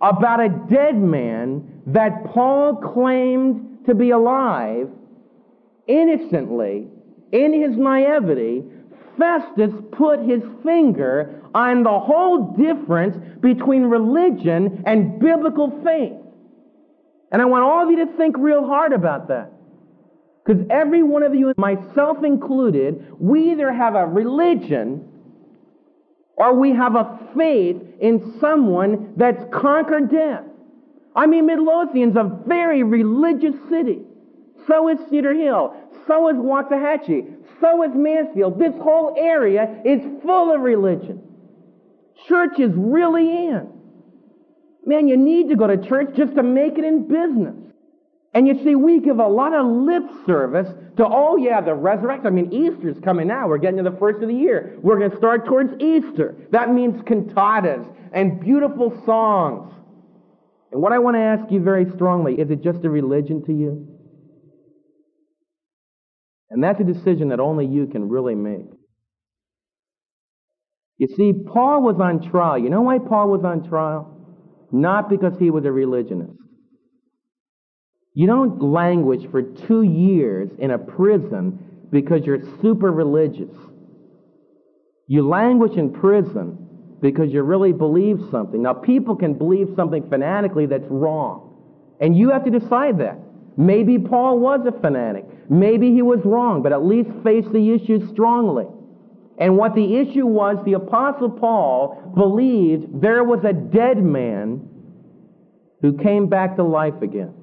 about 0.00 0.40
a 0.40 0.48
dead 0.68 1.00
man 1.00 1.82
that 1.86 2.24
Paul 2.26 2.76
claimed 2.76 3.86
to 3.86 3.94
be 3.94 4.10
alive 4.10 4.88
innocently 5.86 6.88
in 7.30 7.52
his 7.52 7.76
naivety, 7.76 8.64
Festus 9.18 9.72
put 9.92 10.20
his 10.20 10.42
finger 10.64 11.40
on 11.54 11.84
the 11.84 11.98
whole 11.98 12.56
difference 12.56 13.16
between 13.40 13.84
religion 13.84 14.82
and 14.86 15.20
biblical 15.20 15.80
faith. 15.84 16.12
And 17.30 17.40
I 17.40 17.44
want 17.44 17.64
all 17.64 17.84
of 17.84 17.90
you 17.90 18.04
to 18.04 18.16
think 18.16 18.36
real 18.36 18.66
hard 18.66 18.92
about 18.92 19.28
that. 19.28 19.51
Because 20.44 20.64
every 20.70 21.02
one 21.02 21.22
of 21.22 21.34
you, 21.34 21.52
myself 21.56 22.24
included, 22.24 23.06
we 23.18 23.52
either 23.52 23.72
have 23.72 23.94
a 23.94 24.06
religion 24.06 25.08
or 26.36 26.58
we 26.58 26.72
have 26.72 26.96
a 26.96 27.18
faith 27.36 27.76
in 28.00 28.38
someone 28.40 29.12
that's 29.16 29.44
conquered 29.52 30.10
death. 30.10 30.44
I 31.14 31.26
mean, 31.26 31.46
Midlothian's 31.46 32.16
a 32.16 32.40
very 32.46 32.82
religious 32.82 33.54
city. 33.68 34.00
So 34.66 34.88
is 34.88 34.98
Cedar 35.10 35.34
Hill. 35.34 35.76
So 36.06 36.28
is 36.28 36.36
Waxahachie. 36.36 37.36
So 37.60 37.82
is 37.84 37.90
Mansfield. 37.94 38.58
This 38.58 38.74
whole 38.80 39.14
area 39.18 39.82
is 39.84 40.00
full 40.22 40.52
of 40.52 40.60
religion. 40.60 41.22
Church 42.26 42.58
is 42.58 42.72
really 42.74 43.28
in. 43.48 43.68
Man, 44.84 45.06
you 45.06 45.16
need 45.16 45.50
to 45.50 45.56
go 45.56 45.66
to 45.66 45.76
church 45.76 46.16
just 46.16 46.34
to 46.34 46.42
make 46.42 46.78
it 46.78 46.84
in 46.84 47.06
business. 47.06 47.54
And 48.34 48.48
you 48.48 48.64
see, 48.64 48.74
we 48.74 49.00
give 49.00 49.18
a 49.18 49.26
lot 49.28 49.52
of 49.52 49.66
lip 49.66 50.04
service 50.26 50.68
to, 50.96 51.06
oh 51.06 51.36
yeah, 51.36 51.60
the 51.60 51.74
resurrection. 51.74 52.26
I 52.26 52.30
mean, 52.30 52.52
Easter's 52.52 52.98
coming 53.04 53.28
now. 53.28 53.46
We're 53.46 53.58
getting 53.58 53.82
to 53.84 53.90
the 53.90 53.96
first 53.98 54.22
of 54.22 54.28
the 54.28 54.34
year. 54.34 54.78
We're 54.80 54.98
going 54.98 55.10
to 55.10 55.16
start 55.18 55.44
towards 55.44 55.74
Easter. 55.82 56.34
That 56.50 56.70
means 56.70 57.02
cantatas 57.02 57.86
and 58.14 58.40
beautiful 58.40 59.02
songs. 59.04 59.74
And 60.72 60.80
what 60.80 60.92
I 60.92 60.98
want 60.98 61.16
to 61.16 61.20
ask 61.20 61.52
you 61.52 61.60
very 61.60 61.84
strongly, 61.94 62.34
is 62.34 62.50
it 62.50 62.62
just 62.62 62.82
a 62.84 62.90
religion 62.90 63.44
to 63.44 63.52
you? 63.52 63.86
And 66.50 66.64
that's 66.64 66.80
a 66.80 66.84
decision 66.84 67.28
that 67.28 67.40
only 67.40 67.66
you 67.66 67.86
can 67.86 68.08
really 68.08 68.34
make. 68.34 68.66
You 70.96 71.08
see, 71.16 71.32
Paul 71.32 71.82
was 71.82 71.96
on 72.00 72.30
trial. 72.30 72.58
You 72.58 72.70
know 72.70 72.82
why 72.82 72.98
Paul 72.98 73.28
was 73.28 73.44
on 73.44 73.68
trial? 73.68 74.08
Not 74.70 75.10
because 75.10 75.38
he 75.38 75.50
was 75.50 75.66
a 75.66 75.72
religionist. 75.72 76.41
You 78.14 78.26
don't 78.26 78.62
languish 78.62 79.26
for 79.30 79.42
two 79.42 79.82
years 79.82 80.50
in 80.58 80.70
a 80.70 80.78
prison 80.78 81.58
because 81.90 82.24
you're 82.26 82.42
super 82.60 82.92
religious. 82.92 83.54
You 85.06 85.26
languish 85.26 85.76
in 85.76 85.92
prison 85.92 86.58
because 87.00 87.32
you 87.32 87.42
really 87.42 87.72
believe 87.72 88.20
something. 88.30 88.62
Now, 88.62 88.74
people 88.74 89.16
can 89.16 89.34
believe 89.34 89.68
something 89.76 90.08
fanatically 90.08 90.66
that's 90.66 90.86
wrong. 90.88 91.48
And 92.00 92.16
you 92.16 92.30
have 92.30 92.44
to 92.44 92.50
decide 92.50 92.98
that. 92.98 93.18
Maybe 93.56 93.98
Paul 93.98 94.38
was 94.38 94.60
a 94.66 94.72
fanatic. 94.80 95.26
Maybe 95.50 95.92
he 95.92 96.02
was 96.02 96.20
wrong, 96.24 96.62
but 96.62 96.72
at 96.72 96.84
least 96.84 97.10
face 97.22 97.44
the 97.52 97.72
issue 97.72 98.08
strongly. 98.08 98.66
And 99.38 99.56
what 99.56 99.74
the 99.74 99.96
issue 99.96 100.26
was, 100.26 100.56
the 100.64 100.74
Apostle 100.74 101.30
Paul 101.30 102.12
believed 102.14 103.00
there 103.00 103.24
was 103.24 103.44
a 103.44 103.52
dead 103.52 104.02
man 104.02 104.68
who 105.80 105.98
came 105.98 106.28
back 106.28 106.56
to 106.56 106.62
life 106.62 107.02
again. 107.02 107.34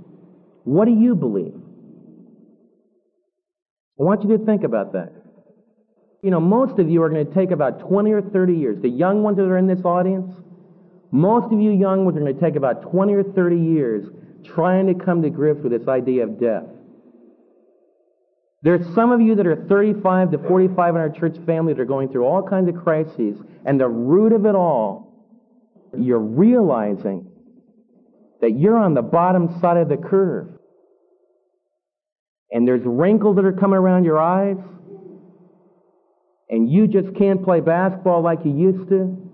What 0.70 0.86
do 0.86 0.92
you 0.92 1.16
believe? 1.16 1.56
I 4.00 4.04
want 4.04 4.24
you 4.24 4.38
to 4.38 4.46
think 4.46 4.64
about 4.64 4.94
that. 4.94 5.12
You 6.22 6.30
know, 6.30 6.40
most 6.40 6.78
of 6.78 6.88
you 6.88 7.02
are 7.02 7.10
going 7.10 7.26
to 7.26 7.34
take 7.34 7.50
about 7.50 7.80
20 7.80 8.12
or 8.12 8.22
30 8.22 8.54
years. 8.54 8.80
The 8.80 8.88
young 8.90 9.24
ones 9.24 9.38
that 9.38 9.46
are 9.46 9.58
in 9.58 9.66
this 9.66 9.84
audience, 9.84 10.32
Most 11.12 11.52
of 11.52 11.60
you 11.60 11.72
young 11.72 12.06
ones 12.06 12.18
are 12.18 12.20
going 12.20 12.36
to 12.36 12.40
take 12.40 12.56
about 12.56 12.84
20 12.84 13.14
or 13.14 13.24
30 13.24 13.58
years 13.58 14.08
trying 14.46 14.88
to 14.88 14.94
come 14.94 15.22
to 15.24 15.30
grips 15.30 15.62
with 15.64 15.72
this 15.72 15.88
idea 15.88 16.24
of 16.24 16.40
death. 16.40 16.66
There's 18.62 18.86
some 18.94 19.12
of 19.12 19.22
you 19.22 19.36
that 19.36 19.48
are 19.48 19.66
35 19.68 20.32
to 20.32 20.38
45 20.38 20.96
in 20.96 21.02
our 21.02 21.10
church 21.10 21.38
family 21.46 21.74
that 21.74 21.82
are 21.82 21.86
going 21.86 22.10
through 22.10 22.26
all 22.26 22.44
kinds 22.48 22.70
of 22.70 22.76
crises, 22.76 23.38
and 23.66 23.80
the 23.80 23.88
root 23.88 24.34
of 24.34 24.46
it 24.46 24.56
all, 24.56 25.08
you're 25.98 26.20
realizing 26.20 27.32
that 28.42 28.52
you're 28.52 28.78
on 28.78 28.94
the 28.94 29.02
bottom 29.02 29.60
side 29.60 29.78
of 29.78 29.90
the 29.90 29.98
curve. 29.98 30.59
And 32.52 32.68
there's 32.68 32.82
wrinkles 32.84 33.36
that 33.36 33.46
are 33.46 33.54
coming 33.54 33.78
around 33.78 34.06
your 34.06 34.20
eyes, 34.20 34.58
and 36.50 36.70
you 36.70 36.88
just 36.88 37.16
can't 37.16 37.44
play 37.44 37.60
basketball 37.60 38.22
like 38.22 38.40
you 38.44 38.56
used 38.56 38.90
to. 38.90 39.26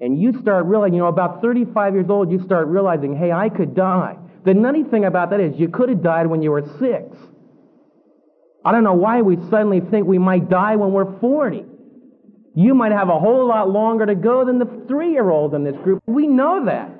And 0.00 0.20
you 0.20 0.40
start 0.40 0.64
realizing, 0.66 0.94
you 0.94 1.00
know, 1.00 1.08
about 1.08 1.42
35 1.42 1.94
years 1.94 2.06
old, 2.08 2.30
you 2.30 2.42
start 2.44 2.68
realizing, 2.68 3.16
hey, 3.16 3.32
I 3.32 3.48
could 3.48 3.74
die. 3.74 4.16
The 4.44 4.54
nutty 4.54 4.84
thing 4.84 5.04
about 5.04 5.30
that 5.30 5.40
is 5.40 5.58
you 5.58 5.68
could 5.68 5.88
have 5.88 6.02
died 6.02 6.26
when 6.26 6.40
you 6.40 6.52
were 6.52 6.64
six. 6.78 7.16
I 8.64 8.72
don't 8.72 8.84
know 8.84 8.94
why 8.94 9.22
we 9.22 9.36
suddenly 9.50 9.80
think 9.80 10.06
we 10.06 10.18
might 10.18 10.48
die 10.48 10.76
when 10.76 10.92
we're 10.92 11.18
40. 11.20 11.64
You 12.54 12.74
might 12.74 12.92
have 12.92 13.08
a 13.08 13.18
whole 13.18 13.46
lot 13.46 13.70
longer 13.70 14.06
to 14.06 14.14
go 14.14 14.44
than 14.44 14.58
the 14.58 14.84
three 14.88 15.12
year 15.12 15.28
old 15.30 15.54
in 15.54 15.64
this 15.64 15.76
group. 15.76 16.02
We 16.06 16.26
know 16.26 16.64
that. 16.66 16.90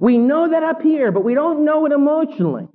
We 0.00 0.18
know 0.18 0.50
that 0.50 0.62
up 0.62 0.82
here, 0.82 1.12
but 1.12 1.24
we 1.24 1.34
don't 1.34 1.64
know 1.64 1.86
it 1.86 1.92
emotionally. 1.92 2.66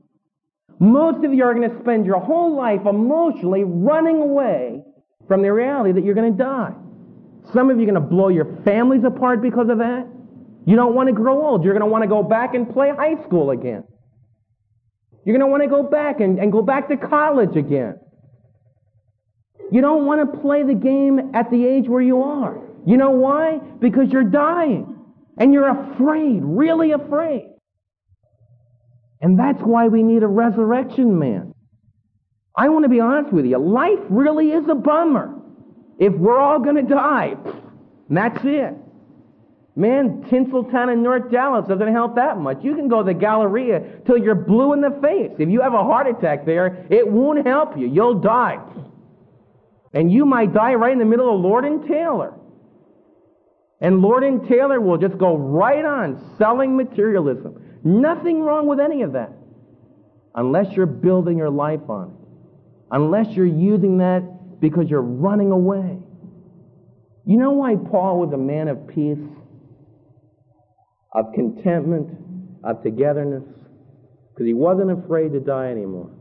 Most 0.80 1.26
of 1.26 1.34
you 1.34 1.44
are 1.44 1.54
going 1.54 1.70
to 1.70 1.80
spend 1.80 2.06
your 2.06 2.20
whole 2.20 2.56
life 2.56 2.82
emotionally 2.86 3.64
running 3.64 4.18
away 4.18 4.84
from 5.28 5.42
the 5.42 5.52
reality 5.52 5.92
that 5.94 6.04
you're 6.04 6.16
going 6.16 6.32
to 6.32 6.38
die. 6.38 6.74
Some 7.54 7.70
of 7.70 7.78
you 7.78 7.84
are 7.84 7.92
going 7.92 8.02
to 8.02 8.08
blow 8.08 8.28
your 8.28 8.62
families 8.64 9.04
apart 9.04 9.42
because 9.42 9.70
of 9.70 9.80
that. 9.80 10.08
You 10.66 10.76
don't 10.76 10.94
want 10.94 11.08
to 11.08 11.14
grow 11.14 11.46
old. 11.48 11.64
You're 11.64 11.74
going 11.74 11.86
to 11.86 11.92
want 11.92 12.04
to 12.04 12.08
go 12.08 12.22
back 12.22 12.54
and 12.54 12.70
play 12.72 12.90
high 12.90 13.24
school 13.24 13.52
again. 13.52 13.84
You're 15.26 15.38
going 15.38 15.48
to 15.48 15.52
want 15.52 15.64
to 15.64 15.70
go 15.70 15.84
back 15.84 16.20
and, 16.20 16.40
and 16.40 16.52
go 16.52 16.62
back 16.62 16.90
to 16.90 16.98
college 16.98 17.56
again. 17.56 17.96
You 19.72 19.82
don't 19.82 20.06
want 20.06 20.32
to 20.32 20.40
play 20.40 20.64
the 20.64 20.74
game 20.74 21.32
at 21.34 21.50
the 21.52 21.66
age 21.66 21.88
where 21.88 22.02
you 22.02 22.22
are. 22.22 22.62
You 22.86 22.98
know 22.98 23.12
why? 23.12 23.60
Because 23.80 24.10
you're 24.10 24.24
dying. 24.24 24.96
And 25.38 25.54
you're 25.54 25.68
afraid, 25.68 26.42
really 26.44 26.92
afraid. 26.92 27.50
And 29.22 29.40
that's 29.40 29.62
why 29.62 29.88
we 29.88 30.04
need 30.04 30.24
a 30.24 30.28
resurrection 30.28 31.18
man. 31.18 31.54
I 32.56 32.70
want 32.70 32.84
to 32.84 32.90
be 32.90 33.00
honest 33.00 33.34
with 33.34 33.46
you. 33.46 33.58
Life 33.58 34.00
really 34.10 34.52
is 34.52 34.68
a 34.68 34.76
bummer. 34.76 35.34
If 36.00 36.14
we're 36.14 36.40
all 36.40 36.60
going 36.60 36.76
to 36.76 36.84
die, 36.84 37.36
that's 38.10 38.40
it. 38.44 38.74
Man, 39.76 40.24
Tinseltown 40.24 40.92
in 40.92 41.04
North 41.04 41.32
Dallas 41.32 41.68
doesn't 41.68 41.94
help 41.94 42.16
that 42.16 42.40
much. 42.40 42.64
You 42.64 42.76
can 42.76 42.88
go 42.88 43.04
to 43.04 43.14
the 43.14 43.14
Galleria 43.14 44.02
till 44.08 44.18
you're 44.18 44.34
blue 44.34 44.74
in 44.74 44.82
the 44.82 44.98
face. 45.04 45.32
If 45.38 45.50
you 45.50 45.62
have 45.62 45.76
a 45.76 45.84
heart 45.84 46.08
attack 46.08 46.48
there, 46.48 46.88
it 46.90 47.08
won't 47.08 47.46
help 47.46 47.78
you. 47.78 47.88
You'll 47.88 48.20
die. 48.20 48.58
And 49.94 50.12
you 50.12 50.26
might 50.26 50.52
die 50.52 50.74
right 50.74 50.92
in 50.92 50.98
the 51.00 51.06
middle 51.06 51.34
of 51.34 51.42
Lord 51.42 51.64
and 51.64 51.88
Taylor. 51.88 52.34
And 53.80 54.02
Lord 54.02 54.24
and 54.24 54.48
Taylor 54.48 54.82
will 54.82 54.98
just 54.98 55.18
go 55.20 55.38
right 55.38 55.86
on 55.86 56.36
selling 56.40 56.76
materialism. 56.76 57.64
Nothing 57.84 58.42
wrong 58.42 58.68
with 58.68 58.80
any 58.80 59.02
of 59.02 59.14
that. 59.14 59.32
Unless 60.36 60.76
you're 60.76 60.86
building 60.86 61.38
your 61.38 61.50
life 61.50 61.90
on 61.90 62.10
it. 62.10 62.18
Unless 62.92 63.36
you're 63.36 63.46
using 63.46 63.98
that 63.98 64.60
because 64.60 64.90
you're 64.90 65.02
running 65.02 65.52
away. 65.52 66.00
You 67.26 67.38
know 67.38 67.52
why 67.52 67.76
Paul 67.76 68.20
was 68.20 68.32
a 68.34 68.38
man 68.38 68.68
of 68.68 68.88
peace, 68.88 69.18
of 71.14 71.26
contentment, 71.34 72.10
of 72.64 72.82
togetherness? 72.84 73.44
Because 74.34 74.46
he 74.48 74.54
wasn't 74.54 74.92
afraid 74.92 75.34
to 75.34 75.40
die 75.40 75.72
anymore. 75.72 76.12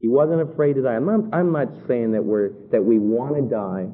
He 0.00 0.08
wasn't 0.08 0.42
afraid 0.42 0.74
to 0.74 0.82
die. 0.82 0.94
I'm 0.94 1.06
not, 1.06 1.34
I'm 1.34 1.50
not 1.50 1.68
saying 1.88 2.12
that, 2.12 2.22
we're, 2.22 2.50
that 2.70 2.84
we 2.84 2.98
want 2.98 3.34
to 3.34 3.42
die. 3.42 3.88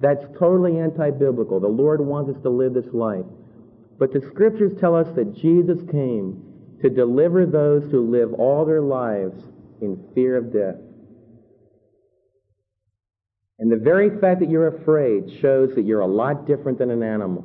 That's 0.00 0.24
totally 0.38 0.78
anti-biblical. 0.78 1.60
The 1.60 1.68
Lord 1.68 2.00
wants 2.00 2.34
us 2.34 2.42
to 2.42 2.48
live 2.48 2.72
this 2.72 2.88
life. 2.94 3.26
But 4.00 4.14
the 4.14 4.22
scriptures 4.32 4.72
tell 4.80 4.96
us 4.96 5.06
that 5.14 5.36
Jesus 5.36 5.78
came 5.90 6.42
to 6.80 6.88
deliver 6.88 7.44
those 7.44 7.82
who 7.90 8.10
live 8.10 8.32
all 8.32 8.64
their 8.64 8.80
lives 8.80 9.44
in 9.82 10.02
fear 10.14 10.38
of 10.38 10.52
death. 10.52 10.76
And 13.58 13.70
the 13.70 13.76
very 13.76 14.18
fact 14.18 14.40
that 14.40 14.48
you're 14.48 14.68
afraid 14.68 15.38
shows 15.42 15.74
that 15.74 15.84
you're 15.84 16.00
a 16.00 16.06
lot 16.06 16.46
different 16.46 16.78
than 16.78 16.90
an 16.90 17.02
animal. 17.02 17.44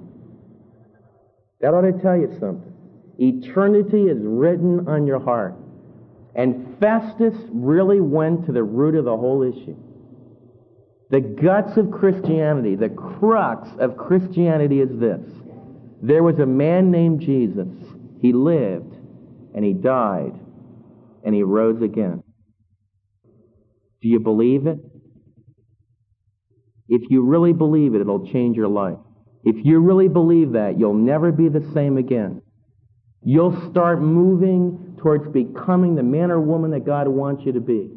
That 1.60 1.74
ought 1.74 1.82
to 1.82 2.02
tell 2.02 2.16
you 2.16 2.30
something. 2.40 2.74
Eternity 3.20 4.04
is 4.04 4.20
written 4.22 4.88
on 4.88 5.06
your 5.06 5.20
heart. 5.20 5.56
And 6.36 6.78
Festus 6.80 7.36
really 7.52 8.00
went 8.00 8.46
to 8.46 8.54
the 8.54 8.64
root 8.64 8.96
of 8.96 9.04
the 9.04 9.18
whole 9.18 9.44
issue. 9.44 9.76
The 11.10 11.20
guts 11.20 11.76
of 11.76 11.92
Christianity, 11.92 12.76
the 12.76 12.90
crux 12.90 13.68
of 13.78 13.98
Christianity 13.98 14.80
is 14.80 14.98
this. 14.98 15.22
There 16.08 16.22
was 16.22 16.38
a 16.38 16.46
man 16.46 16.92
named 16.92 17.22
Jesus. 17.22 17.68
He 18.22 18.32
lived 18.32 18.94
and 19.56 19.66
he 19.66 19.74
died 19.74 20.34
and 21.24 21.34
he 21.34 21.42
rose 21.42 21.82
again. 21.82 22.22
Do 24.04 24.08
you 24.08 24.20
believe 24.20 24.68
it? 24.68 24.78
If 26.88 27.10
you 27.10 27.24
really 27.24 27.54
believe 27.54 27.96
it, 27.96 28.02
it'll 28.02 28.28
change 28.32 28.56
your 28.56 28.68
life. 28.68 29.00
If 29.44 29.66
you 29.66 29.80
really 29.80 30.08
believe 30.08 30.52
that, 30.52 30.78
you'll 30.78 30.94
never 30.94 31.32
be 31.32 31.50
the 31.50 31.68
same 31.74 31.98
again. 31.98 32.44
You'll 33.24 33.72
start 33.72 34.00
moving 34.00 34.98
towards 35.02 35.28
becoming 35.30 35.96
the 35.96 36.04
man 36.04 36.30
or 36.30 36.40
woman 36.40 36.70
that 36.72 36.86
God 36.86 37.08
wants 37.08 37.44
you 37.48 37.54
to 37.54 37.60
be. 37.60 37.90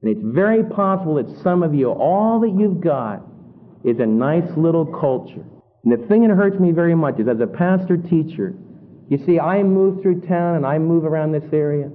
And 0.00 0.10
it's 0.16 0.34
very 0.34 0.64
possible 0.64 1.16
that 1.16 1.42
some 1.42 1.62
of 1.62 1.74
you, 1.74 1.90
all 1.90 2.40
that 2.40 2.56
you've 2.58 2.80
got 2.80 3.22
is 3.84 3.98
a 3.98 4.06
nice 4.06 4.48
little 4.56 4.86
culture. 4.86 5.44
And 5.84 5.92
the 5.92 6.06
thing 6.06 6.26
that 6.26 6.34
hurts 6.34 6.58
me 6.58 6.72
very 6.72 6.94
much 6.94 7.20
is 7.20 7.28
as 7.28 7.40
a 7.40 7.46
pastor 7.46 7.96
teacher, 7.96 8.54
you 9.08 9.18
see, 9.18 9.38
I 9.38 9.62
move 9.62 10.02
through 10.02 10.22
town 10.22 10.56
and 10.56 10.66
I 10.66 10.78
move 10.78 11.04
around 11.04 11.32
this 11.32 11.44
area, 11.52 11.90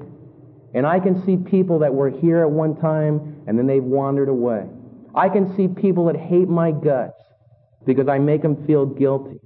and 0.75 0.85
I 0.85 0.99
can 0.99 1.25
see 1.25 1.37
people 1.37 1.79
that 1.79 1.93
were 1.93 2.09
here 2.09 2.41
at 2.41 2.51
one 2.51 2.79
time 2.79 3.43
and 3.47 3.57
then 3.57 3.65
they've 3.65 3.83
wandered 3.83 4.29
away. 4.29 4.65
I 5.15 5.27
can 5.29 5.55
see 5.57 5.67
people 5.67 6.05
that 6.05 6.15
hate 6.15 6.47
my 6.47 6.71
guts 6.71 7.17
because 7.85 8.07
I 8.07 8.19
make 8.19 8.43
them 8.43 8.67
feel 8.67 8.85
guilty. 8.85 9.39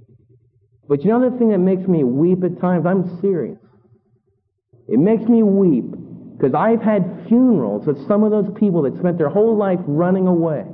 But 0.86 1.02
you 1.02 1.10
know 1.10 1.30
the 1.30 1.36
thing 1.38 1.48
that 1.48 1.58
makes 1.58 1.88
me 1.88 2.04
weep 2.04 2.44
at 2.44 2.60
times? 2.60 2.84
I'm 2.84 3.18
serious. 3.22 3.58
It 4.86 4.98
makes 4.98 5.24
me 5.24 5.42
weep 5.42 5.86
because 6.36 6.52
I've 6.52 6.82
had 6.82 7.24
funerals 7.28 7.88
of 7.88 7.96
some 8.06 8.22
of 8.22 8.30
those 8.30 8.52
people 8.58 8.82
that 8.82 8.98
spent 8.98 9.16
their 9.16 9.30
whole 9.30 9.56
life 9.56 9.80
running 9.86 10.26
away. 10.26 10.66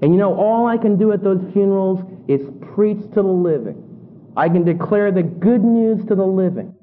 And 0.00 0.14
you 0.14 0.18
know, 0.18 0.34
all 0.34 0.66
I 0.66 0.78
can 0.78 0.96
do 0.96 1.12
at 1.12 1.22
those 1.22 1.40
funerals 1.52 2.00
is 2.28 2.40
preach 2.74 3.00
to 3.14 3.22
the 3.22 3.22
living. 3.22 4.32
I 4.36 4.48
can 4.48 4.64
declare 4.64 5.12
the 5.12 5.22
good 5.22 5.62
news 5.62 6.04
to 6.06 6.14
the 6.14 6.24
living. 6.24 6.74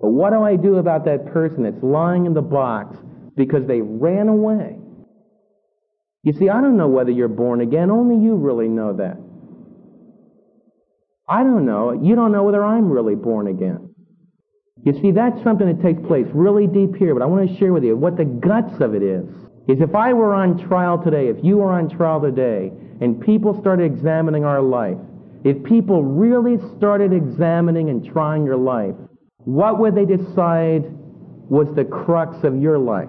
But 0.00 0.10
what 0.10 0.30
do 0.30 0.42
I 0.42 0.56
do 0.56 0.76
about 0.76 1.04
that 1.06 1.32
person 1.32 1.62
that's 1.62 1.82
lying 1.82 2.26
in 2.26 2.34
the 2.34 2.42
box 2.42 2.96
because 3.36 3.66
they 3.66 3.80
ran 3.80 4.28
away? 4.28 4.76
You 6.22 6.32
see, 6.32 6.48
I 6.48 6.60
don't 6.60 6.76
know 6.76 6.88
whether 6.88 7.10
you're 7.10 7.28
born 7.28 7.60
again. 7.60 7.90
Only 7.90 8.22
you 8.24 8.34
really 8.34 8.68
know 8.68 8.92
that. 8.94 9.16
I 11.28 11.42
don't 11.42 11.64
know. 11.64 11.92
You 11.92 12.14
don't 12.14 12.32
know 12.32 12.44
whether 12.44 12.64
I'm 12.64 12.90
really 12.90 13.14
born 13.14 13.48
again. 13.48 13.94
You 14.84 14.92
see, 15.00 15.10
that's 15.10 15.42
something 15.42 15.66
that 15.66 15.82
takes 15.82 16.06
place 16.06 16.26
really 16.32 16.66
deep 16.66 16.94
here, 16.94 17.14
but 17.14 17.22
I 17.22 17.26
want 17.26 17.48
to 17.48 17.56
share 17.58 17.72
with 17.72 17.82
you 17.82 17.96
what 17.96 18.16
the 18.16 18.24
guts 18.24 18.80
of 18.80 18.94
it 18.94 19.02
is. 19.02 19.24
Is 19.66 19.80
if 19.80 19.96
I 19.96 20.12
were 20.12 20.32
on 20.32 20.58
trial 20.68 21.02
today, 21.02 21.26
if 21.26 21.42
you 21.42 21.56
were 21.56 21.72
on 21.72 21.88
trial 21.88 22.20
today, 22.20 22.70
and 23.00 23.20
people 23.20 23.58
started 23.60 23.84
examining 23.84 24.44
our 24.44 24.62
life, 24.62 24.96
if 25.44 25.62
people 25.64 26.02
really 26.02 26.58
started 26.76 27.12
examining 27.12 27.90
and 27.90 28.04
trying 28.12 28.44
your 28.44 28.56
life, 28.56 28.94
what 29.44 29.78
would 29.78 29.94
they 29.94 30.04
decide 30.04 30.84
was 31.48 31.68
the 31.76 31.84
crux 31.84 32.42
of 32.42 32.60
your 32.60 32.78
life? 32.78 33.08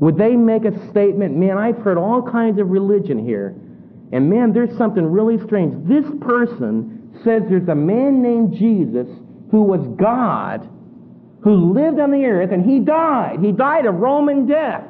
Would 0.00 0.16
they 0.16 0.36
make 0.36 0.64
a 0.64 0.90
statement, 0.90 1.36
man, 1.36 1.58
I've 1.58 1.78
heard 1.78 1.98
all 1.98 2.22
kinds 2.22 2.58
of 2.60 2.68
religion 2.68 3.24
here, 3.24 3.54
and 4.12 4.30
man, 4.30 4.52
there's 4.52 4.76
something 4.76 5.04
really 5.04 5.38
strange. 5.44 5.86
This 5.88 6.04
person 6.20 7.12
says 7.24 7.42
there's 7.48 7.68
a 7.68 7.74
man 7.74 8.22
named 8.22 8.54
Jesus 8.54 9.08
who 9.50 9.62
was 9.62 9.86
God, 9.98 10.68
who 11.42 11.72
lived 11.72 12.00
on 12.00 12.10
the 12.10 12.24
earth, 12.24 12.50
and 12.52 12.68
he 12.68 12.80
died. 12.80 13.38
He 13.42 13.52
died 13.52 13.86
a 13.86 13.90
Roman 13.90 14.46
death. 14.46 14.84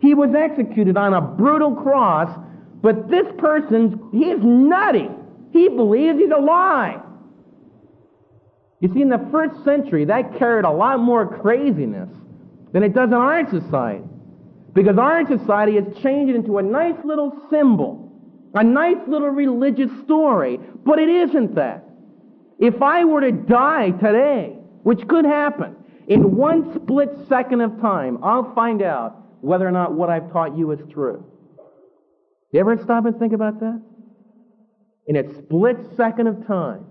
He 0.00 0.14
was 0.14 0.34
executed 0.34 0.96
on 0.96 1.14
a 1.14 1.20
brutal 1.20 1.74
cross, 1.74 2.30
but 2.82 3.08
this 3.08 3.26
person, 3.38 4.08
he's 4.12 4.38
nutty. 4.42 5.08
He 5.52 5.68
believes 5.68 6.18
he's 6.18 6.30
alive. 6.30 7.00
You 8.80 8.92
see, 8.94 9.02
in 9.02 9.10
the 9.10 9.28
first 9.30 9.62
century, 9.64 10.06
that 10.06 10.38
carried 10.38 10.64
a 10.64 10.70
lot 10.70 11.00
more 11.00 11.38
craziness 11.40 12.08
than 12.72 12.82
it 12.82 12.94
does 12.94 13.08
in 13.08 13.14
our 13.14 13.48
society. 13.50 14.04
Because 14.72 14.96
our 14.96 15.26
society 15.26 15.74
has 15.74 15.84
changed 16.02 16.30
it 16.30 16.36
into 16.36 16.58
a 16.58 16.62
nice 16.62 16.96
little 17.04 17.32
symbol 17.50 18.10
A 18.54 18.64
nice 18.64 18.96
little 19.06 19.28
religious 19.28 19.90
story, 20.04 20.58
but 20.84 20.98
it 20.98 21.08
isn't 21.08 21.54
that. 21.54 21.84
If 22.58 22.82
I 22.82 23.04
were 23.04 23.20
to 23.20 23.32
die 23.32 23.90
today, 23.90 24.56
which 24.82 25.06
could 25.06 25.24
happen, 25.24 25.76
in 26.08 26.36
one 26.36 26.74
split 26.74 27.10
second 27.28 27.60
of 27.60 27.80
time, 27.80 28.18
I'll 28.24 28.52
find 28.54 28.82
out 28.82 29.19
whether 29.40 29.66
or 29.66 29.70
not 29.70 29.94
what 29.94 30.10
I've 30.10 30.32
taught 30.32 30.56
you 30.56 30.70
is 30.72 30.80
true. 30.92 31.24
You 32.52 32.60
ever 32.60 32.76
stop 32.82 33.04
and 33.06 33.18
think 33.18 33.32
about 33.32 33.60
that? 33.60 33.80
In 35.06 35.16
a 35.16 35.34
split 35.38 35.76
second 35.96 36.26
of 36.26 36.46
time, 36.46 36.86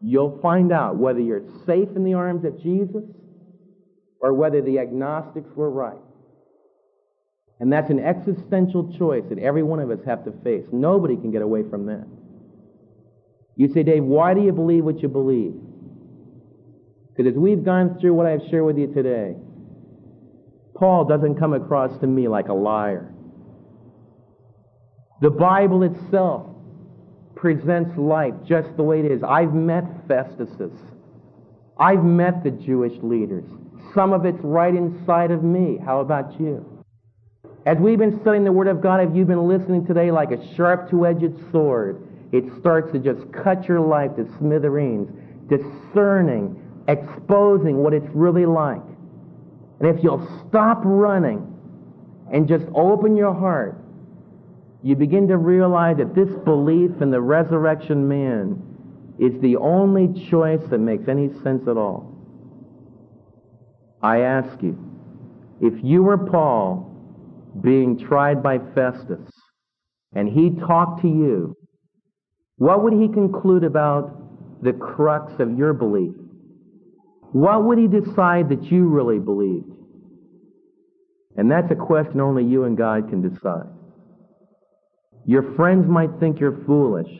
you'll 0.00 0.38
find 0.40 0.72
out 0.72 0.96
whether 0.96 1.20
you're 1.20 1.42
safe 1.66 1.88
in 1.96 2.04
the 2.04 2.14
arms 2.14 2.44
of 2.44 2.60
Jesus 2.62 3.04
or 4.20 4.32
whether 4.32 4.60
the 4.62 4.78
agnostics 4.78 5.50
were 5.54 5.70
right. 5.70 5.98
And 7.60 7.72
that's 7.72 7.90
an 7.90 7.98
existential 7.98 8.92
choice 8.96 9.24
that 9.28 9.38
every 9.38 9.62
one 9.62 9.80
of 9.80 9.90
us 9.90 9.98
have 10.06 10.24
to 10.24 10.32
face. 10.44 10.64
Nobody 10.72 11.16
can 11.16 11.32
get 11.32 11.42
away 11.42 11.64
from 11.68 11.86
that. 11.86 12.06
You 13.56 13.68
say, 13.72 13.82
Dave, 13.82 14.04
why 14.04 14.34
do 14.34 14.40
you 14.40 14.52
believe 14.52 14.84
what 14.84 15.02
you 15.02 15.08
believe? 15.08 15.54
Because 17.08 17.32
as 17.32 17.36
we've 17.36 17.64
gone 17.64 17.98
through 17.98 18.14
what 18.14 18.26
I've 18.26 18.42
shared 18.48 18.64
with 18.64 18.78
you 18.78 18.86
today, 18.94 19.34
Paul 20.78 21.04
doesn't 21.04 21.36
come 21.36 21.54
across 21.54 21.98
to 22.00 22.06
me 22.06 22.28
like 22.28 22.48
a 22.48 22.54
liar. 22.54 23.12
The 25.20 25.30
Bible 25.30 25.82
itself 25.82 26.46
presents 27.34 27.96
life 27.98 28.34
just 28.46 28.76
the 28.76 28.84
way 28.84 29.00
it 29.00 29.10
is. 29.10 29.22
I've 29.22 29.54
met 29.54 29.84
Festus. 30.06 30.70
I've 31.78 32.04
met 32.04 32.44
the 32.44 32.50
Jewish 32.50 32.92
leaders. 33.02 33.44
Some 33.94 34.12
of 34.12 34.24
it's 34.24 34.38
right 34.42 34.74
inside 34.74 35.30
of 35.30 35.42
me. 35.42 35.78
How 35.84 36.00
about 36.00 36.38
you? 36.40 36.64
As 37.66 37.78
we've 37.78 37.98
been 37.98 38.20
studying 38.20 38.44
the 38.44 38.52
Word 38.52 38.68
of 38.68 38.80
God, 38.80 39.00
have 39.00 39.16
you 39.16 39.24
been 39.24 39.48
listening 39.48 39.86
today 39.86 40.10
like 40.10 40.30
a 40.30 40.54
sharp 40.54 40.90
two-edged 40.90 41.50
sword? 41.50 42.02
It 42.32 42.44
starts 42.60 42.92
to 42.92 42.98
just 42.98 43.32
cut 43.32 43.66
your 43.66 43.80
life 43.80 44.14
to 44.16 44.26
smithereens, 44.38 45.08
discerning, 45.48 46.62
exposing 46.86 47.78
what 47.78 47.94
it's 47.94 48.08
really 48.14 48.46
like. 48.46 48.82
And 49.80 49.96
if 49.96 50.02
you'll 50.02 50.26
stop 50.48 50.80
running 50.84 51.54
and 52.32 52.48
just 52.48 52.64
open 52.74 53.16
your 53.16 53.34
heart, 53.34 53.76
you 54.82 54.96
begin 54.96 55.28
to 55.28 55.36
realize 55.36 55.96
that 55.98 56.14
this 56.14 56.28
belief 56.44 56.90
in 57.00 57.10
the 57.10 57.20
resurrection 57.20 58.06
man 58.08 58.62
is 59.18 59.40
the 59.40 59.56
only 59.56 60.28
choice 60.30 60.60
that 60.70 60.78
makes 60.78 61.08
any 61.08 61.30
sense 61.42 61.66
at 61.68 61.76
all. 61.76 62.14
I 64.02 64.20
ask 64.20 64.62
you, 64.62 64.78
if 65.60 65.74
you 65.82 66.02
were 66.02 66.18
Paul 66.18 66.84
being 67.60 67.98
tried 67.98 68.42
by 68.42 68.58
Festus 68.74 69.28
and 70.14 70.28
he 70.28 70.50
talked 70.50 71.02
to 71.02 71.08
you, 71.08 71.56
what 72.58 72.84
would 72.84 72.92
he 72.92 73.08
conclude 73.08 73.64
about 73.64 74.62
the 74.62 74.72
crux 74.72 75.32
of 75.40 75.58
your 75.58 75.72
belief? 75.72 76.14
What 77.32 77.64
would 77.64 77.78
he 77.78 77.88
decide 77.88 78.48
that 78.48 78.64
you 78.70 78.88
really 78.88 79.18
believed? 79.18 79.70
And 81.36 81.50
that's 81.50 81.70
a 81.70 81.76
question 81.76 82.20
only 82.20 82.44
you 82.44 82.64
and 82.64 82.76
God 82.76 83.10
can 83.10 83.22
decide. 83.22 83.68
Your 85.24 85.54
friends 85.54 85.86
might 85.88 86.18
think 86.18 86.40
you're 86.40 86.64
foolish. 86.64 87.10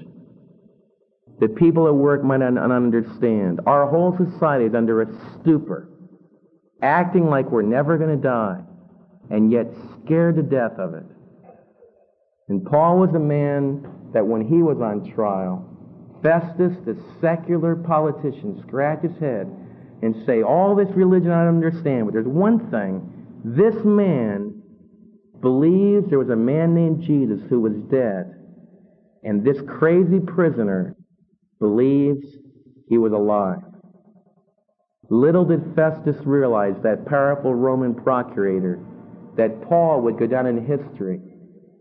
The 1.40 1.48
people 1.48 1.86
at 1.86 1.94
work 1.94 2.24
might 2.24 2.38
not 2.38 2.58
understand. 2.58 3.60
Our 3.66 3.88
whole 3.88 4.16
society 4.16 4.64
is 4.64 4.74
under 4.74 5.02
a 5.02 5.06
stupor, 5.40 5.88
acting 6.82 7.28
like 7.28 7.50
we're 7.50 7.62
never 7.62 7.96
going 7.96 8.16
to 8.16 8.22
die, 8.22 8.60
and 9.30 9.52
yet 9.52 9.66
scared 10.04 10.36
to 10.36 10.42
death 10.42 10.72
of 10.78 10.94
it. 10.94 11.04
And 12.48 12.64
Paul 12.64 12.98
was 12.98 13.14
a 13.14 13.20
man 13.20 14.10
that 14.14 14.26
when 14.26 14.48
he 14.48 14.62
was 14.62 14.80
on 14.80 15.12
trial, 15.14 15.64
Festus, 16.22 16.72
the 16.84 16.96
secular 17.20 17.76
politician, 17.76 18.60
scratched 18.66 19.04
his 19.04 19.16
head 19.18 19.54
and 20.02 20.14
say, 20.26 20.42
All 20.42 20.74
this 20.74 20.88
religion 20.94 21.30
I 21.30 21.46
understand, 21.46 22.06
but 22.06 22.14
there's 22.14 22.26
one 22.26 22.70
thing. 22.70 23.26
This 23.44 23.74
man 23.84 24.62
believes 25.40 26.08
there 26.08 26.18
was 26.18 26.30
a 26.30 26.36
man 26.36 26.74
named 26.74 27.02
Jesus 27.02 27.40
who 27.48 27.60
was 27.60 27.74
dead, 27.90 28.34
and 29.22 29.44
this 29.44 29.58
crazy 29.66 30.20
prisoner 30.20 30.96
believes 31.58 32.26
he 32.88 32.98
was 32.98 33.12
alive. 33.12 33.62
Little 35.10 35.44
did 35.44 35.74
Festus 35.74 36.16
realize, 36.24 36.74
that 36.82 37.06
powerful 37.06 37.54
Roman 37.54 37.94
procurator, 37.94 38.78
that 39.36 39.62
Paul 39.68 40.02
would 40.02 40.18
go 40.18 40.26
down 40.26 40.46
in 40.46 40.66
history 40.66 41.20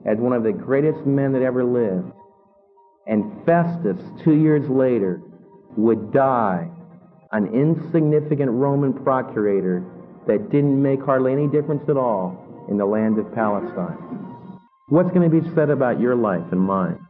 as 0.06 0.18
one 0.18 0.34
of 0.34 0.44
the 0.44 0.54
greatest 0.54 1.06
men 1.06 1.34
that 1.34 1.42
ever 1.42 1.66
lived. 1.66 2.12
And 3.06 3.46
Festus, 3.46 3.98
two 4.24 4.34
years 4.34 4.70
later, 4.70 5.22
would 5.76 6.14
die 6.14 6.70
an 7.32 7.48
insignificant 7.54 8.52
Roman 8.52 8.94
procurator 8.94 9.84
that 10.28 10.52
didn't 10.52 10.82
make 10.82 11.02
hardly 11.02 11.32
any 11.32 11.48
difference 11.48 11.84
at 11.90 11.98
all 11.98 12.66
in 12.70 12.78
the 12.78 12.86
land 12.86 13.18
of 13.18 13.34
Palestine. 13.34 13.98
What's 14.90 15.10
going 15.10 15.30
to 15.30 15.42
be 15.42 15.56
said 15.56 15.70
about 15.70 16.00
your 16.00 16.16
life 16.16 16.44
and 16.52 16.62
mine? 16.62 17.07